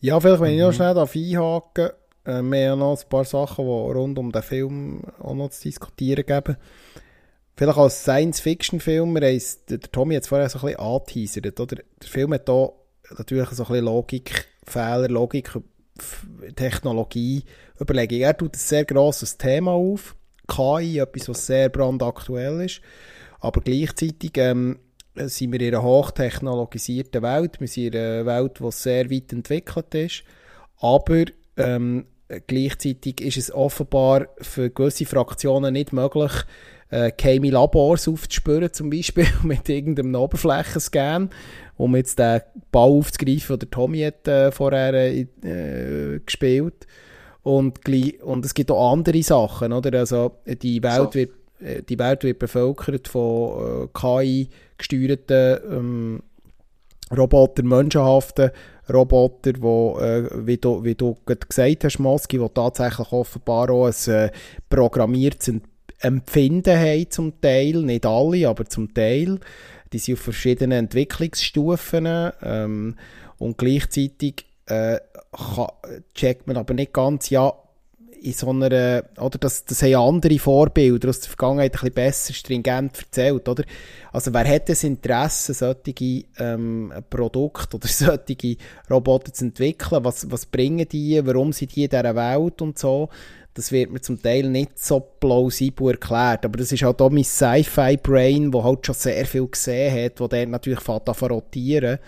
Ja, 0.00 0.18
vielleicht, 0.18 0.40
wenn 0.40 0.54
ich 0.54 0.60
noch 0.60 0.70
Mhm. 0.70 0.74
schnell 0.74 0.94
darf 0.94 1.14
einhaken 1.14 1.90
äh, 2.24 2.42
wir 2.42 2.70
haben 2.72 2.80
noch 2.80 3.00
ein 3.00 3.08
paar 3.08 3.24
Sachen, 3.24 3.64
die 3.64 3.70
rund 3.70 4.18
um 4.18 4.32
den 4.32 4.42
Film 4.42 5.02
auch 5.20 5.34
noch 5.34 5.50
zu 5.50 5.62
diskutieren 5.62 6.26
geben. 6.26 6.56
Vielleicht 7.56 7.78
als 7.78 8.02
Science-Fiction-Film, 8.02 9.14
der 9.14 9.80
Tommy 9.92 10.14
hat 10.16 10.24
es 10.24 10.28
vorher 10.28 10.48
so 10.48 10.58
ein 10.58 10.64
bisschen 10.66 10.80
angeteasert, 10.80 11.60
oder? 11.60 11.76
Der 11.76 12.08
Film 12.08 12.34
hat 12.34 12.48
hier 12.48 12.72
natürlich 13.16 13.48
so 13.50 13.62
ein 13.62 13.68
bisschen 13.68 13.84
Logikfehler, 13.84 15.08
Logik, 15.08 15.52
Technologie, 16.54 17.44
Überlegung. 17.80 18.20
Er 18.20 18.36
tut 18.36 18.54
ein 18.54 18.58
sehr 18.58 18.84
grosses 18.84 19.36
Thema 19.36 19.72
auf, 19.72 20.16
KI, 20.48 20.98
etwas, 20.98 21.28
was 21.28 21.46
sehr 21.46 21.68
brandaktuell 21.68 22.62
ist, 22.62 22.80
aber 23.40 23.60
gleichzeitig 23.60 24.32
ähm, 24.36 24.78
sind 25.14 25.52
wir 25.52 25.60
in 25.60 25.74
einer 25.74 25.82
hochtechnologisierten 25.82 27.22
Welt, 27.22 27.60
wir 27.60 27.68
sind 27.68 27.94
in 27.94 28.00
einer 28.00 28.26
Welt, 28.26 28.60
die 28.60 28.70
sehr 28.70 29.10
weit 29.10 29.32
entwickelt 29.32 29.94
ist, 29.94 30.22
aber 30.78 31.24
ähm, 31.56 32.06
gleichzeitig 32.46 33.20
ist 33.20 33.36
es 33.36 33.52
offenbar 33.52 34.28
für 34.40 34.70
gewisse 34.70 35.06
Fraktionen 35.06 35.72
nicht 35.72 35.92
möglich, 35.92 36.32
äh, 36.90 37.10
geheime 37.16 37.50
Labors 37.50 38.08
aufzuspüren, 38.08 38.72
zum 38.72 38.90
Beispiel 38.90 39.26
mit 39.42 39.68
irgendeinem 39.68 40.14
Oberflächenscan, 40.14 41.30
um 41.76 41.96
jetzt 41.96 42.18
den 42.18 42.40
Ball 42.72 42.90
aufzugreifen, 42.90 43.58
den 43.58 43.58
der 43.60 43.70
Tommy 43.70 44.00
hat 44.00 44.26
äh, 44.28 44.50
vorher 44.50 44.94
äh, 44.94 45.26
äh, 45.42 46.20
gespielt. 46.24 46.86
Und, 47.42 47.80
und 48.22 48.44
es 48.44 48.54
gibt 48.54 48.70
auch 48.70 48.92
andere 48.92 49.22
Sachen, 49.22 49.72
oder? 49.72 49.98
Also 49.98 50.32
die 50.46 50.82
Welt, 50.82 51.12
So. 51.12 51.14
wird, 51.14 51.30
äh, 51.60 51.82
die 51.82 51.98
Welt 51.98 52.24
wird 52.24 52.38
bevölkert 52.40 53.08
von 53.08 53.84
äh, 53.84 53.98
KI-gesteuerten 53.98 55.58
ähm, 55.70 56.22
Roboter, 57.16 57.62
menschenhaften 57.62 58.50
Roboter, 58.92 59.52
wo, 59.60 59.98
äh, 60.00 60.28
wie, 60.46 60.56
du, 60.56 60.82
wie 60.82 60.94
du 60.94 61.16
gerade 61.24 61.46
gesagt 61.46 61.84
hast, 61.84 61.98
Moski, 61.98 62.38
die 62.38 62.48
tatsächlich 62.52 63.12
offenbar 63.12 63.70
auch 63.70 63.86
ein 63.86 64.12
äh, 64.12 64.30
programmiertes 64.68 65.52
Empfinden 66.00 66.76
haben 66.76 67.10
zum 67.10 67.40
Teil, 67.40 67.82
nicht 67.82 68.06
alle, 68.06 68.48
aber 68.48 68.64
zum 68.66 68.92
Teil. 68.92 69.38
Die 69.92 69.98
sind 69.98 70.14
auf 70.14 70.20
verschiedenen 70.20 70.78
Entwicklungsstufen 70.86 72.32
ähm, 72.42 72.96
und 73.38 73.58
gleichzeitig 73.58 74.46
äh, 74.66 74.98
kann, 75.32 75.68
checkt 76.14 76.46
man 76.46 76.56
aber 76.56 76.74
nicht 76.74 76.92
ganz, 76.92 77.30
ja, 77.30 77.52
in 78.26 78.32
so 78.32 78.50
einer, 78.50 79.04
oder 79.18 79.38
das, 79.38 79.64
das 79.64 79.82
haben 79.82 79.94
andere 79.94 80.38
Vorbilder 80.38 81.10
aus 81.10 81.20
der 81.20 81.28
Vergangenheit 81.28 81.74
ein 81.74 81.78
bisschen 81.78 81.94
besser 81.94 82.34
stringent 82.34 82.98
erzählt, 82.98 83.48
oder? 83.48 83.64
Also 84.12 84.32
wer 84.32 84.48
hat 84.48 84.68
das 84.68 84.82
Interesse, 84.84 85.54
solche 85.54 86.24
ähm, 86.38 86.92
Produkte 87.08 87.76
oder 87.76 87.88
solche 87.88 88.56
Roboter 88.90 89.32
zu 89.32 89.44
entwickeln? 89.44 90.04
Was, 90.04 90.30
was 90.30 90.46
bringen 90.46 90.88
die? 90.88 91.24
Warum 91.24 91.52
sind 91.52 91.76
die 91.76 91.84
in 91.84 91.90
dieser 91.90 92.16
Welt 92.16 92.60
und 92.62 92.78
so? 92.78 93.10
Das 93.56 93.72
wird 93.72 93.90
mir 93.90 94.02
zum 94.02 94.20
Teil 94.20 94.50
nicht 94.50 94.78
so 94.78 95.00
plausibel 95.00 95.92
erklärt, 95.92 96.44
aber 96.44 96.58
das 96.58 96.72
ist 96.72 96.82
halt 96.82 97.00
auch 97.00 97.08
mein 97.08 97.24
Sci-Fi-Brain, 97.24 98.52
wo 98.52 98.62
halt 98.62 98.84
schon 98.84 98.94
sehr 98.94 99.24
viel 99.24 99.46
gesehen 99.46 100.04
hat, 100.04 100.20
wo 100.20 100.28
der 100.28 100.46
natürlich 100.46 100.80
fährt 100.80 101.08
an 101.08 101.28
rotieren. 101.30 101.98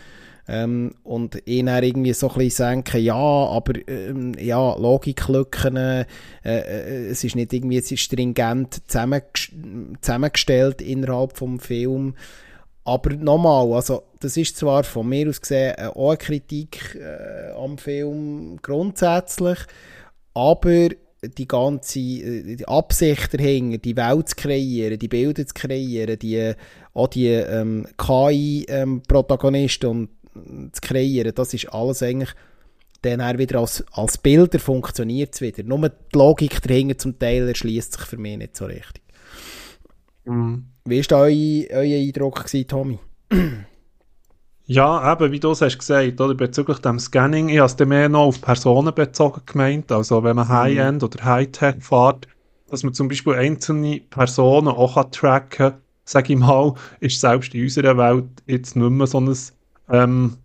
Ähm, 0.47 0.95
und 1.05 1.47
ihn 1.47 1.67
dann 1.67 1.83
irgendwie 1.85 2.13
so 2.13 2.29
ein 2.31 2.39
bisschen 2.39 2.83
denken, 2.85 3.03
ja, 3.03 3.15
aber 3.15 3.75
ähm, 3.87 4.33
ja, 4.39 4.75
Logiklücken, 4.77 5.77
äh, 5.77 6.05
äh, 6.43 7.07
es 7.09 7.25
ist 7.25 7.37
nicht 7.37 7.53
irgendwie 7.53 7.79
es 7.79 7.93
ist 7.93 8.01
stringent 8.01 8.83
zusammengest 8.87 9.53
zusammengestellt 10.01 10.83
innerhalb 10.83 11.37
vom 11.37 11.61
Film. 11.61 12.15
Aber 12.85 13.15
nochmal, 13.15 13.73
also 13.75 14.05
das 14.21 14.37
ist 14.37 14.57
zwar 14.57 14.85
von 14.85 15.09
mir 15.09 15.29
aus 15.29 15.41
gesehen 15.41 15.75
äh, 15.77 15.87
auch 15.87 16.11
eine 16.11 16.19
Kritik 16.19 16.95
äh, 16.95 17.53
am 17.53 17.77
Film 17.77 18.59
grundsätzlich, 18.63 19.59
aber 20.33 20.89
die 21.23 21.49
ganze 21.49 21.99
äh, 22.01 22.57
die 22.57 22.69
Absicht 22.69 23.35
dahinter, 23.35 23.79
die 23.79 23.97
Welt 23.97 24.29
zu 24.29 24.37
kreieren, 24.37 24.99
die 24.99 25.09
Bilder 25.09 25.47
zu 25.47 25.55
kreieren, 25.55 26.19
die, 26.19 26.53
auch 26.95 27.09
die 27.09 27.29
ähm, 27.29 27.87
KI-Protagonisten 27.97 29.87
und 29.87 30.11
zu 30.75 30.81
kreieren, 30.81 31.35
das 31.35 31.55
ist 31.55 31.73
alles 31.73 32.03
eigentlich 32.03 32.35
dann 33.03 33.21
auch 33.21 33.39
wieder 33.39 33.61
als, 33.61 33.85
als 33.93 34.19
Bilder 34.19 34.59
funktioniert 34.59 35.35
es 35.35 35.41
wieder. 35.41 35.63
Nur 35.63 35.89
die 35.89 36.19
Logik 36.19 36.61
dahinter 36.63 36.99
zum 36.99 37.19
Teil 37.19 37.49
erschließt 37.49 37.93
sich 37.93 38.03
für 38.03 38.17
mich 38.17 38.39
nicht 38.39 38.57
so 38.57 38.67
richtig. 38.67 39.03
Mhm. 40.25 40.67
Wie 40.85 41.11
war 41.11 41.21
euer, 41.21 41.67
euer 41.71 41.99
Eindruck, 41.99 42.45
gewesen, 42.45 42.67
Tommy? 42.67 42.99
Ja, 44.71 45.15
eben, 45.15 45.33
wie 45.33 45.41
du 45.41 45.51
es 45.53 45.63
hast 45.63 45.79
gesagt, 45.79 46.21
oder, 46.21 46.35
bezüglich 46.35 46.79
dem 46.81 46.99
Scanning, 46.99 47.49
ich 47.49 47.57
habe 47.57 47.69
es 47.69 47.77
dann 47.77 47.89
mehr 47.89 48.11
noch 48.11 48.27
auf 48.27 48.43
Personen 48.43 48.95
bezogen 48.95 49.41
gemeint, 49.47 49.91
also 49.91 50.23
wenn 50.23 50.37
man 50.37 50.47
High-End 50.47 51.03
oder 51.03 51.25
High-Tech 51.25 51.77
fährt, 51.81 52.29
dass 52.69 52.85
man 52.85 52.93
zum 52.93 53.09
Beispiel 53.09 53.33
einzelne 53.33 54.03
Personen 54.11 54.69
auch 54.69 55.03
tracken 55.11 55.49
kann, 55.71 55.75
sage 56.05 56.35
ich 56.35 56.39
mal, 56.39 56.75
ist 57.01 57.19
selbst 57.19 57.55
in 57.55 57.63
unserer 57.63 57.97
Welt 57.97 58.29
jetzt 58.47 58.77
nicht 58.77 58.91
mehr 58.91 59.07
so 59.07 59.21
ein 59.21 59.35
ähm, 59.91 60.37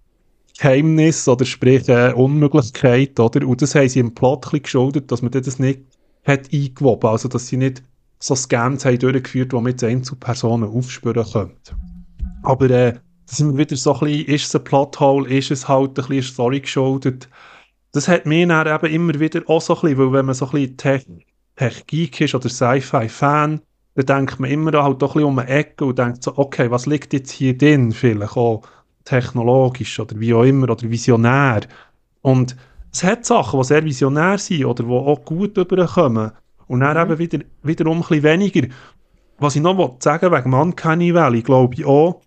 Geheimnis 0.58 1.28
oder 1.28 1.44
sprich 1.44 1.90
äh, 1.90 2.14
Unmöglichkeit, 2.14 3.20
oder? 3.20 3.46
Und 3.46 3.62
das 3.62 3.76
haben 3.76 3.90
sie 3.90 4.00
im 4.00 4.16
Plot 4.16 4.50
geschuldet, 4.64 5.12
dass 5.12 5.22
man 5.22 5.32
das 5.32 5.60
nicht 5.60 5.82
hat 6.24 6.48
eingewoben, 6.54 7.10
also 7.10 7.28
dass 7.28 7.48
sie 7.48 7.58
nicht 7.58 7.84
so 8.20 8.36
Scams 8.36 8.86
haben 8.86 9.00
durchgeführt, 9.00 9.52
wo 9.52 9.60
man 9.60 9.72
jetzt 9.72 9.84
Einzelpersonen 9.84 10.70
aufspüren 10.70 11.26
könnte. 11.30 11.76
Aber 12.42 12.70
äh, 12.70 12.94
da 13.34 13.38
sind 13.38 13.58
wieder 13.58 13.76
so 13.76 13.94
ein 13.96 14.00
bisschen, 14.02 14.26
ist 14.28 14.46
es 14.46 14.56
ein 14.56 14.64
Plothole, 14.64 15.28
ist 15.28 15.50
es 15.50 15.68
halt 15.68 15.98
ein 15.98 16.08
bisschen 16.08 16.22
Story 16.22 16.60
geschuldet. 16.60 17.28
Das 17.92 18.08
hat 18.08 18.28
mir 18.28 18.48
dann 18.48 18.68
eben 18.68 18.94
immer 18.94 19.20
wieder 19.20 19.42
auch 19.48 19.60
so 19.60 19.74
ein 19.74 19.82
bisschen, 19.82 19.98
weil 19.98 20.14
wenn 20.14 20.26
man 20.28 20.36
so 20.36 20.46
ein 20.46 20.52
bisschen 20.52 20.78
Tech, 20.78 21.06
Tech-Geek 21.56 22.22
ist 22.22 22.36
oder 22.36 22.48
Sci-Fi-Fan, 22.48 23.60
dann 23.96 24.06
denkt 24.06 24.40
man 24.40 24.52
immer 24.52 24.72
halt 24.74 24.76
auch 24.76 24.86
ein 24.86 24.98
bisschen 25.00 25.24
um 25.24 25.40
eine 25.40 25.50
Ecke 25.50 25.86
und 25.86 25.98
denkt 25.98 26.24
so, 26.24 26.38
okay, 26.38 26.70
was 26.70 26.86
liegt 26.86 27.12
jetzt 27.14 27.32
hier 27.32 27.58
drin 27.58 27.92
vielleicht 27.92 28.38
auch 28.38 28.62
technologisch 29.04 30.00
oder 30.00 30.20
wie 30.20 30.34
auch 30.36 30.44
immer 30.44 30.70
oder 30.70 30.88
visionär. 30.88 31.62
Und 32.22 32.56
es 32.92 33.04
hat 33.04 33.26
Sachen, 33.26 33.60
die 33.60 33.66
sehr 33.66 33.84
visionär 33.84 34.38
sind 34.38 34.66
oder 34.66 34.84
die 34.84 34.92
auch 34.92 35.26
gut 35.26 35.58
überkommen. 35.58 36.32
Und 36.68 36.82
dann 36.82 37.10
eben 37.10 37.18
wieder, 37.18 37.40
wiederum 37.64 37.98
ein 37.98 38.02
bisschen 38.02 38.24
weniger. 38.24 38.68
Was 39.40 39.56
ich 39.56 39.64
noch 39.64 39.98
sagen 40.00 40.32
wegen 40.32 40.54
Uncanny 40.54 41.16
Valley, 41.16 41.42
glaube 41.42 41.74
ich 41.74 41.86
auch, 41.86 42.22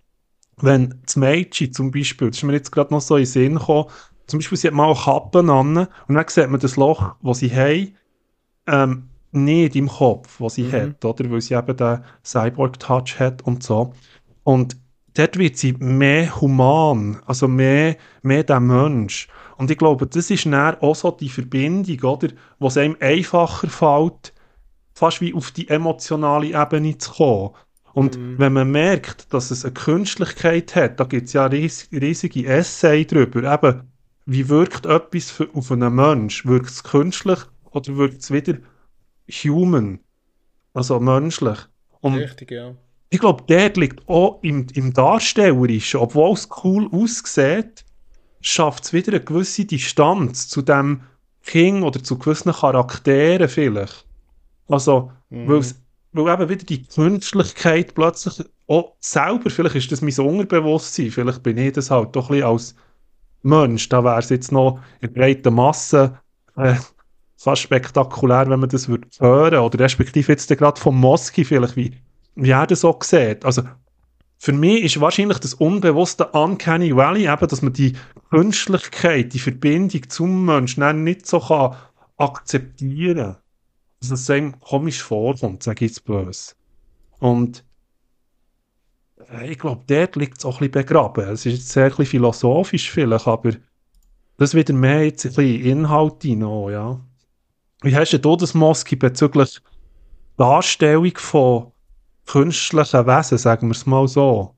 wenn 0.61 0.99
das 1.05 1.15
Mädchen 1.15 1.73
zum 1.73 1.91
Beispiel, 1.91 2.29
das 2.29 2.37
ist 2.37 2.43
mir 2.43 2.53
jetzt 2.53 2.71
gerade 2.71 2.93
noch 2.93 3.01
so 3.01 3.15
in 3.15 3.23
den 3.23 3.27
Sinn 3.27 3.55
gekommen, 3.55 3.89
zum 4.27 4.39
Beispiel 4.39 4.57
sie 4.57 4.67
hat 4.67 4.73
mal 4.73 4.93
Kappen 4.95 5.49
an 5.49 5.77
und 5.77 6.15
dann 6.15 6.25
sieht 6.27 6.49
man 6.49 6.59
das 6.59 6.75
Loch, 6.75 7.15
das 7.21 7.39
sie 7.39 7.49
haben, 7.55 7.95
ähm, 8.67 9.09
nicht 9.31 9.75
im 9.75 9.87
Kopf, 9.87 10.39
was 10.39 10.55
sie 10.55 10.63
Mhm. 10.63 10.71
hat, 10.73 11.05
oder? 11.05 11.29
Weil 11.31 11.41
sie 11.41 11.53
eben 11.53 11.77
den 11.77 12.03
Cyborg-Touch 12.23 13.19
hat 13.19 13.41
und 13.43 13.63
so. 13.63 13.93
Und 14.43 14.77
dort 15.13 15.37
wird 15.37 15.57
sie 15.57 15.73
mehr 15.73 16.39
human, 16.41 17.21
also 17.25 17.47
mehr, 17.47 17.97
mehr 18.21 18.43
der 18.43 18.59
Mensch. 18.59 19.27
Und 19.57 19.71
ich 19.71 19.77
glaube, 19.77 20.07
das 20.07 20.29
ist 20.29 20.45
dann 20.45 20.75
auch 20.81 20.95
so 20.95 21.11
die 21.11 21.29
Verbindung, 21.29 21.99
oder? 22.11 22.29
Wo 22.59 22.67
es 22.67 22.77
einem 22.77 22.97
einfacher 22.99 23.67
fällt, 23.69 24.33
fast 24.93 25.21
wie 25.21 25.33
auf 25.33 25.51
die 25.51 25.67
emotionale 25.69 26.47
Ebene 26.47 26.97
zu 26.97 27.11
kommen. 27.13 27.51
Und 27.97 28.15
Mhm. 28.19 28.37
wenn 28.37 28.53
man 28.53 28.69
merkt, 28.69 29.33
dass 29.33 29.49
es 29.49 29.65
eine 29.65 29.73
Künstlichkeit 29.73 30.75
hat, 30.75 30.99
da 30.99 31.03
gibt 31.05 31.25
es 31.27 31.33
ja 31.33 31.47
ries 31.47 31.89
riesige 31.91 32.45
Essay 32.45 33.05
drüber, 33.05 33.41
eben, 33.51 33.81
wie 34.27 34.47
wirkt 34.49 34.85
etwas 34.85 35.31
für, 35.31 35.49
auf 35.55 35.71
einen 35.71 35.95
Mensch? 35.95 36.45
Wirkt 36.45 36.69
es 36.69 36.83
künstlich 36.83 37.39
oder 37.71 37.97
wirkt 37.97 38.21
es 38.21 38.29
wieder 38.29 38.59
human? 39.43 39.99
Also 40.75 40.99
menschlich. 40.99 41.57
Und 42.01 42.13
Richtig, 42.13 42.51
ja. 42.51 42.75
ich 43.09 43.19
glaube, 43.19 43.43
dort 43.47 43.77
liegt 43.77 44.07
auch 44.07 44.43
im, 44.43 44.67
im 44.75 44.93
Darstellerischen, 44.93 45.99
obwohl 45.99 46.33
es 46.33 46.47
cool 46.63 46.87
aussieht, 46.91 47.83
schafft 48.41 48.83
es 48.83 48.93
wieder 48.93 49.13
eine 49.13 49.23
gewisse 49.23 49.65
Distanz 49.65 50.47
zu 50.49 50.61
dem 50.61 51.01
King 51.43 51.81
oder 51.81 52.03
zu 52.03 52.19
gewissen 52.19 52.51
Charakteren 52.53 53.49
vielleicht. 53.49 54.05
Also, 54.67 55.11
Mhm. 55.31 55.47
weil, 55.47 55.65
weil 56.11 56.33
eben 56.33 56.49
wieder 56.49 56.65
die 56.65 56.83
Künstlichkeit 56.83 57.93
plötzlich 57.95 58.43
auch 58.67 58.93
selber, 58.99 59.49
vielleicht 59.49 59.75
ist 59.75 59.91
das 59.91 60.01
mein 60.01 60.17
Unterbewusstsein, 60.17 61.11
vielleicht 61.11 61.43
bin 61.43 61.57
ich 61.57 61.73
das 61.73 61.91
halt 61.91 62.15
doch 62.15 62.29
ein 62.29 62.37
bisschen 62.37 62.49
als 62.49 62.75
Mensch, 63.43 63.87
da 63.89 64.03
wäre 64.03 64.19
es 64.19 64.29
jetzt 64.29 64.51
noch 64.51 64.79
in 64.99 65.13
breiter 65.13 65.51
Masse 65.51 66.19
äh, 66.55 66.75
fast 67.37 67.61
spektakulär, 67.61 68.49
wenn 68.49 68.59
man 68.59 68.69
das 68.69 68.89
würde 68.89 69.07
hören 69.19 69.59
oder 69.59 69.79
respektive 69.79 70.31
jetzt 70.31 70.49
gerade 70.49 70.79
vom 70.79 70.99
Moski 70.99 71.45
vielleicht, 71.45 71.75
wie, 71.75 71.93
wie 72.35 72.49
er 72.49 72.67
das 72.67 72.83
auch 72.83 73.01
sieht. 73.03 73.45
Also 73.45 73.63
für 74.39 74.53
mich 74.53 74.83
ist 74.83 75.01
wahrscheinlich 75.01 75.39
das 75.39 75.53
unbewusste 75.53 76.27
Uncanny 76.27 76.95
Valley 76.95 77.31
eben, 77.31 77.47
dass 77.47 77.61
man 77.61 77.73
die 77.73 77.93
Künstlichkeit, 78.29 79.33
die 79.33 79.39
Verbindung 79.39 80.09
zum 80.09 80.45
Menschen 80.45 81.03
nicht 81.03 81.25
so 81.25 81.39
kann 81.39 81.75
akzeptieren. 82.17 83.37
Dass 83.99 84.11
es 84.11 84.29
einem 84.29 84.59
komisch 84.59 85.01
vorkommt, 85.01 85.63
sage 85.63 85.85
ich 85.85 85.91
jetzt 85.91 86.05
böse. 86.05 86.53
Und 87.19 87.63
äh, 89.31 89.51
ich 89.51 89.59
glaube, 89.59 89.83
dort 89.87 90.15
liegt 90.15 90.37
es 90.37 90.45
auch 90.45 90.61
ein 90.61 90.69
bisschen 90.69 90.85
begraben. 90.85 91.27
Es 91.29 91.45
ist 91.45 91.53
jetzt 91.53 91.69
sehr 91.69 91.97
ein 91.97 92.05
philosophisch 92.05 92.91
vielleicht, 92.91 93.27
aber 93.27 93.51
das 94.37 94.53
wieder 94.53 94.73
mehr 94.73 95.05
jetzt 95.05 95.25
ein 95.25 95.33
bisschen 95.33 95.65
Inhalt 95.65 96.23
rein, 96.23 96.43
auch, 96.43 96.69
ja. 96.69 96.99
Wie 97.81 97.95
hast 97.95 98.13
du 98.13 98.35
das, 98.35 98.53
Moski, 98.53 98.95
bezüglich 98.95 99.59
Darstellung 100.37 101.15
von 101.15 101.71
künstlichen 102.25 103.07
Wesen, 103.07 103.37
sagen 103.37 103.67
wir 103.67 103.71
es 103.71 103.85
mal 103.85 104.07
so? 104.07 104.53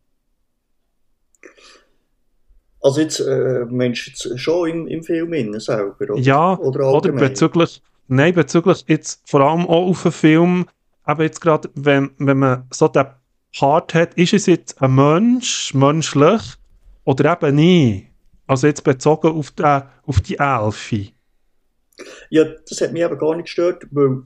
Also 2.81 3.01
jetzt, 3.01 3.19
äh, 3.19 3.65
meinst 3.69 4.07
du 4.23 4.29
jetzt 4.29 4.39
schon 4.39 4.69
im, 4.69 4.87
im 4.87 5.03
Film 5.03 5.33
innen 5.33 5.59
selber, 5.59 6.13
oder? 6.13 6.17
Ja, 6.17 6.57
oder 6.57 6.93
oder 6.93 7.11
bezüglich, 7.11 7.81
nein, 8.09 8.33
bezüglich 8.33 8.85
jetzt 8.87 9.21
vor 9.29 9.41
allem 9.41 9.65
auch 9.65 9.87
auf 9.87 10.05
einen 10.05 10.11
Film, 10.11 10.65
aber 11.03 11.23
jetzt 11.23 11.41
gerade, 11.41 11.69
wenn, 11.75 12.11
wenn 12.17 12.39
man 12.39 12.67
so 12.71 12.87
den 12.87 13.07
Part 13.57 13.93
hat, 13.93 14.13
ist 14.15 14.33
es 14.33 14.45
jetzt 14.45 14.81
ein 14.81 14.93
Mensch, 14.93 15.73
menschlich, 15.73 16.41
oder 17.03 17.33
eben 17.33 17.55
nicht? 17.55 18.07
Also 18.45 18.67
jetzt 18.67 18.83
bezogen 18.83 19.31
auf 19.31 19.51
die, 19.51 19.81
auf 20.05 20.21
die 20.21 20.37
Elfi. 20.37 21.13
Ja, 22.29 22.45
das 22.67 22.81
hat 22.81 22.93
mich 22.93 23.03
aber 23.03 23.17
gar 23.17 23.35
nicht 23.35 23.45
gestört, 23.45 23.87
weil 23.91 24.23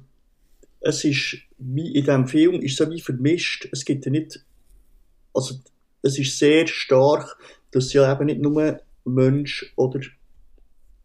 es 0.82 1.04
ist, 1.04 1.38
wie 1.58 1.94
in 1.94 2.06
diesem 2.06 2.28
Film, 2.28 2.62
ist 2.62 2.78
so 2.78 2.90
wie 2.90 3.02
vermischt. 3.02 3.68
Es 3.72 3.86
gibt 3.86 4.06
ja 4.06 4.12
nicht, 4.12 4.46
also 5.34 5.56
es 6.02 6.20
ist 6.20 6.38
sehr 6.38 6.68
stark, 6.68 7.38
dass 7.72 7.94
ja 7.94 8.12
eben 8.12 8.26
nicht 8.26 8.42
nur 8.42 8.82
Mensch 9.06 9.74
oder 9.76 10.02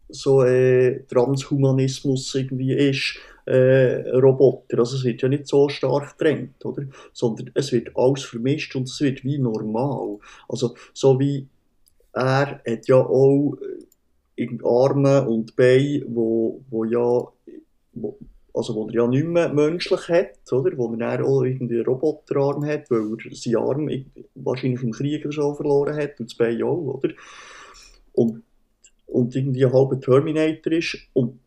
so 0.09 0.43
äh, 0.43 1.03
Transhumanismus 1.07 2.33
irgendwie 2.35 2.73
ist, 2.73 3.19
äh, 3.45 4.09
Roboter. 4.11 4.79
Also 4.79 4.97
es 4.97 5.03
wird 5.03 5.21
ja 5.21 5.29
nicht 5.29 5.47
so 5.47 5.69
stark 5.69 6.17
getrennt, 6.17 6.63
oder? 6.65 6.83
Sondern 7.13 7.51
es 7.53 7.71
wird 7.71 7.95
alles 7.95 8.23
vermischt 8.23 8.75
und 8.75 8.83
es 8.83 8.99
wird 9.01 9.23
wie 9.23 9.39
normal. 9.39 10.19
Also 10.47 10.75
so 10.93 11.19
wie 11.19 11.47
er 12.13 12.61
hat 12.65 12.87
ja 12.87 12.97
auch 12.97 13.57
äh, 14.37 14.47
Arme 14.63 15.27
und 15.27 15.55
Beine, 15.55 16.03
wo, 16.07 16.61
wo 16.69 16.83
ja, 16.83 17.27
wo, 17.93 18.17
also 18.53 18.75
wo 18.75 18.87
er 18.87 18.93
ja 18.93 19.07
nicht 19.07 19.25
mehr 19.25 19.53
menschlich 19.53 20.07
hat, 20.09 20.51
oder? 20.51 20.77
Wo 20.77 20.93
er 20.93 21.25
auch 21.25 21.43
irgendwie 21.43 21.75
einen 21.75 21.85
Roboterarm 21.85 22.65
hat, 22.65 22.89
weil 22.89 23.17
er 23.25 23.35
seinen 23.35 23.55
Arm 23.57 24.05
wahrscheinlich 24.35 24.83
im 24.83 24.91
Krieg 24.91 25.25
so 25.31 25.53
verloren 25.53 25.95
hat 25.95 26.19
und 26.19 26.29
das 26.29 26.37
Bein 26.37 26.61
auch, 26.63 26.77
oder? 26.77 27.09
Und, 28.13 28.43
und 29.11 29.35
irgendwie 29.35 29.65
ein 29.65 29.73
halber 29.73 29.99
Terminator 29.99 30.73
ist. 30.73 30.97
Und 31.13 31.39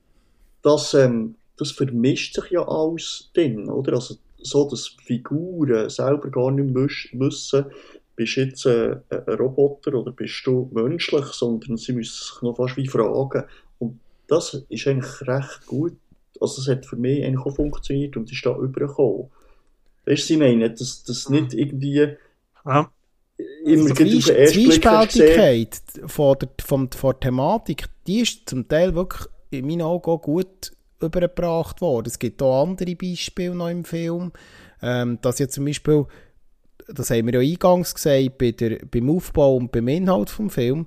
das, 0.62 0.94
ähm, 0.94 1.36
das 1.56 1.72
vermischt 1.72 2.34
sich 2.34 2.50
ja 2.50 2.66
alles 2.66 3.30
drin, 3.34 3.68
oder? 3.68 3.94
Also 3.94 4.16
so, 4.42 4.68
dass 4.68 4.88
Figuren 4.88 5.88
selber 5.90 6.30
gar 6.30 6.50
nicht 6.50 6.74
müs- 6.74 7.08
wissen, 7.12 7.66
bist 8.16 8.36
du 8.36 8.40
jetzt 8.42 8.66
äh, 8.66 8.96
ein 9.10 9.34
Roboter 9.34 9.94
oder 9.94 10.12
bist 10.12 10.42
du 10.46 10.68
menschlich, 10.72 11.24
sondern 11.26 11.76
sie 11.76 11.92
müssen 11.92 12.12
sich 12.24 12.42
noch 12.42 12.56
fast 12.56 12.76
wie 12.76 12.88
fragen. 12.88 13.44
Und 13.78 14.00
das 14.28 14.54
ist 14.68 14.86
eigentlich 14.86 15.22
recht 15.28 15.66
gut. 15.66 15.96
Also 16.40 16.62
das 16.62 16.68
hat 16.68 16.86
für 16.86 16.96
mich 16.96 17.24
eigentlich 17.24 17.46
auch 17.46 17.54
funktioniert 17.54 18.16
und 18.16 18.30
ist 18.32 18.44
da 18.44 18.56
übergekommen. 18.56 19.30
Weißt 20.06 20.30
du, 20.30 20.34
ich 20.34 20.40
meine, 20.40 20.70
dass 20.72 21.04
das 21.04 21.28
nicht 21.28 21.54
irgendwie 21.54 22.16
Ja, 22.64 22.92
Also 23.66 23.94
die. 23.94 24.20
Zwiespältigkeit 24.20 25.80
von 26.06 26.36
der, 26.38 26.48
von, 26.64 26.90
von 26.90 27.12
der 27.12 27.20
Thematik, 27.20 27.86
die 28.06 28.20
ist 28.20 28.48
zum 28.48 28.68
Teil 28.68 28.94
wirklich 28.94 29.28
in 29.50 29.66
meinen 29.66 29.82
Augen 29.82 30.10
auch 30.10 30.18
gut 30.18 30.72
übergebracht 31.00 31.80
worden. 31.80 32.06
Es 32.08 32.18
gibt 32.18 32.42
auch 32.42 32.62
andere 32.62 32.94
Beispiele 32.94 33.54
noch 33.54 33.68
im 33.68 33.84
Film, 33.84 34.32
ähm, 34.82 35.18
dass 35.22 35.38
ja 35.38 35.48
zum 35.48 35.64
Beispiel, 35.64 36.06
das 36.88 37.10
haben 37.10 37.26
wir 37.26 37.42
ja 37.42 37.50
eingangs 37.50 37.94
gesagt, 37.94 38.38
bei 38.38 38.52
der, 38.52 38.78
beim 38.90 39.10
Aufbau 39.10 39.56
und 39.56 39.72
beim 39.72 39.88
Inhalt 39.88 40.30
vom 40.30 40.50
Film, 40.50 40.86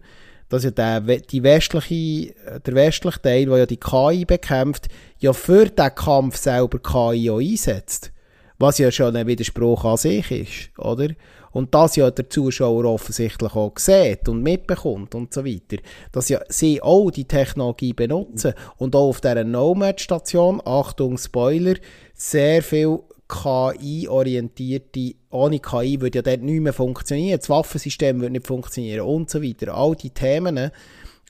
dass 0.49 0.63
ja 0.63 0.71
der, 0.71 1.01
die 1.01 1.43
westliche, 1.43 2.33
der 2.65 2.75
westliche 2.75 3.21
Teil, 3.21 3.45
der 3.45 3.57
ja 3.57 3.65
die 3.65 3.79
KI 3.79 4.25
bekämpft, 4.25 4.87
ja 5.17 5.33
für 5.33 5.65
den 5.65 5.95
Kampf 5.95 6.37
selber 6.37 6.79
KI 6.79 7.29
auch 7.29 7.39
einsetzt. 7.39 8.11
Was 8.57 8.77
ja 8.77 8.89
schon 8.91 9.15
ein 9.15 9.27
Widerspruch 9.27 9.83
an 9.83 9.97
sich 9.97 10.31
ist, 10.31 10.79
oder? 10.79 11.09
Und 11.55 11.73
das 11.73 11.95
ja 11.95 12.11
der 12.11 12.29
Zuschauer 12.29 12.83
offensichtlich 12.83 13.55
auch 13.55 13.71
sieht 13.77 14.27
und 14.27 14.43
mitbekommt 14.43 15.15
und 15.15 15.33
so 15.33 15.45
weiter. 15.45 15.81
Dass 16.11 16.27
ja 16.27 16.41
sie 16.49 16.81
auch 16.81 17.09
die 17.11 17.29
Technologie 17.29 17.93
benutzen 17.93 18.53
und 18.75 18.93
auch 18.93 19.07
auf 19.07 19.21
dieser 19.21 19.45
Nomad-Station, 19.45 20.61
Achtung 20.65 21.17
Spoiler, 21.17 21.75
sehr 22.13 22.61
viel 22.61 22.99
KI-orientierte, 23.29 25.15
ohne 25.29 25.61
KI 25.61 26.01
würde 26.01 26.17
ja 26.17 26.23
dort 26.23 26.41
nicht 26.41 26.59
mehr 26.59 26.73
funktionieren, 26.73 27.39
das 27.39 27.49
Waffensystem 27.49 28.19
würde 28.19 28.33
nicht 28.33 28.47
funktionieren 28.47 29.07
und 29.07 29.29
so 29.29 29.41
weiter. 29.41 29.73
All 29.73 29.95
die 29.95 30.09
Themen, 30.09 30.71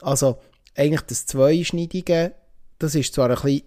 also 0.01 0.38
eigentlich 0.76 1.01
das 1.01 1.28
Zweischneidige, 1.28 2.34
das 2.80 2.95
ist 2.95 3.13
zwar 3.13 3.30
ein 3.30 3.36
bisschen, 3.36 3.61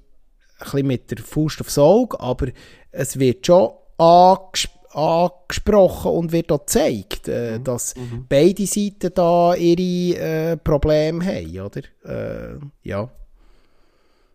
ein 0.58 0.64
bisschen 0.64 0.86
mit 0.88 1.10
der 1.12 1.18
Faust 1.18 1.60
aufs 1.60 1.78
Auge, 1.78 2.18
aber 2.18 2.48
es 2.90 3.16
wird 3.16 3.46
schon 3.46 3.70
angesprochen 3.96 4.77
angesprochen 4.92 6.12
und 6.12 6.32
wird 6.32 6.50
auch 6.52 6.60
gezeigt, 6.60 7.28
äh, 7.28 7.60
dass 7.60 7.94
beide 8.28 8.66
Seiten 8.66 9.12
da 9.14 9.54
ihre 9.54 10.18
äh, 10.18 10.56
Probleme 10.56 11.24
haben, 11.24 11.60
oder? 11.60 11.82
Äh, 12.04 12.58
ja. 12.82 13.10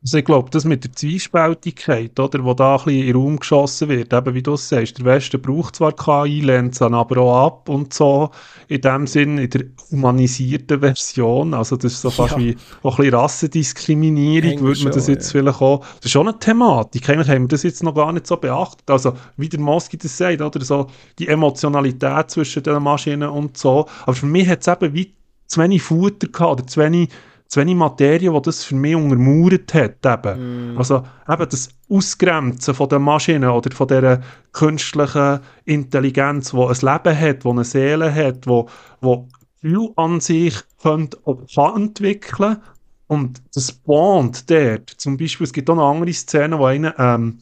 Also 0.03 0.17
ich 0.17 0.25
glaube, 0.25 0.49
das 0.49 0.65
mit 0.65 0.83
der 0.83 0.91
Zwiespältigkeit, 0.91 2.19
oder, 2.19 2.43
wo 2.43 2.53
da 2.53 2.75
ein 2.75 2.83
bisschen 2.83 2.99
in 2.99 3.07
den 3.07 3.15
Raum 3.15 3.39
geschossen 3.39 3.87
wird, 3.87 4.11
eben 4.11 4.33
wie 4.33 4.43
du 4.43 4.55
es 4.55 4.67
sagst, 4.67 4.97
der 4.97 5.05
Westen 5.05 5.41
braucht 5.41 5.77
zwar 5.77 5.93
KI, 5.93 6.41
lehnt 6.41 6.73
es 6.73 6.79
dann 6.79 6.93
aber 6.93 7.19
auch 7.19 7.45
ab 7.45 7.69
und 7.69 7.93
so, 7.93 8.29
in 8.67 8.81
dem 8.81 9.07
Sinn, 9.07 9.37
in 9.37 9.49
der 9.49 9.63
humanisierten 9.91 10.81
Version, 10.81 11.53
also 11.53 11.77
das 11.77 11.93
ist 11.93 12.01
so 12.01 12.09
fast 12.09 12.33
Ja. 12.33 12.39
wie 12.39 12.57
auch 12.81 12.99
ein 12.99 13.05
bisschen 13.05 13.15
Rassendiskriminierung, 13.15 14.49
Eigentlich 14.49 14.61
würde 14.61 14.83
man 14.83 14.93
das 14.93 15.05
schon, 15.05 15.13
jetzt 15.13 15.31
vielleicht 15.31 15.61
auch, 15.61 15.79
das 15.79 16.05
ist 16.05 16.11
schon 16.11 16.27
eine 16.27 16.37
Thematik, 16.37 17.09
eigentlich 17.09 17.29
haben 17.29 17.43
wir 17.43 17.47
das 17.47 17.63
jetzt 17.63 17.81
noch 17.81 17.95
gar 17.95 18.11
nicht 18.11 18.27
so 18.27 18.35
beachtet, 18.35 18.89
also 18.89 19.13
wie 19.37 19.47
der 19.47 19.61
Moski 19.61 19.97
das 19.97 20.17
sagt, 20.17 20.41
oder 20.41 20.65
so 20.65 20.87
die 21.17 21.29
Emotionalität 21.29 22.29
zwischen 22.29 22.61
den 22.61 22.83
Maschinen 22.83 23.29
und 23.29 23.57
so, 23.57 23.87
aber 24.01 24.13
für 24.13 24.25
mich 24.25 24.49
hat 24.49 24.59
es 24.61 24.67
eben 24.67 24.93
wie 24.93 25.13
zu 25.47 25.61
wenig 25.61 25.81
Futter 25.81 26.27
gehabt, 26.27 26.51
oder 26.51 26.67
zu 26.67 26.81
wenig 26.81 27.09
zu 27.53 27.59
wenig 27.59 27.75
Materie, 27.75 28.31
die 28.31 28.41
das 28.41 28.63
für 28.63 28.73
mich 28.73 28.95
untermauert 28.95 29.73
hat. 29.75 30.03
Eben. 30.03 30.75
Also 30.75 31.03
eben 31.29 31.49
das 31.49 31.69
Ausgrenzen 31.87 32.73
von 32.73 32.89
der 32.89 32.97
Maschine 32.97 33.53
oder 33.53 33.69
von 33.75 33.87
dieser 33.87 34.21
künstlichen 34.53 35.39
Intelligenz, 35.65 36.49
die 36.49 36.57
ein 36.57 36.67
Leben 36.67 37.19
hat, 37.19 37.43
die 37.43 37.47
eine 37.47 37.63
Seele 37.63 38.13
hat, 38.13 38.47
die, 38.47 38.63
die 39.03 39.23
Gefühl 39.61 39.89
an 39.97 40.19
sich 40.19 40.55
könnte, 40.81 41.19
kann 41.53 41.75
entwickeln 41.75 42.57
und 43.05 43.43
das 43.53 43.71
Bond 43.71 44.49
dort, 44.49 44.89
zum 44.89 45.17
Beispiel, 45.17 45.45
es 45.45 45.53
gibt 45.53 45.69
auch 45.69 45.75
noch 45.75 45.91
andere 45.91 46.11
Szenen, 46.11 46.57
wo 46.57 46.65
einer 46.65 46.97
ähm, 46.97 47.37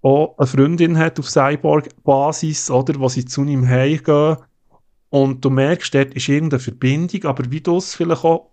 auch 0.00 0.34
eine 0.38 0.46
Freundin 0.46 0.96
hat 0.96 1.18
auf 1.18 1.28
Cyborg-Basis, 1.28 2.70
oder, 2.70 2.98
wo 2.98 3.08
sie 3.08 3.26
zu 3.26 3.44
ihm 3.44 3.68
heimgehen 3.68 4.38
und 5.10 5.44
du 5.44 5.50
merkst, 5.50 5.94
dort 5.94 6.14
ist 6.14 6.28
irgendeine 6.28 6.60
Verbindung, 6.60 7.24
aber 7.24 7.50
wie 7.50 7.60
du 7.60 7.76
es 7.76 7.94
vielleicht 7.94 8.24
auch 8.24 8.51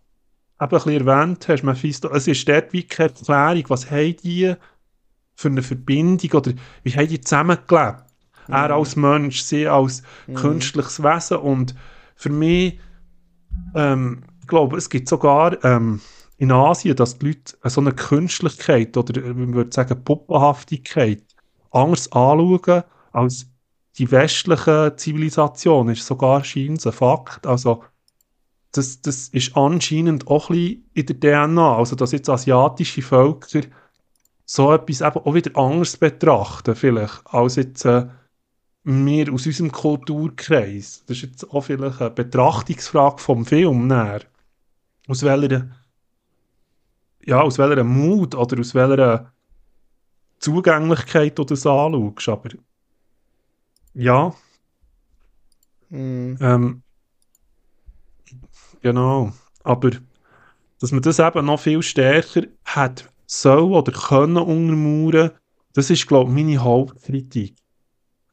ein 0.60 0.70
bisschen 0.70 1.07
erwähnt 1.07 1.47
hast, 1.47 1.64
Mephisto, 1.64 2.10
es 2.10 2.28
ist 2.28 2.47
dort 2.47 2.74
wie 2.74 2.84
keine 2.84 3.10
Erklärung, 3.10 3.64
was 3.70 3.89
haben 3.89 4.16
die 4.18 4.53
für 5.36 5.47
eine 5.47 5.64
Verbindung 5.64 6.32
oder 6.32 6.51
wie 6.84 6.91
haben 6.91 7.07
die 7.07 7.22
zusammengelebt? 7.22 8.03
Mhm. 8.47 8.53
Er 8.53 8.72
als 8.72 8.95
Mensch, 8.95 9.41
sie 9.41 9.68
als 9.68 10.03
mhm. 10.28 10.36
künstliches 10.36 11.01
Wesen 11.01 11.38
und 11.38 11.76
für 12.16 12.30
mich, 12.30 12.80
ähm, 13.74 14.24
ich 14.41 14.47
glaube, 14.47 14.78
es 14.78 14.89
gibt 14.89 15.07
sogar 15.07 15.64
ähm, 15.64 16.01
in 16.38 16.51
Asien, 16.51 16.95
dass 16.95 17.18
die 17.18 17.28
Leute 17.28 17.55
so 17.64 17.80
eine 17.80 17.93
Künstlichkeit 17.93 18.97
oder, 18.97 19.22
man 19.34 19.53
würde 19.53 19.72
sagen, 19.72 20.03
Puppenhaftigkeit 20.03 21.24
anders 21.72 22.12
anschauen 22.12 22.84
als 23.14 23.47
die 23.97 24.12
westliche 24.12 24.93
Zivilisation. 24.97 25.89
Ist 25.89 26.05
sogar 26.05 26.43
scheint 26.43 26.86
ein 26.86 26.91
Fakt. 26.91 27.45
Also, 27.45 27.84
das, 28.72 29.01
das 29.01 29.30
ist 29.30 29.55
anscheinend 29.57 30.28
auch 30.28 30.49
ein 30.49 30.55
bisschen 30.55 30.89
in 30.93 31.05
der 31.05 31.47
DNA. 31.47 31.78
Also, 31.78 31.95
dass 31.95 32.11
jetzt 32.11 32.30
asiatische 32.30 33.01
Völker 33.01 33.61
so 34.45 34.74
etwas 34.74 35.01
eben 35.01 35.26
auch 35.26 35.34
wieder 35.34 35.55
anders 35.57 35.97
betrachten, 35.97 36.76
vielleicht, 36.76 37.22
als 37.26 37.55
jetzt 37.55 37.86
äh, 37.86 38.07
wir 38.84 39.34
aus 39.34 39.45
unserem 39.45 39.72
Kulturkreis. 39.72 41.03
Das 41.05 41.17
ist 41.17 41.24
jetzt 41.24 41.51
auch 41.51 41.61
vielleicht 41.61 42.01
eine 42.01 42.09
Betrachtungsfrage 42.09 43.20
vom 43.20 43.45
Film 43.45 43.88
näher. 43.88 44.22
Aus 45.07 45.24
welcher, 45.24 45.70
ja, 47.26 47.41
aus 47.41 47.57
welcher 47.57 47.84
Mut 47.84 48.36
oder 48.36 48.59
aus 48.59 48.74
welcher 48.74 49.32
Zugänglichkeit 50.39 51.38
du 51.38 51.43
das 51.43 51.65
anschaust. 51.65 52.30
Aber 52.30 52.49
ja. 53.93 54.34
Mm. 55.89 56.36
Ähm, 56.39 56.84
genau. 58.82 59.32
Aber 59.63 59.91
dass 60.80 60.91
man 60.91 61.01
das 61.01 61.19
eben 61.19 61.45
noch 61.45 61.59
viel 61.59 61.82
stärker 61.84 62.43
hat 62.65 63.09
soll 63.25 63.73
oder 63.73 63.91
können 63.91 64.38
untermauern, 64.38 65.32
das 65.73 65.89
ist, 65.89 66.07
glaube 66.07 66.32
ich, 66.32 66.36
meine 66.36 66.63
Hauptkritik. 66.63 67.55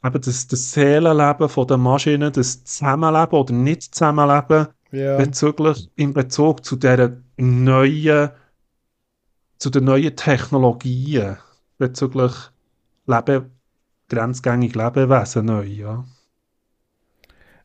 Eben 0.05 0.20
das, 0.20 0.47
das 0.47 0.72
Seelenleben 0.72 1.49
von 1.49 1.66
den 1.66 1.80
Maschinen, 1.80 2.32
das 2.32 2.64
Zusammenleben 2.64 3.38
oder 3.38 3.53
nicht 3.53 3.94
Zusammenleben 3.94 4.68
yeah. 4.92 5.16
bezüglich, 5.16 5.90
in 5.97 6.14
Bezug 6.14 6.64
zu 6.64 6.76
der 6.76 7.20
neuen, 7.36 8.30
zu 9.59 9.70
den 9.70 9.84
neuen 9.84 10.16
Technologien 10.16 11.36
bezüglich 11.78 12.32
Leben, 13.07 13.51
grenzgängig 14.09 14.74
Lebewesen 14.74 15.47
neu, 15.47 15.64
ja. 15.64 16.05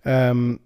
Ähm, 0.03 0.59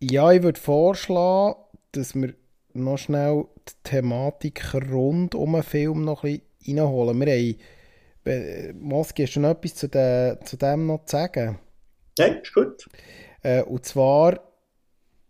ja, 0.00 0.30
ich 0.32 0.42
würde 0.42 0.60
vorschlagen, 0.60 1.61
dass 1.92 2.14
wir 2.14 2.34
noch 2.74 2.98
schnell 2.98 3.46
die 3.68 3.72
Thematik 3.84 4.74
rund 4.90 5.34
um 5.34 5.52
den 5.52 5.62
Film 5.62 6.04
noch 6.04 6.24
ein 6.24 6.40
bisschen 6.64 6.78
reinholen. 6.78 7.20
Wir 7.20 7.56
haben, 8.24 8.80
Moski, 8.80 9.26
hast 9.26 9.36
du 9.36 9.40
noch 9.40 9.50
etwas 9.50 9.74
zu, 9.74 9.88
de, 9.88 10.38
zu 10.44 10.56
dem 10.56 10.86
noch 10.86 11.04
zu 11.04 11.16
sagen? 11.16 11.58
Ja, 12.18 12.26
ist 12.26 12.54
gut. 12.54 12.88
Äh, 13.42 13.62
und 13.62 13.84
zwar 13.84 14.40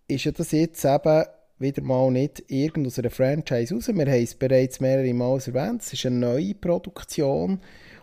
ist 0.09 0.25
ja 0.25 0.33
das 0.33 0.53
jetzt 0.53 0.85
eben 0.85 1.25
wieder 1.59 1.83
mal 1.83 2.11
nicht 2.11 2.43
irgend 2.49 2.87
aus 2.87 2.99
einer 2.99 3.11
Franchise 3.11 3.75
raus. 3.75 3.89
Wir 3.89 4.07
haben 4.07 4.23
es 4.23 4.35
bereits 4.35 4.81
mehrere 4.81 5.15
Mal 5.15 5.39
erwähnt. 5.39 5.83
Es 5.83 5.93
ist 5.93 6.07
eine 6.07 6.17
neue 6.17 6.55
Produktion 6.55 7.61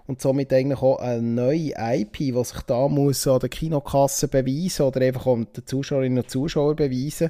und 0.07 0.21
somit 0.21 0.51
eigentlich 0.53 0.81
auch 0.81 0.97
eine 0.99 1.21
neue 1.21 1.73
IP, 1.77 2.17
die 2.17 2.43
sich 2.43 2.61
da 2.61 2.87
muss 2.87 3.27
an 3.27 3.39
der 3.39 3.49
Kinokasse 3.49 4.27
beweisen 4.27 4.83
oder 4.83 5.01
einfach 5.01 5.27
an 5.27 5.47
den 5.55 5.67
Zuschauerinnen 5.67 6.23
und 6.23 6.29
Zuschauern 6.29 6.77
beweisen 6.77 7.29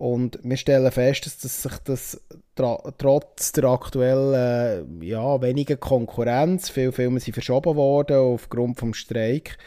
und 0.00 0.38
wir 0.42 0.56
stellen 0.56 0.90
fest, 0.90 1.26
dass 1.26 1.62
sich 1.62 1.78
das 1.84 2.18
trotz 2.56 3.52
der 3.52 3.64
aktuellen 3.64 5.02
ja, 5.02 5.42
wenigen 5.42 5.78
Konkurrenz, 5.78 6.70
viele 6.70 6.90
Filme 6.90 7.20
sind 7.20 7.34
verschoben 7.34 7.76
worden 7.76 8.16
aufgrund 8.16 8.80
des 8.80 8.96
Streik, 8.96 9.58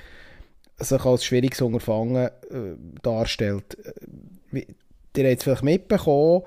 sich 0.80 1.06
als 1.06 1.24
schwieriges 1.24 1.62
Unterfangen 1.62 2.26
äh, 2.26 2.32
darstellt. 3.04 3.78
Äh, 4.52 4.66
ihr 5.16 5.30
habt 5.30 5.38
es 5.38 5.44
vielleicht 5.44 5.64
mitbekommen, 5.64 6.42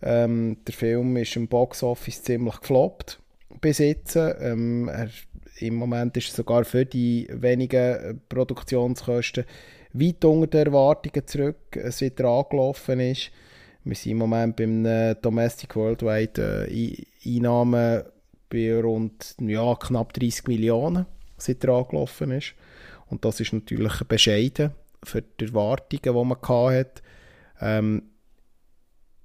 ähm, 0.00 0.56
der 0.66 0.74
Film 0.74 1.18
ist 1.18 1.36
im 1.36 1.46
Boxoffice 1.46 2.22
ziemlich 2.22 2.58
gefloppt 2.60 3.20
bis 3.60 3.78
jetzt. 3.78 4.16
Ähm, 4.16 4.88
er, 4.88 5.10
Im 5.58 5.74
Moment 5.74 6.16
ist 6.16 6.30
er 6.30 6.36
sogar 6.36 6.64
für 6.64 6.86
die 6.86 7.28
wenigen 7.30 8.22
Produktionskosten 8.30 9.44
weit 10.00 10.24
unter 10.24 10.46
den 10.46 10.66
Erwartungen 10.66 11.26
zurück, 11.26 11.78
seit 11.88 12.20
er 12.20 12.26
angelaufen 12.26 13.00
ist. 13.00 13.30
Wir 13.84 13.94
sind 13.94 14.12
im 14.12 14.18
Moment 14.18 14.56
beim 14.56 14.84
Domestic 15.22 15.76
Worldwide 15.76 16.66
äh, 16.68 17.04
Einnahmen 17.24 18.02
bei 18.48 18.80
rund 18.80 19.36
ja, 19.40 19.74
knapp 19.74 20.12
30 20.12 20.48
Millionen, 20.48 21.06
seit 21.36 21.64
er 21.64 21.74
angelaufen 21.74 22.32
ist. 22.32 22.54
Und 23.08 23.24
das 23.24 23.40
ist 23.40 23.52
natürlich 23.52 24.02
bescheiden 24.04 24.72
für 25.02 25.22
die 25.22 25.44
Erwartungen, 25.44 26.02
die 26.02 26.10
man 26.10 26.38
hatte. 26.42 27.02
Ähm, 27.60 28.02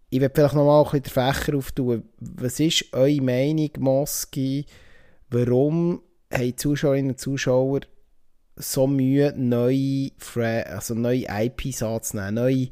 ich 0.09 0.19
werde 0.19 0.36
vielleicht 0.36 0.55
noch 0.55 0.65
mal 0.65 0.84
ein 0.84 0.84
bisschen 0.84 1.03
den 1.03 1.34
Fächer 1.34 1.57
auftun. 1.57 2.03
Was 2.19 2.59
ist 2.59 2.93
eure 2.93 3.22
Meinung, 3.22 3.69
Moski? 3.80 4.65
Warum 5.30 6.01
haben 6.32 6.57
Zuschauerinnen 6.57 7.11
und 7.11 7.19
Zuschauer 7.19 7.82
so 8.62 8.88
Mühe, 8.88 9.34
neue, 9.36 10.12
also 10.66 10.93
neue 10.93 11.26
IPs 11.30 11.84
anzunehmen, 11.84 12.36
neue 12.36 12.68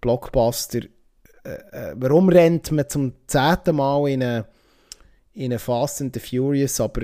Blockbuster. 0.00 0.80
Äh, 1.44 1.50
äh, 1.72 1.94
warum 1.96 2.28
rennt 2.28 2.70
man 2.72 2.88
zum 2.88 3.12
zehnten 3.26 3.76
Mal 3.76 4.08
in 4.08 4.22
eine, 4.22 4.46
in 5.34 5.44
eine 5.46 5.58
Fast 5.58 6.02
and 6.02 6.14
the 6.14 6.20
Furious, 6.20 6.80
aber 6.80 7.02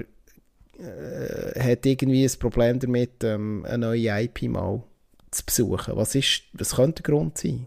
äh, 0.78 1.60
hat 1.60 1.86
irgendwie 1.86 2.24
ein 2.24 2.38
Problem 2.38 2.78
damit, 2.78 3.24
ähm, 3.24 3.64
eine 3.66 3.78
neue 3.78 4.22
IP 4.22 4.42
mal 4.42 4.82
zu 5.30 5.44
besuchen? 5.44 5.96
Was, 5.96 6.14
ist, 6.14 6.42
was 6.52 6.76
könnte 6.76 7.02
der 7.02 7.14
Grund 7.14 7.38
sein? 7.38 7.66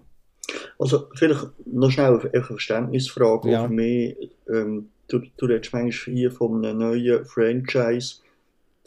Also 0.78 1.07
vielleicht 1.16 1.47
noch 1.66 1.91
schnell 1.91 2.20
eine 2.20 2.43
Verständnisfrage 2.43 3.51
ja. 3.51 3.68
für 3.68 3.74
mich. 3.74 4.16
Ähm, 4.47 4.89
du, 5.07 5.22
du 5.38 5.45
redest 5.45 5.74
manchmal 5.74 6.16
hier 6.16 6.32
von 6.32 6.66
einem 6.66 6.80
neuen 6.80 7.26
Franchise 7.26 8.18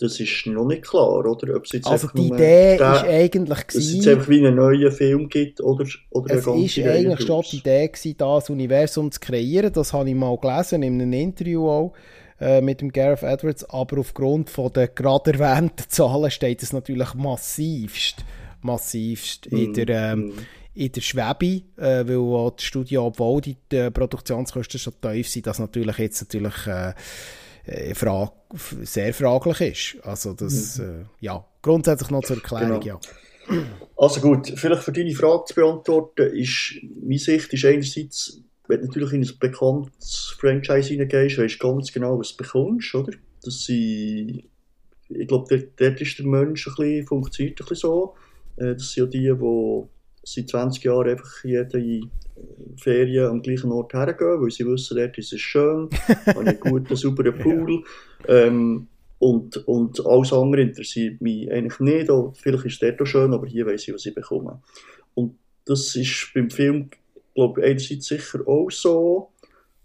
das 0.02 0.20
ist 0.20 0.46
noch 0.46 0.66
nicht 0.66 0.82
klar, 0.82 1.24
oder? 1.24 1.56
Ob 1.56 1.66
jetzt 1.72 1.86
also 1.86 2.08
die 2.08 2.26
Idee 2.26 2.76
der, 2.76 2.96
ist 2.96 3.04
eigentlich 3.04 3.62
dass 3.64 3.74
es 3.74 3.94
jetzt 3.94 4.08
einfach 4.08 4.28
wie 4.28 4.46
einen 4.46 4.56
neuen 4.56 4.90
Film 4.92 5.28
gibt 5.28 5.60
oder, 5.60 5.86
oder 6.10 6.34
es 6.34 6.46
ist 6.46 6.78
eigentlich 6.86 7.26
schon 7.26 7.44
die 7.50 7.56
Idee 7.58 7.88
gewesen, 7.88 8.16
das 8.18 8.50
Universum 8.50 9.10
zu 9.10 9.20
kreieren. 9.20 9.72
Das 9.72 9.92
habe 9.92 10.08
ich 10.08 10.14
mal 10.14 10.36
gelesen 10.36 10.82
in 10.82 11.00
einem 11.00 11.12
Interview 11.12 11.68
auch 11.68 11.92
äh, 12.40 12.60
mit 12.60 12.80
dem 12.80 12.90
Gareth 12.90 13.22
Edwards, 13.22 13.64
aber 13.70 14.00
aufgrund 14.00 14.50
von 14.50 14.72
der 14.72 14.88
gerade 14.88 15.32
erwähnten 15.32 15.84
Zahlen 15.88 16.30
steht 16.30 16.62
es 16.62 16.72
natürlich 16.72 17.14
massivst, 17.14 18.16
massivst 18.60 19.50
mm. 19.50 19.56
in 19.56 19.74
der 19.74 19.88
ähm, 19.88 20.32
in 20.74 20.90
der 20.90 21.00
Schwebe, 21.02 21.62
äh, 21.76 22.06
weil 22.06 22.16
auch 22.16 22.50
das 22.50 22.64
Studio, 22.64 23.06
obwohl 23.06 23.42
die, 23.42 23.56
die 23.70 23.90
Produktionskosten 23.90 24.80
schon 24.80 24.94
tief 25.00 25.28
sind, 25.28 25.46
das 25.46 25.58
natürlich 25.58 25.98
jetzt 25.98 26.22
natürlich 26.22 26.66
äh, 26.66 26.94
äh, 27.66 27.94
frag, 27.94 28.32
sehr 28.82 29.14
fraglich 29.14 29.60
ist. 29.96 30.06
Also 30.06 30.32
das, 30.34 30.78
mhm. 30.78 30.84
äh, 30.84 31.04
ja, 31.20 31.44
grundsätzlich 31.60 32.10
noch 32.10 32.22
zur 32.22 32.36
Erklärung, 32.36 32.80
genau. 32.80 33.00
ja. 33.00 33.00
Also 33.96 34.20
gut, 34.20 34.52
vielleicht 34.56 34.82
für 34.82 34.92
deine 34.92 35.14
Frage 35.14 35.44
zu 35.46 35.54
beantworten, 35.54 36.34
ist, 36.34 36.74
meine 37.02 37.18
Sicht 37.18 37.52
ist 37.52 37.64
einerseits, 37.64 38.40
wenn 38.68 38.80
du 38.80 38.86
natürlich 38.86 39.12
in 39.12 39.22
ein 39.22 39.38
bekanntes 39.38 40.36
Franchise 40.38 40.88
hineingehst, 40.88 41.38
weißt 41.38 41.62
du 41.62 41.74
ganz 41.74 41.92
genau, 41.92 42.18
was 42.18 42.36
du 42.36 42.42
bekommst, 42.42 42.94
oder? 42.94 43.12
Das 43.44 43.64
sind, 43.64 44.44
ich 45.08 45.28
glaube, 45.28 45.46
dort, 45.48 45.80
dort 45.80 46.00
ist 46.00 46.18
der 46.18 46.26
Mensch 46.26 46.66
ein 46.66 46.74
bisschen, 46.76 47.06
funktioniert 47.06 47.60
ein 47.60 47.66
bisschen 47.66 47.76
so. 47.76 48.14
Äh, 48.56 48.74
das 48.74 48.92
sind 48.92 49.04
ja 49.04 49.34
die, 49.34 49.38
die 49.40 49.88
seit 50.22 50.48
20 50.48 50.84
Jahren 50.84 51.10
einfach 51.10 51.44
jede 51.44 52.00
Ferien 52.76 53.26
am 53.26 53.42
gleichen 53.42 53.72
Ort 53.72 53.92
hergehen, 53.92 54.40
weil 54.40 54.50
sie 54.50 54.66
wissen, 54.66 54.96
dort 54.96 55.18
ist 55.18 55.32
es 55.32 55.40
schön, 55.40 55.88
habe 56.26 56.40
einen 56.40 56.60
guten, 56.60 56.96
sauberen 56.96 57.38
Pool. 57.38 57.82
Ja. 58.26 58.46
Ähm, 58.46 58.88
und, 59.18 59.56
und 59.68 60.04
alles 60.04 60.32
andere 60.32 60.62
interessiert 60.62 61.20
mich 61.20 61.50
eigentlich 61.50 61.78
nicht. 61.78 62.10
Oder 62.10 62.32
vielleicht 62.34 62.64
ist 62.64 62.72
es 62.72 62.78
dort 62.80 63.00
auch 63.00 63.06
schön, 63.06 63.32
aber 63.32 63.46
hier 63.46 63.66
weiß 63.66 63.86
ich, 63.86 63.94
was 63.94 64.04
ich 64.06 64.14
bekomme. 64.14 64.60
Und 65.14 65.36
das 65.64 65.94
ist 65.94 66.32
beim 66.34 66.50
Film, 66.50 66.90
glaube 67.34 67.60
ich, 67.60 67.66
einerseits 67.66 68.06
sicher 68.06 68.40
auch 68.48 68.70
so. 68.70 69.30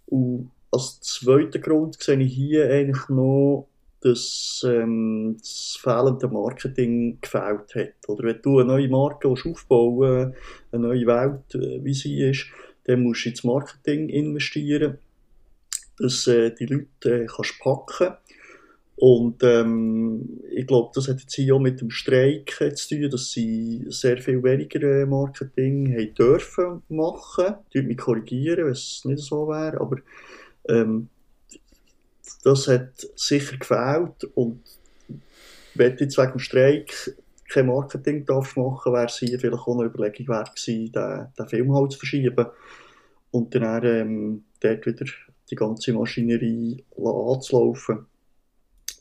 Und 0.07 0.49
als 0.71 0.99
zweiter 1.01 1.59
Grund 1.59 2.01
sehe 2.01 2.19
ich 2.19 2.33
hier 2.33 2.69
eigentlich 2.69 3.09
noch, 3.09 3.67
dass 4.01 4.65
ähm, 4.67 5.37
das 5.39 5.77
fehlende 5.81 6.27
Marketing 6.27 7.19
gefällt 7.21 7.75
hat. 7.75 8.07
Oder 8.07 8.23
wenn 8.25 8.41
du 8.41 8.59
eine 8.59 8.67
neue 8.67 8.89
Marke 8.89 9.27
aufbauen 9.27 10.33
eine 10.71 10.81
neue 10.81 11.07
Welt, 11.07 11.55
äh, 11.55 11.83
wie 11.83 11.93
sie 11.93 12.21
ist, 12.21 12.47
dann 12.85 13.01
musst 13.01 13.25
du 13.25 13.29
ins 13.29 13.43
Marketing 13.43 14.09
investieren, 14.09 14.97
dass 15.97 16.27
äh, 16.27 16.53
die 16.53 16.67
Leute 16.67 17.23
äh, 17.23 17.25
kannst 17.25 17.59
packen 17.59 18.13
und 18.99 19.43
ähm, 19.43 20.41
ich 20.49 20.65
glaube, 20.65 20.89
das 20.95 21.07
hat 21.07 21.19
jetzt 21.19 21.35
hier 21.35 21.53
auch 21.53 21.59
mit 21.59 21.79
dem 21.81 21.91
Streik 21.91 22.59
äh, 22.59 22.73
zu 22.73 22.95
tun, 22.95 23.09
dass 23.11 23.29
sie 23.29 23.85
sehr 23.89 24.17
viel 24.17 24.41
weniger 24.41 24.81
äh, 24.81 25.05
Marketing 25.05 25.93
haben 25.93 26.15
dürfen 26.15 26.81
machen. 26.89 27.57
Ich 27.71 27.83
mich 27.83 27.97
korrigieren, 27.97 28.65
wenn 28.65 28.71
es 28.71 29.03
nicht 29.05 29.23
so 29.23 29.47
wäre, 29.47 29.79
aber 29.79 29.97
ähm, 30.67 31.09
das 32.43 32.67
hat 32.67 33.07
sicher 33.15 33.57
gefehlt 33.57 34.23
und 34.35 34.61
wenn 35.75 35.97
jetzt 35.97 36.17
wegen 36.17 36.31
dem 36.31 36.39
Streik 36.39 37.15
kein 37.49 37.67
Marketing 37.67 38.25
darfst 38.25 38.57
machen, 38.57 38.93
wäre 38.93 39.05
es 39.05 39.17
hier 39.17 39.39
vielleicht 39.39 39.63
auch 39.63 39.79
eine 39.79 39.87
Überlegung 39.87 40.27
wert 40.27 40.55
gewesen, 40.55 40.91
den, 40.91 41.27
den 41.37 41.47
Film 41.47 41.73
halt 41.73 41.91
zu 41.91 41.99
verschieben 41.99 42.47
und 43.31 43.53
dann 43.55 43.83
ähm, 43.85 44.43
dort 44.59 44.85
wieder 44.85 45.05
die 45.49 45.55
ganze 45.55 45.93
Maschinerie 45.93 46.83
anzulaufen. 46.97 48.05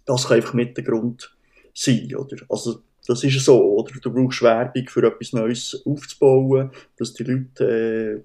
Das 0.05 0.29
kann 0.29 0.37
einfach 0.37 0.55
mit 0.55 0.77
der 0.77 0.85
Grund 0.85 1.35
sein, 1.75 2.15
oder? 2.15 2.37
Also, 2.49 2.81
das 3.07 3.25
ist 3.25 3.45
so, 3.45 3.61
oder? 3.75 3.93
Du 4.01 4.13
brauchst 4.13 4.43
Werbung 4.43 4.89
für 4.89 5.07
etwas 5.07 5.33
Neues 5.33 5.83
aufzubauen, 5.85 6.71
dass 6.97 7.15
die 7.15 7.25
Leute 7.25 8.23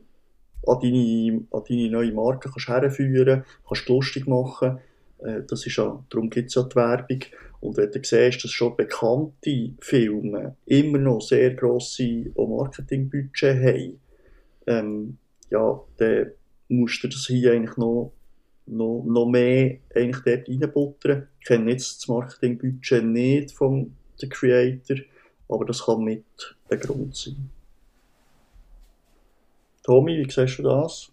äh, 0.67 0.69
an, 0.69 0.79
deine, 0.81 1.43
an 1.51 1.63
deine 1.67 1.89
neue 1.89 2.11
Marke 2.11 2.49
kannst 2.49 2.67
herführen 2.67 3.43
kannst, 3.67 3.89
lustig 3.89 4.27
machen. 4.27 4.79
Äh, 5.23 5.41
das 5.47 5.65
ist 5.65 5.77
ja, 5.77 6.03
darum 6.09 6.29
gibt 6.29 6.49
es 6.49 6.55
ja 6.55 6.63
die 6.63 6.75
Werbung. 6.75 7.19
Und 7.59 7.77
wenn 7.77 7.91
du 7.91 7.99
siehst, 8.03 8.43
dass 8.43 8.51
schon 8.51 8.75
bekannte 8.75 9.71
Filme 9.79 10.55
immer 10.65 10.97
noch 10.97 11.21
sehr 11.21 11.53
grosse 11.53 12.31
Marketingbudget 12.35 13.63
haben, 13.63 13.99
ähm, 14.67 15.17
ja, 15.49 15.79
dann 15.97 16.31
musst 16.69 17.03
du 17.03 17.07
das 17.07 17.27
hier 17.27 17.51
eigentlich 17.51 17.77
noch, 17.77 18.13
noch, 18.65 19.03
noch 19.05 19.27
mehr 19.27 19.77
eigentlich 19.93 20.23
dort 20.23 20.49
reinbuttern. 20.49 21.27
Ich 21.39 21.47
kenne 21.47 21.71
jetzt 21.71 22.01
das 22.01 22.07
Marketingbudget 22.07 23.03
nicht 23.03 23.51
vom 23.51 23.95
der 24.21 24.29
Creator, 24.29 24.97
aber 25.49 25.65
das 25.65 25.85
kann 25.85 26.03
mit 26.03 26.55
ein 26.69 26.79
Grund 26.79 27.15
sein. 27.15 27.49
Tommy, 29.83 30.17
wie 30.17 30.31
siehst 30.31 30.59
du 30.59 30.63
das? 30.63 31.11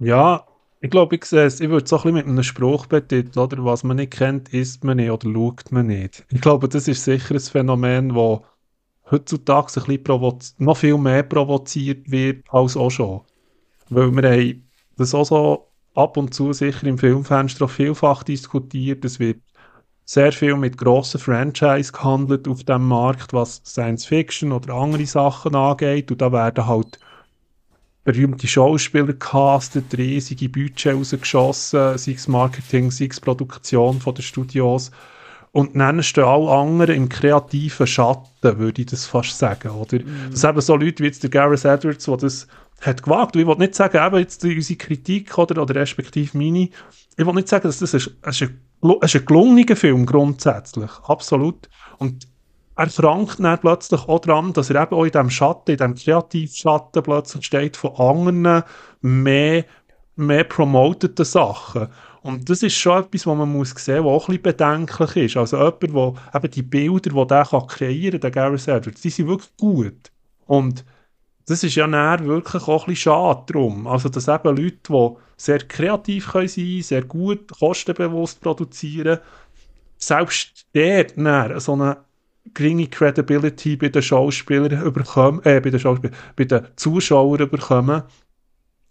Ja, 0.00 0.44
ich 0.80 0.90
glaube, 0.90 1.16
ich 1.16 1.24
sehe 1.26 1.44
es, 1.44 1.60
ich 1.60 1.68
würde 1.68 1.84
es 1.84 1.92
auch 1.92 2.04
ein 2.04 2.14
bisschen 2.14 2.26
mit 2.26 2.38
einem 2.38 2.42
Spruch 2.42 2.86
betiteln, 2.86 3.36
oder? 3.36 3.64
Was 3.64 3.84
man 3.84 3.98
nicht 3.98 4.12
kennt, 4.12 4.52
isst 4.54 4.82
man 4.82 4.96
nicht 4.96 5.10
oder 5.10 5.30
schaut 5.30 5.70
man 5.72 5.86
nicht. 5.88 6.24
Ich 6.30 6.40
glaube, 6.40 6.68
das 6.68 6.88
ist 6.88 7.04
sicher 7.04 7.34
ein 7.34 7.40
Phänomen, 7.40 8.08
das 8.14 8.40
heutzutage 9.10 9.80
ein 9.80 10.02
bisschen 10.02 10.54
noch 10.58 10.76
viel 10.76 10.96
mehr 10.96 11.22
provoziert 11.22 12.10
wird 12.10 12.44
als 12.50 12.76
auch 12.76 12.90
schon. 12.90 13.20
Weil 13.90 14.10
wir 14.10 14.30
haben 14.30 14.70
das 14.96 15.14
auch 15.14 15.24
so 15.24 15.66
ab 15.94 16.16
und 16.16 16.32
zu 16.32 16.52
sicher 16.52 16.86
im 16.86 16.96
Filmfenster 16.96 17.66
auch 17.66 17.70
vielfach 17.70 18.22
diskutiert. 18.22 19.04
Es 19.04 19.18
wird 19.18 19.40
sehr 20.04 20.32
viel 20.32 20.56
mit 20.56 20.78
grossen 20.78 21.20
Franchise 21.20 21.92
gehandelt 21.92 22.48
auf 22.48 22.64
dem 22.64 22.88
Markt, 22.88 23.32
was 23.32 23.62
Science 23.64 24.06
Fiction 24.06 24.52
oder 24.52 24.74
andere 24.74 25.06
Sachen 25.06 25.54
angeht. 25.54 26.10
Und 26.10 26.22
da 26.22 26.32
werden 26.32 26.66
halt 26.66 26.98
berühmte 28.04 28.46
Schauspieler 28.46 29.12
castet, 29.12 29.96
riesige 29.96 30.48
Budget 30.48 30.94
rausgeschossen, 30.94 31.98
sei 31.98 32.12
es 32.12 32.28
Marketing, 32.28 32.90
sei 32.90 33.08
es 33.10 33.20
Produktion 33.20 34.00
von 34.00 34.14
den 34.14 34.22
Studios. 34.22 34.90
Und 35.52 35.74
dann 35.74 36.02
stehen 36.02 36.24
alle 36.24 36.50
anderen 36.50 36.94
im 36.94 37.08
kreativen 37.08 37.86
Schatten, 37.86 38.58
würde 38.58 38.82
ich 38.82 38.86
das 38.86 39.06
fast 39.06 39.36
sagen, 39.36 39.70
oder? 39.70 39.98
Mm. 39.98 40.30
Das 40.30 40.44
haben 40.44 40.60
so 40.60 40.76
Leute 40.76 41.02
wie 41.02 41.08
jetzt 41.08 41.24
der 41.24 41.30
Gareth 41.30 41.64
Edwards, 41.64 42.04
der 42.04 42.16
das 42.18 42.46
hat 42.80 43.02
gewagt. 43.02 43.34
Und 43.34 43.42
ich 43.42 43.48
will 43.48 43.56
nicht 43.56 43.74
sagen, 43.74 43.98
eben 44.04 44.18
jetzt 44.18 44.44
unsere 44.44 44.78
Kritik 44.78 45.36
oder, 45.36 45.60
oder 45.60 45.74
respektive 45.74 46.38
meine, 46.38 46.68
ich 47.16 47.26
will 47.26 47.34
nicht 47.34 47.48
sagen, 47.48 47.64
dass 47.64 47.80
das 47.80 47.94
ist, 47.94 48.06
ist, 48.24 48.42
ein, 48.42 48.60
ist 49.02 49.16
ein 49.16 49.24
gelungener 49.26 49.76
Film 49.76 50.06
grundsätzlich, 50.06 50.90
absolut. 51.02 51.68
Und 51.98 52.28
er 52.80 52.86
krankt 52.86 53.40
dann 53.40 53.60
plötzlich 53.60 54.08
auch 54.08 54.20
daran, 54.20 54.54
dass 54.54 54.70
er 54.70 54.82
eben 54.82 54.94
auch 54.94 55.04
in 55.04 55.10
diesem 55.10 55.28
Schatten, 55.28 55.72
in 55.72 55.76
diesem 55.76 55.94
Kreativschatten 55.96 57.02
plötzlich 57.02 57.44
steht 57.44 57.76
von 57.76 57.94
anderen 57.96 58.62
mehr, 59.02 59.66
mehr 60.16 60.44
promoteten 60.44 61.26
Sachen. 61.26 61.88
Und 62.22 62.48
das 62.48 62.62
ist 62.62 62.76
schon 62.76 63.04
etwas, 63.04 63.26
was 63.26 63.36
man 63.36 63.52
muss 63.52 63.74
sehen 63.76 64.02
muss, 64.02 64.12
was 64.12 64.22
auch 64.22 64.28
ein 64.28 64.40
bisschen 64.40 64.42
bedenklich 64.42 65.16
ist. 65.16 65.36
Also 65.36 65.58
jemand, 65.58 65.82
der 65.82 66.36
eben 66.36 66.50
die 66.52 66.62
Bilder, 66.62 67.10
die 67.10 67.26
der 67.26 67.44
kann 67.44 67.66
kreieren 67.66 68.12
kann, 68.12 68.20
der 68.20 68.30
Gareth 68.30 68.68
Edwards, 68.68 69.02
die 69.02 69.10
sind 69.10 69.28
wirklich 69.28 69.56
gut. 69.58 70.10
Und 70.46 70.84
das 71.46 71.62
ist 71.62 71.74
ja 71.74 71.86
näher 71.86 72.24
wirklich 72.24 72.62
auch 72.62 72.86
ein 72.86 72.94
bisschen 72.94 73.12
schade 73.12 73.52
drum. 73.52 73.86
Also, 73.86 74.08
dass 74.08 74.28
eben 74.28 74.56
Leute, 74.56 74.78
die 74.88 75.08
sehr 75.36 75.58
kreativ 75.58 76.32
können 76.32 76.48
sein 76.48 76.80
sehr 76.80 77.02
gut, 77.02 77.50
kostenbewusst 77.58 78.40
produzieren, 78.40 79.18
selbst 79.98 80.66
dort 80.72 81.18
näher 81.18 81.60
so 81.60 81.74
eine 81.74 81.98
geringe 82.54 82.86
Credibility 82.86 83.76
bei 83.76 83.88
den 83.88 84.02
Schauspielern 84.02 84.82
überkommen, 84.82 85.44
äh, 85.44 85.60
bei 85.60 85.70
den 85.70 85.80
Schauspielern, 85.80 86.16
bei 86.36 86.44
den 86.44 86.66
Zuschauern 86.76 87.40
überkommen, 87.40 88.02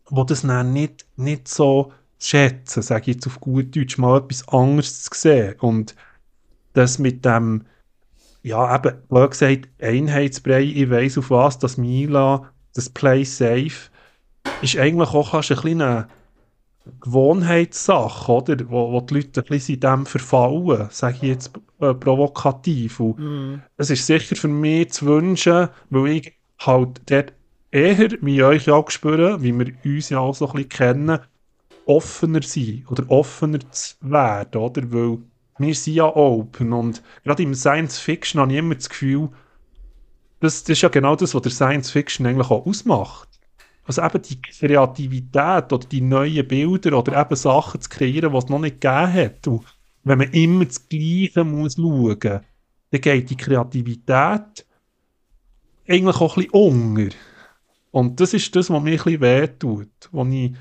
die 0.09 0.25
das 0.25 0.41
dann 0.41 0.73
nicht, 0.73 1.05
nicht 1.17 1.47
so 1.47 1.91
schätzen, 2.19 2.81
sage 2.81 3.11
ich 3.11 3.15
jetzt 3.15 3.27
auf 3.27 3.39
gut 3.39 3.75
Deutsch, 3.75 3.97
mal 3.97 4.19
etwas 4.19 4.47
anderes 4.47 5.03
zu 5.03 5.11
sehen. 5.13 5.55
Und 5.59 5.95
das 6.73 6.99
mit 6.99 7.25
dem 7.25 7.65
ja, 8.41 8.75
eben, 8.75 8.97
blöd 9.09 9.31
gesagt, 9.31 9.69
Einheitsbrei, 9.81 10.61
ich 10.61 10.89
weiss 10.89 11.17
auf 11.17 11.29
was, 11.29 11.59
das 11.59 11.77
Mila, 11.77 12.49
das 12.73 12.89
Play 12.89 13.23
Safe, 13.23 13.89
ist 14.61 14.77
eigentlich 14.77 15.09
auch 15.09 15.33
ein 15.33 15.81
eine 15.81 16.07
Gewohnheitssache, 17.01 18.31
oder? 18.31 18.69
Wo, 18.69 18.91
wo 18.91 19.01
die 19.01 19.15
Leute 19.15 19.41
ein 19.41 19.47
bisschen 19.47 19.75
in 19.75 19.81
dem 19.81 20.05
verfallen, 20.05 20.87
sage 20.89 21.17
ich 21.17 21.23
jetzt 21.23 21.51
äh, 21.80 21.93
provokativ. 21.93 22.99
Und 22.99 23.19
mm. 23.19 23.61
Es 23.77 23.89
ist 23.89 24.05
sicher 24.05 24.36
für 24.36 24.47
mich 24.47 24.91
zu 24.91 25.05
wünschen, 25.05 25.69
weil 25.89 26.07
ich 26.07 26.34
halt 26.59 27.01
dort 27.09 27.34
eher, 27.71 28.09
wie 28.21 28.43
euch 28.43 28.69
auch 28.69 28.89
spüren, 28.89 29.41
wie 29.41 29.57
wir 29.57 29.73
uns 29.86 30.09
ja 30.09 30.19
auch 30.19 30.36
so 30.36 30.47
ein 30.47 30.53
bisschen 30.53 30.69
kennen, 30.69 31.19
offener 31.86 32.41
sein 32.41 32.86
oder 32.89 33.09
offener 33.09 33.59
zu 33.71 33.95
werden, 34.01 34.61
oder? 34.61 34.91
Weil 34.91 35.19
wir 35.57 35.75
sind 35.75 35.95
ja 35.95 36.05
open 36.05 36.71
und 36.73 37.03
gerade 37.23 37.43
im 37.43 37.53
Science 37.53 37.99
Fiction 37.99 38.39
habe 38.39 38.51
ich 38.51 38.59
immer 38.59 38.75
das 38.75 38.89
Gefühl, 38.89 39.30
das, 40.39 40.63
das 40.63 40.69
ist 40.77 40.82
ja 40.82 40.89
genau 40.89 41.15
das, 41.15 41.36
was 41.36 41.41
der 41.41 41.51
Science 41.51 41.91
Fiction 41.91 42.25
eigentlich 42.25 42.49
auch 42.49 42.65
ausmacht. 42.65 43.27
Also 43.84 44.03
eben 44.03 44.21
die 44.21 44.41
Kreativität 44.41 45.73
oder 45.73 45.88
die 45.88 46.01
neuen 46.01 46.47
Bilder 46.47 46.97
oder 46.97 47.19
eben 47.19 47.36
Sachen 47.36 47.82
zu 47.82 47.89
kreieren, 47.89 48.32
die 48.32 48.38
es 48.38 48.47
noch 48.47 48.59
nicht 48.59 48.80
gegeben 48.80 49.13
hat. 49.13 49.47
Und 49.47 49.65
wenn 50.10 50.18
man 50.18 50.32
immer 50.32 50.66
das 50.66 50.89
Gleiche 50.89 51.43
muss 51.43 51.76
schauen, 51.76 52.18
dann 52.20 53.01
geht 53.01 53.30
die 53.30 53.38
Kreativität 53.38 54.66
eigentlich 55.88 56.16
auch 56.16 56.36
ein 56.36 56.43
bisschen 56.43 56.51
unter. 56.51 57.16
Und 57.91 58.20
das 58.20 58.34
ist 58.34 58.55
das, 58.55 58.72
was 58.72 58.82
mir 58.82 58.91
ein 58.91 58.97
bisschen 58.97 59.22
wehtut. 59.22 60.10
Wo 60.12 60.26
ich, 60.26 60.53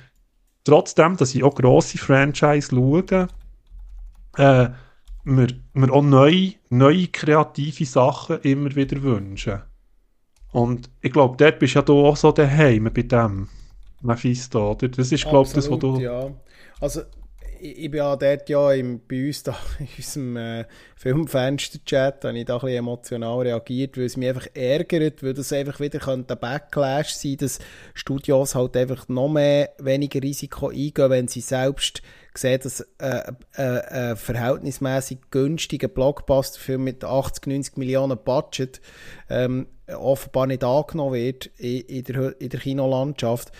trotzdem, 0.65 1.17
dass 1.17 1.35
ich 1.35 1.43
auch 1.43 1.55
grosse 1.55 1.97
Franchise 1.97 2.69
schaue, 2.71 3.29
äh, 4.37 4.69
mir, 5.25 5.47
mir 5.73 5.93
auch 5.93 6.03
neue, 6.03 6.53
neue 6.69 7.07
kreative 7.07 7.87
Sachen 7.87 8.41
immer 8.43 8.75
wieder 8.77 9.03
wünschen. 9.03 9.63
Und 10.53 10.91
ich 11.01 11.13
glaube, 11.13 11.39
dort 11.39 11.59
bist 11.59 11.73
ja 11.73 11.81
du 11.81 12.05
auch 12.05 12.17
so 12.17 12.33
daheim 12.33 12.91
bei 12.93 13.03
dem 13.03 13.49
Mephisto, 14.03 14.73
oder? 14.73 14.89
Das 14.89 15.11
ist, 15.11 15.27
glaube 15.27 15.49
ich, 15.49 15.55
das, 15.55 15.71
was 15.71 15.79
du... 15.79 15.99
ja. 16.01 16.31
Also, 16.81 17.03
ich, 17.61 17.91
bin 17.91 17.99
ja 17.99 18.17
dort 18.17 18.49
ja 18.49 18.73
im, 18.73 19.01
bei 19.07 19.27
uns 19.27 19.43
da, 19.43 19.57
in 19.79 19.89
unserem 19.97 20.37
äh, 20.37 20.65
Filmfenster-Chat, 20.97 22.25
habe 22.25 22.39
ich 22.39 22.45
da 22.45 22.55
ein 22.55 22.61
bisschen 22.61 22.79
emotional 22.79 23.41
reagiert, 23.41 23.97
weil 23.97 24.05
es 24.05 24.17
mich 24.17 24.29
einfach 24.29 24.47
ärgert, 24.55 25.23
weil 25.23 25.35
das 25.35 25.53
einfach 25.53 25.81
wieder 25.81 25.99
könnte 25.99 26.35
ein 26.35 26.41
Backlash 26.41 27.15
sein, 27.15 27.37
dass 27.39 27.59
Studios 27.95 28.55
halt 28.55 28.77
einfach 28.77 29.09
noch 29.09 29.29
mehr 29.29 29.71
weniger 29.79 30.23
Risiko 30.23 30.69
eingehen, 30.69 31.11
wenn 31.11 31.29
sie 31.29 31.41
selbst 31.41 32.03
sehen, 32.35 32.61
dass 32.63 32.81
äh, 32.99 33.33
äh, 33.57 34.11
äh, 34.13 34.17
verhältnismäßig 34.17 35.19
günstiger 35.31 35.89
Blockbuster-Film 35.89 36.85
mit 36.85 37.05
80, 37.05 37.47
90 37.47 37.77
Millionen 37.77 38.19
Budget 38.19 38.81
ähm, 39.29 39.67
offenbar 39.87 40.47
nicht 40.47 40.65
angenommen 40.65 41.15
wird 41.15 41.47
in, 41.59 41.81
in, 41.83 42.05
der, 42.05 42.41
in 42.41 42.49
der 42.49 42.61
Kinolandschaft, 42.61 43.53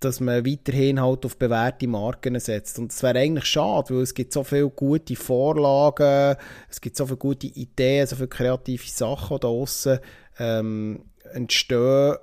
dass 0.00 0.20
man 0.20 0.46
weiterhin 0.46 1.00
halt 1.00 1.26
auf 1.26 1.36
bewährte 1.36 1.86
Marken 1.86 2.38
setzt. 2.40 2.78
Und 2.78 2.90
es 2.90 3.02
wäre 3.02 3.18
eigentlich 3.18 3.44
schade, 3.44 3.94
weil 3.94 4.02
es 4.02 4.14
gibt 4.14 4.32
so 4.32 4.42
viele 4.42 4.70
gute 4.70 5.14
Vorlagen, 5.14 6.36
es 6.70 6.80
gibt 6.80 6.96
so 6.96 7.06
viele 7.06 7.18
gute 7.18 7.46
Ideen, 7.46 8.06
so 8.06 8.16
viele 8.16 8.28
kreative 8.28 8.88
Sachen 8.88 9.36
da 9.36 9.48
draussen 9.48 9.98
ähm, 10.38 11.04
entstehen. 11.32 12.16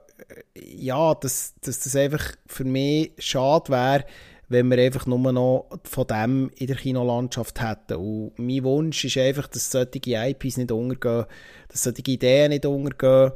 Ja, 0.56 1.14
dass, 1.14 1.54
dass 1.62 1.80
das 1.80 1.96
einfach 1.96 2.36
für 2.48 2.64
mich 2.64 3.12
schade 3.20 3.70
wäre, 3.70 4.06
wenn 4.50 4.70
wir 4.72 4.78
einfach 4.80 5.06
nur 5.06 5.32
noch 5.32 5.70
von 5.84 6.08
dem 6.08 6.52
in 6.56 6.68
der 6.68 6.78
Kinolandschaft 6.78 7.62
hätten. 7.62 7.98
Und 7.98 8.40
mein 8.40 8.64
Wunsch 8.64 9.06
ist 9.06 9.18
einfach, 9.18 9.48
dass 9.48 9.70
solche 9.70 10.00
IPs 10.04 10.58
nicht 10.58 10.72
untergehen, 10.72 11.26
dass 11.68 11.84
solche 11.84 12.02
Ideen 12.08 12.50
nicht 12.50 12.66
untergehen, 12.66 13.34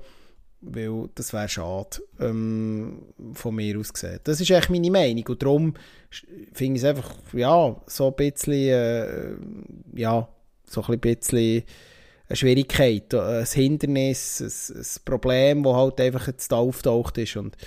weil 0.62 1.10
das 1.16 1.34
wäre 1.34 1.50
schade, 1.50 2.02
ähm, 2.20 3.02
von 3.34 3.56
mir 3.56 3.80
aus 3.80 3.94
gesehen. 3.94 4.20
Das 4.24 4.40
ist 4.40 4.52
eigentlich 4.52 4.70
meine 4.70 4.92
Meinung 4.92 5.26
und 5.28 5.42
darum 5.42 5.74
finde 6.54 6.78
ich 6.78 6.84
es 6.84 6.90
einfach, 6.90 7.16
ja, 7.34 7.76
so 7.88 8.08
ein 8.08 8.16
bisschen, 8.16 8.54
äh, 8.54 9.34
ja, 9.96 10.28
so 10.66 10.84
ein 10.84 11.00
bisschen 11.00 11.64
eine 12.28 12.36
Schwierigkeit, 12.36 13.14
ein 13.14 13.46
Hindernis, 13.46 14.42
ein, 14.42 14.80
ein 14.80 14.86
Problem, 15.04 15.64
das 15.64 15.76
halt 15.76 16.02
einfach 16.02 16.28
jetzt 16.28 16.52
da 16.52 16.58
auftaucht 16.58 17.18
ist 17.18 17.36
und 17.36 17.58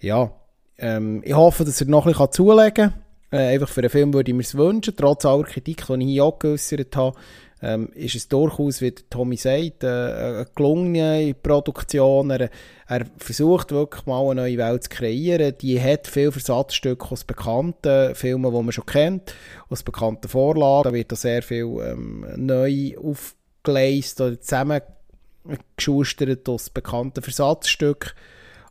ja, 0.00 0.32
ähm, 0.78 1.22
ich 1.24 1.34
hoffe, 1.34 1.64
dass 1.64 1.80
er 1.80 1.88
noch 1.88 2.06
ein 2.06 2.12
bisschen 2.12 2.32
zulegen 2.32 2.74
kann. 2.74 2.94
Äh, 3.30 3.54
einfach 3.54 3.68
für 3.68 3.80
einen 3.80 3.90
Film 3.90 4.14
würde 4.14 4.30
ich 4.30 4.34
mir 4.34 4.42
es 4.42 4.56
wünschen, 4.56 4.94
trotz 4.96 5.26
aller 5.26 5.42
Kritik, 5.42 5.84
die 5.86 5.94
ich 5.94 6.04
hier 6.06 6.24
auch 6.24 6.38
geäußert 6.38 6.96
habe. 6.96 7.18
Ähm, 7.60 7.88
ist 7.94 8.14
es 8.14 8.28
durchaus, 8.28 8.80
wie 8.80 8.92
Tommy 8.92 9.36
sagt, 9.36 9.82
äh, 9.82 9.88
eine 9.88 10.46
gelungene 10.54 11.34
Produktion. 11.34 12.30
Er, 12.30 12.50
er, 12.86 13.06
versucht 13.16 13.72
wirklich 13.72 14.06
mal 14.06 14.30
eine 14.30 14.42
neue 14.42 14.58
Welt 14.58 14.84
zu 14.84 14.90
kreieren. 14.90 15.54
Die 15.60 15.80
hat 15.80 16.06
viel 16.06 16.30
Versatzstücke 16.30 17.10
aus 17.10 17.24
bekannten 17.24 18.14
Filmen, 18.14 18.52
die 18.52 18.62
man 18.62 18.72
schon 18.72 18.86
kennt, 18.86 19.34
aus 19.68 19.82
bekannten 19.82 20.28
Vorlagen. 20.28 20.84
Da 20.84 20.92
wird 20.92 21.10
da 21.10 21.16
sehr 21.16 21.42
viel 21.42 21.80
ähm, 21.82 22.24
neu 22.36 22.96
aufgeleistet 22.96 24.20
oder 24.20 24.40
zusammengeschustert 24.40 26.48
aus 26.48 26.70
bekannten 26.70 27.22
Versatzstücken. 27.22 28.12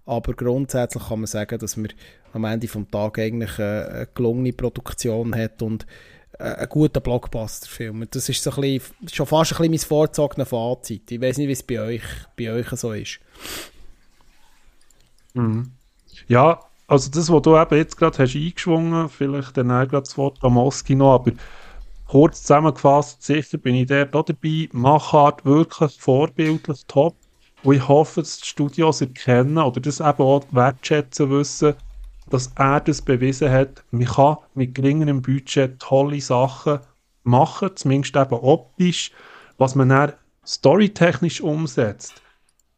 Aber 0.06 0.34
grundsätzlich 0.34 1.10
kann 1.10 1.20
man 1.20 1.28
sagen, 1.28 1.60
dass 1.60 1.76
man 1.76 1.92
am 2.32 2.46
Ende 2.46 2.68
des 2.68 2.78
Tages 2.92 3.24
eigentlich 3.24 3.60
eine, 3.60 3.88
eine 3.88 4.08
gelungene 4.14 4.54
Produktion 4.54 5.36
hat 5.36 5.62
und 5.62 5.86
ein 6.40 6.70
guter 6.70 7.00
Blockbuster-Film. 7.00 8.08
Das 8.12 8.30
ist 8.30 8.44
so 8.44 8.52
ein 8.52 8.62
bisschen, 8.62 8.94
schon 9.12 9.26
fast 9.26 9.54
ein 9.54 9.58
bisschen 9.58 9.72
mein 9.72 9.80
vorgezogenes 9.80 10.50
Fazit. 10.50 11.12
Ich 11.12 11.22
weiß 11.22 11.38
nicht, 11.38 11.48
wie 11.48 11.54
es 11.54 11.64
bei 11.64 11.80
euch, 11.80 12.04
bei 12.38 12.52
euch 12.52 12.68
so 12.70 12.92
ist. 12.92 13.20
Mhm. 15.34 15.72
Ja, 16.28 16.60
also 16.88 17.10
das, 17.12 17.32
was 17.32 17.42
du 17.42 17.58
eben 17.58 17.76
jetzt 17.76 17.98
gerade 17.98 18.18
hast 18.18 18.36
eingeschwungen, 18.36 19.10
vielleicht 19.10 19.58
dann 19.58 19.72
auch 19.72 19.88
gerade 19.88 20.04
das 20.04 20.18
Wort 20.18 20.42
Ramoski 20.44 20.96
noch, 20.96 21.16
aber 21.16 21.32
kurz 22.08 22.42
zusammengefasst, 22.42 23.22
sicher 23.24 23.58
bin 23.58 23.76
ich 23.76 23.88
dort 23.88 24.16
auch 24.16 24.24
dabei. 24.24 24.70
Machart 24.72 25.46
wirklich 25.46 26.00
vorbildlich 26.00 26.86
top. 26.88 27.16
Und 27.64 27.76
ich 27.76 27.88
hoffe, 27.88 28.22
dass 28.22 28.40
die 28.40 28.48
Studios 28.48 29.02
erkennen 29.02 29.58
oder 29.58 29.82
das 29.82 30.00
eben 30.00 30.22
auch 30.22 30.46
wertschätzen 30.52 31.30
wissen, 31.30 31.76
dass 32.30 32.52
er 32.56 32.82
das 32.82 33.02
bewiesen 33.02 33.50
hat, 33.52 33.84
man 33.92 34.06
kann 34.06 34.38
mit 34.54 34.76
geringerem 34.76 35.22
Budget 35.22 35.80
tolle 35.80 36.22
Sachen 36.22 36.80
machen, 37.24 37.72
zumindest 37.76 38.16
eben 38.16 38.34
optisch, 38.34 39.12
was 39.58 39.76
man 39.76 39.90
dann 39.90 40.14
storytechnisch 40.46 41.42
umsetzt. 41.42 42.22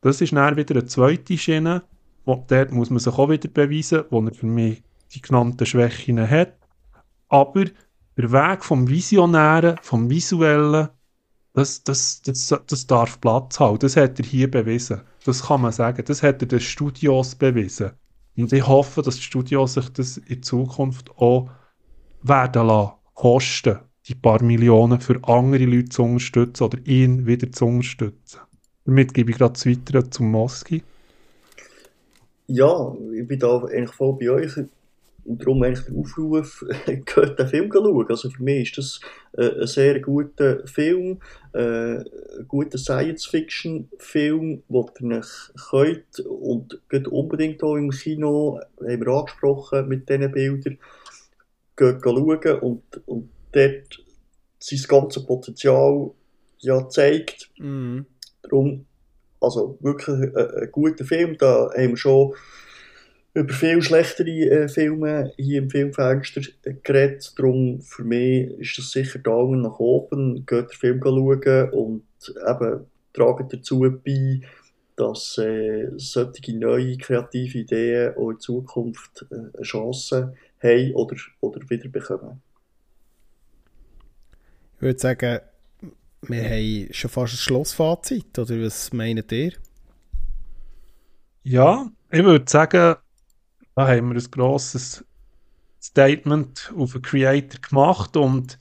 Das 0.01 0.21
ist 0.21 0.33
dann 0.33 0.55
wieder 0.55 0.75
eine 0.75 0.85
zweite 0.85 1.37
Schiene, 1.37 1.83
wo 2.25 2.43
dort 2.47 2.71
muss 2.71 2.89
man 2.89 2.99
sich 2.99 3.13
auch 3.13 3.29
wieder 3.29 3.49
beweisen, 3.49 4.03
wo 4.09 4.21
er 4.21 4.33
für 4.33 4.45
mich 4.45 4.81
die 5.13 5.21
genannten 5.21 5.65
Schwächen 5.65 6.29
hat. 6.29 6.53
Aber 7.27 7.65
der 8.17 8.31
Weg 8.31 8.63
vom 8.63 8.87
Visionären, 8.87 9.77
vom 9.81 10.09
Visuellen, 10.09 10.89
das, 11.53 11.83
das, 11.83 12.21
das, 12.21 12.53
das 12.67 12.87
darf 12.87 13.19
Platz 13.19 13.59
haben. 13.59 13.79
Das 13.79 13.97
hat 13.97 14.19
er 14.19 14.25
hier 14.25 14.49
bewiesen. 14.49 15.01
Das 15.25 15.43
kann 15.47 15.61
man 15.61 15.71
sagen. 15.71 16.03
Das 16.05 16.23
hat 16.23 16.41
er 16.41 16.47
den 16.47 16.59
Studios 16.59 17.35
bewiesen. 17.35 17.91
Und 18.37 18.53
ich 18.53 18.65
hoffe, 18.67 19.01
dass 19.01 19.15
die 19.15 19.21
Studios 19.21 19.73
sich 19.73 19.89
das 19.89 20.17
in 20.17 20.41
Zukunft 20.43 21.11
auch 21.17 21.49
werden 22.21 22.67
lassen, 22.67 22.93
kosten, 23.13 23.79
die 24.07 24.15
paar 24.15 24.41
Millionen 24.41 25.01
für 25.01 25.19
andere 25.23 25.65
Leute 25.65 25.89
zu 25.89 26.03
unterstützen 26.03 26.63
oder 26.63 26.77
ihn 26.85 27.25
wieder 27.25 27.51
zu 27.51 27.65
unterstützen. 27.65 28.39
Damit 28.85 29.13
gebe 29.13 29.31
ich 29.31 29.37
gerade 29.37 29.53
das 29.53 29.65
Weitere 29.65 30.09
zum 30.09 30.31
Moski. 30.31 30.83
Ja, 32.47 32.95
ich 33.13 33.27
bin 33.27 33.39
da 33.39 33.57
eigentlich 33.63 33.91
voll 33.91 34.17
bei 34.19 34.29
euch. 34.29 34.53
Und 35.25 35.41
darum 35.41 35.63
eigentlich 35.63 35.85
der 35.85 35.95
Aufruf, 35.95 36.65
geht 36.85 37.39
den 37.39 37.47
Film 37.47 37.71
schauen. 37.71 38.05
Also 38.09 38.29
für 38.29 38.43
mich 38.43 38.77
ist 38.77 38.77
das 38.77 38.99
äh, 39.37 39.61
ein 39.61 39.67
sehr 39.67 39.99
guter 39.99 40.65
Film, 40.67 41.19
äh, 41.53 41.97
ein 41.97 42.05
guter 42.47 42.77
Science-Fiction-Film, 42.77 44.63
den 44.67 45.11
ihr 45.11 45.23
könnt 45.69 46.19
und 46.21 46.81
geht 46.89 47.07
unbedingt 47.07 47.63
auch 47.63 47.75
im 47.75 47.91
Kino, 47.91 48.59
haben 48.79 49.05
wir 49.05 49.07
angesprochen 49.07 49.87
mit 49.87 50.09
diesen 50.09 50.31
Bildern, 50.31 50.77
geht 51.77 52.03
schauen 52.03 52.59
und, 52.61 52.83
und 53.05 53.29
dort 53.51 54.03
sein 54.59 54.79
ganzes 54.87 55.25
Potenzial 55.25 56.11
ja 56.59 56.87
zeigt. 56.89 57.49
Mhm. 57.57 58.05
Darum, 58.43 58.85
also 59.41 59.77
wirklich 59.81 60.07
ein, 60.07 60.35
ein 60.35 60.71
guter 60.71 61.05
Film, 61.05 61.37
da 61.37 61.69
haben 61.75 61.89
wir 61.89 61.97
schon 61.97 62.33
über 63.33 63.53
viel 63.53 63.81
schlechtere 63.81 64.29
äh, 64.29 64.67
Filme 64.67 65.31
hier 65.37 65.59
im 65.59 65.69
Filmfenster 65.69 66.41
geredet. 66.83 67.33
Darum 67.37 67.81
für 67.81 68.03
mich 68.03 68.51
ist 68.59 68.77
das 68.77 68.91
sicher 68.91 69.19
Daumen 69.19 69.61
nach 69.61 69.79
oben. 69.79 70.45
Geht 70.45 70.71
den 70.71 70.77
Film 70.77 71.01
schauen 71.03 71.69
und 71.71 72.03
eben 72.47 72.85
tragen 73.13 73.49
dazu 73.49 73.79
bei, 74.03 74.41
dass 74.95 75.37
äh, 75.37 75.89
solche 75.95 76.57
neue 76.57 76.97
kreative 76.97 77.59
Ideen 77.59 78.15
auch 78.17 78.31
in 78.31 78.39
Zukunft 78.39 79.25
äh, 79.31 79.35
eine 79.35 79.63
Chance 79.63 80.33
haben 80.61 80.93
oder, 80.93 81.15
oder 81.39 81.69
wieder 81.69 81.87
bekommen. 81.87 82.41
Ich 84.75 84.81
würde 84.81 84.99
sagen, 84.99 85.39
wir 86.23 86.43
haben 86.43 86.87
schon 86.91 87.09
fast 87.09 87.33
ein 87.33 87.37
Schlussfazit, 87.37 88.37
oder 88.37 88.61
was 88.61 88.91
meint 88.91 89.31
ihr? 89.31 89.53
Ja, 91.43 91.89
ich 92.11 92.23
würde 92.23 92.49
sagen, 92.49 92.95
da 93.79 93.87
haben 93.87 94.13
wir 94.13 94.21
ein 94.21 94.31
grosses 94.31 95.05
Statement 95.81 96.73
auf 96.77 96.91
den 96.91 97.01
Creator 97.01 97.61
gemacht 97.61 98.17
und 98.17 98.59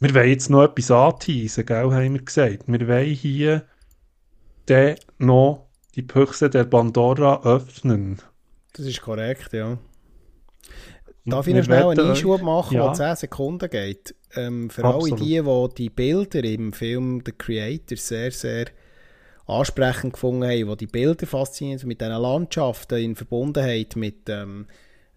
wir 0.00 0.14
wollen 0.14 0.30
jetzt 0.30 0.48
noch 0.48 0.64
etwas 0.64 0.90
anteasen, 0.90 1.66
gell, 1.66 1.90
haben 1.90 2.14
wir 2.14 2.22
gesagt. 2.22 2.62
Wir 2.66 2.88
wollen 2.88 3.14
hier 3.14 3.66
dann 4.64 4.94
noch 5.18 5.68
die 5.94 6.00
Büchse 6.00 6.48
der 6.48 6.64
Pandora 6.64 7.42
öffnen. 7.44 8.22
Das 8.72 8.86
ist 8.86 9.02
korrekt, 9.02 9.52
ja. 9.52 9.76
Darf 11.26 11.46
ich 11.46 11.54
noch 11.54 11.64
schnell 11.64 11.88
einen 11.88 12.10
Einschub 12.10 12.40
machen, 12.40 12.76
ja. 12.76 12.86
der 12.86 12.94
10 12.94 13.16
Sekunden 13.16 13.68
geht? 13.68 14.14
Ähm, 14.36 14.70
für 14.70 14.84
Absolut. 14.84 15.20
alle 15.20 15.20
die, 15.20 15.42
die 15.42 15.74
die 15.74 15.90
Bilder 15.90 16.44
im 16.44 16.72
Film 16.72 17.22
The 17.26 17.32
Creator 17.32 17.98
sehr, 17.98 18.30
sehr 18.30 18.66
ansprechend 19.46 20.14
gefunden 20.14 20.44
haben, 20.44 20.70
die 20.70 20.76
die 20.76 20.86
Bilder 20.86 21.26
faszinieren, 21.26 21.86
mit 21.88 22.00
diesen 22.00 22.12
Landschaften 22.12 22.98
in 22.98 23.16
Verbundenheit 23.16 23.96
mit 23.96 24.28
ähm, 24.28 24.66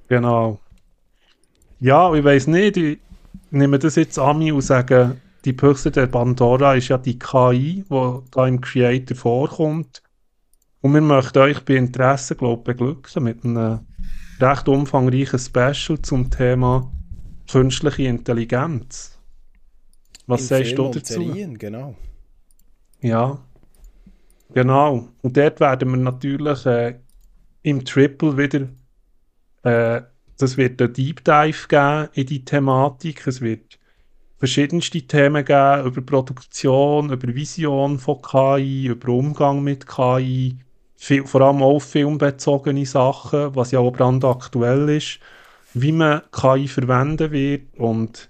Genau. 0.07 0.59
Ja, 1.79 2.13
ich 2.13 2.23
weiß 2.23 2.47
nicht, 2.47 2.77
ich 2.77 2.99
nehme 3.55 3.79
das 3.79 3.95
jetzt 3.95 4.19
an 4.19 4.39
mich 4.39 4.51
und 4.51 4.61
sage, 4.61 5.17
die 5.45 5.53
Büchse 5.53 5.91
der 5.91 6.07
Pandora 6.07 6.75
ist 6.75 6.87
ja 6.87 6.97
die 6.97 7.19
KI, 7.19 7.85
die 7.89 8.19
da 8.31 8.47
im 8.47 8.61
Creator 8.61 9.15
vorkommt. 9.15 10.01
Und 10.81 10.93
wir 10.93 11.01
möchten 11.01 11.39
euch 11.39 11.63
bei 11.63 11.75
Interesse, 11.75 12.35
glaube 12.35 12.71
ich, 12.71 12.77
beglücken 12.77 13.23
mit 13.23 13.43
einem 13.43 13.79
recht 14.39 14.67
umfangreichen 14.67 15.39
Special 15.39 16.01
zum 16.01 16.29
Thema 16.29 16.91
künstliche 17.49 18.03
Intelligenz. 18.03 19.17
Was 20.27 20.41
In 20.41 20.47
sagst 20.47 20.73
Film 20.73 20.91
du 20.91 20.99
dazu? 20.99 21.13
Serien, 21.13 21.57
genau. 21.57 21.95
Ja, 23.01 23.39
genau. 24.53 25.09
Und 25.21 25.37
dort 25.37 25.59
werden 25.59 25.89
wir 25.91 25.97
natürlich 25.97 26.65
äh, 26.65 26.99
im 27.61 27.85
Triple 27.85 28.37
wieder 28.37 28.67
äh, 29.63 30.01
das 30.37 30.57
wird 30.57 30.81
einen 30.81 30.93
Deep 30.93 31.23
Dive 31.23 31.67
geben 31.67 32.09
in 32.13 32.25
die 32.25 32.43
Thematik. 32.43 33.25
Es 33.27 33.41
wird 33.41 33.79
verschiedenste 34.37 35.01
Themen 35.01 35.45
geben 35.45 35.85
über 35.85 36.01
Produktion, 36.01 37.11
über 37.11 37.33
Vision 37.33 37.99
von 37.99 38.21
KI, 38.21 38.87
über 38.87 39.09
Umgang 39.09 39.63
mit 39.63 39.87
KI, 39.87 40.57
viel, 40.95 41.25
vor 41.25 41.41
allem 41.41 41.61
auch 41.61 41.79
filmbezogene 41.79 42.85
Sachen, 42.85 43.55
was 43.55 43.71
ja 43.71 43.79
auch 43.79 43.91
brandaktuell 43.91 44.89
ist, 44.89 45.19
wie 45.73 45.91
man 45.91 46.21
KI 46.31 46.67
verwenden 46.67 47.31
wird 47.31 47.77
und 47.77 48.29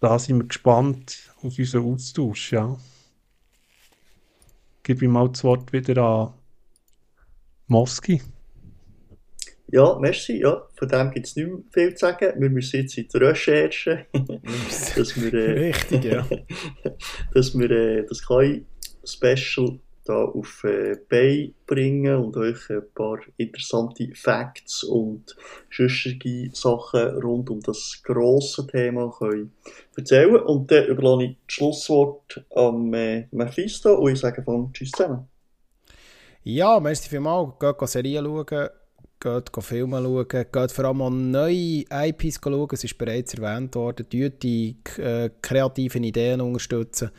da 0.00 0.18
sind 0.18 0.38
wir 0.38 0.46
gespannt 0.46 1.32
auf 1.42 1.58
unseren 1.58 1.94
Austausch, 1.94 2.52
ja. 2.52 2.76
Gebe 4.82 5.04
ich 5.04 5.10
mal 5.10 5.28
das 5.28 5.42
Wort 5.42 5.72
wieder 5.72 5.96
an 6.02 6.34
Moski. 7.66 8.22
Ja, 9.68 9.98
merci. 9.98 10.40
Ja, 10.40 10.62
von 10.76 10.88
dem 10.88 11.10
gibt 11.10 11.26
es 11.26 11.36
nicht 11.36 11.48
mehr 11.48 11.58
viel 11.72 11.94
zu 11.94 12.06
sagen. 12.06 12.40
Wir 12.40 12.50
müssen 12.50 12.80
jetzt 12.80 12.96
in 12.96 13.08
die 13.08 13.16
Recherche, 13.16 14.06
dass 14.96 15.20
wir, 15.20 15.34
äh, 15.34 15.66
Richtig, 15.66 16.04
ja. 16.04 16.26
dass 17.34 17.58
wir 17.58 17.70
äh, 17.70 18.06
das 18.06 18.24
KI-Special 18.24 19.80
da 20.04 20.24
auf 20.24 20.62
äh, 20.64 20.96
Bay 21.08 21.52
bringen 21.66 22.16
und 22.16 22.36
euch 22.36 22.70
ein 22.70 22.82
paar 22.94 23.18
interessante 23.36 24.08
Facts 24.14 24.84
und 24.84 25.36
sonstige 25.68 26.50
Sachen 26.52 27.00
rund 27.22 27.50
um 27.50 27.60
das 27.60 28.00
grosse 28.04 28.66
Thema 28.68 29.12
können 29.18 29.52
erzählen. 29.96 30.36
Und 30.36 30.70
dann 30.70 30.86
überlasse 30.86 31.24
ich 31.24 31.36
das 31.46 31.54
Schlusswort 31.54 32.44
an 32.54 32.94
äh, 32.94 33.26
Mephisto 33.32 33.94
und 33.94 34.12
ich 34.12 34.20
sage 34.20 34.44
von 34.44 34.72
Tschüss 34.72 34.92
zusammen. 34.92 35.28
Ja, 36.44 36.78
merci 36.78 37.08
vielmals. 37.08 37.58
Geht 37.58 37.88
Serie 37.88 38.22
schauen 38.22 38.68
geht 39.20 39.50
Filme 39.60 40.02
schauen, 40.02 40.28
geht 40.28 40.72
vor 40.72 40.84
allem 40.84 41.02
an 41.02 41.30
neue 41.30 41.84
IPs 41.90 42.40
schauen, 42.42 42.68
es 42.72 42.84
ist 42.84 42.98
bereits 42.98 43.34
erwähnt 43.34 43.74
worden, 43.74 44.06
die 44.10 44.76
äh, 44.98 45.30
kreativen 45.40 46.04
Ideen 46.04 46.40
unterstützen. 46.40 47.10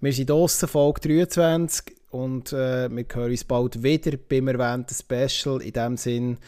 Wir 0.00 0.12
sind 0.12 0.30
draussen, 0.30 0.68
Folge 0.68 1.26
23 1.26 1.96
und 2.10 2.52
äh, 2.52 2.88
wir 2.88 3.06
hören 3.12 3.30
uns 3.30 3.44
bald 3.44 3.82
wieder 3.82 4.16
beim 4.16 4.48
erwähnten 4.48 4.94
Special. 4.94 5.60
In 5.60 5.72
dem 5.72 5.96
Sinn, 5.96 6.38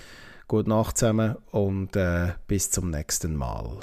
gute 0.49 0.69
Nacht 0.69 0.99
zusammen 0.99 1.37
und 1.51 1.97
äh, 1.97 2.29
bis 2.47 2.71
zum 2.71 2.91
nächsten 2.91 3.35
Mal. 3.37 3.79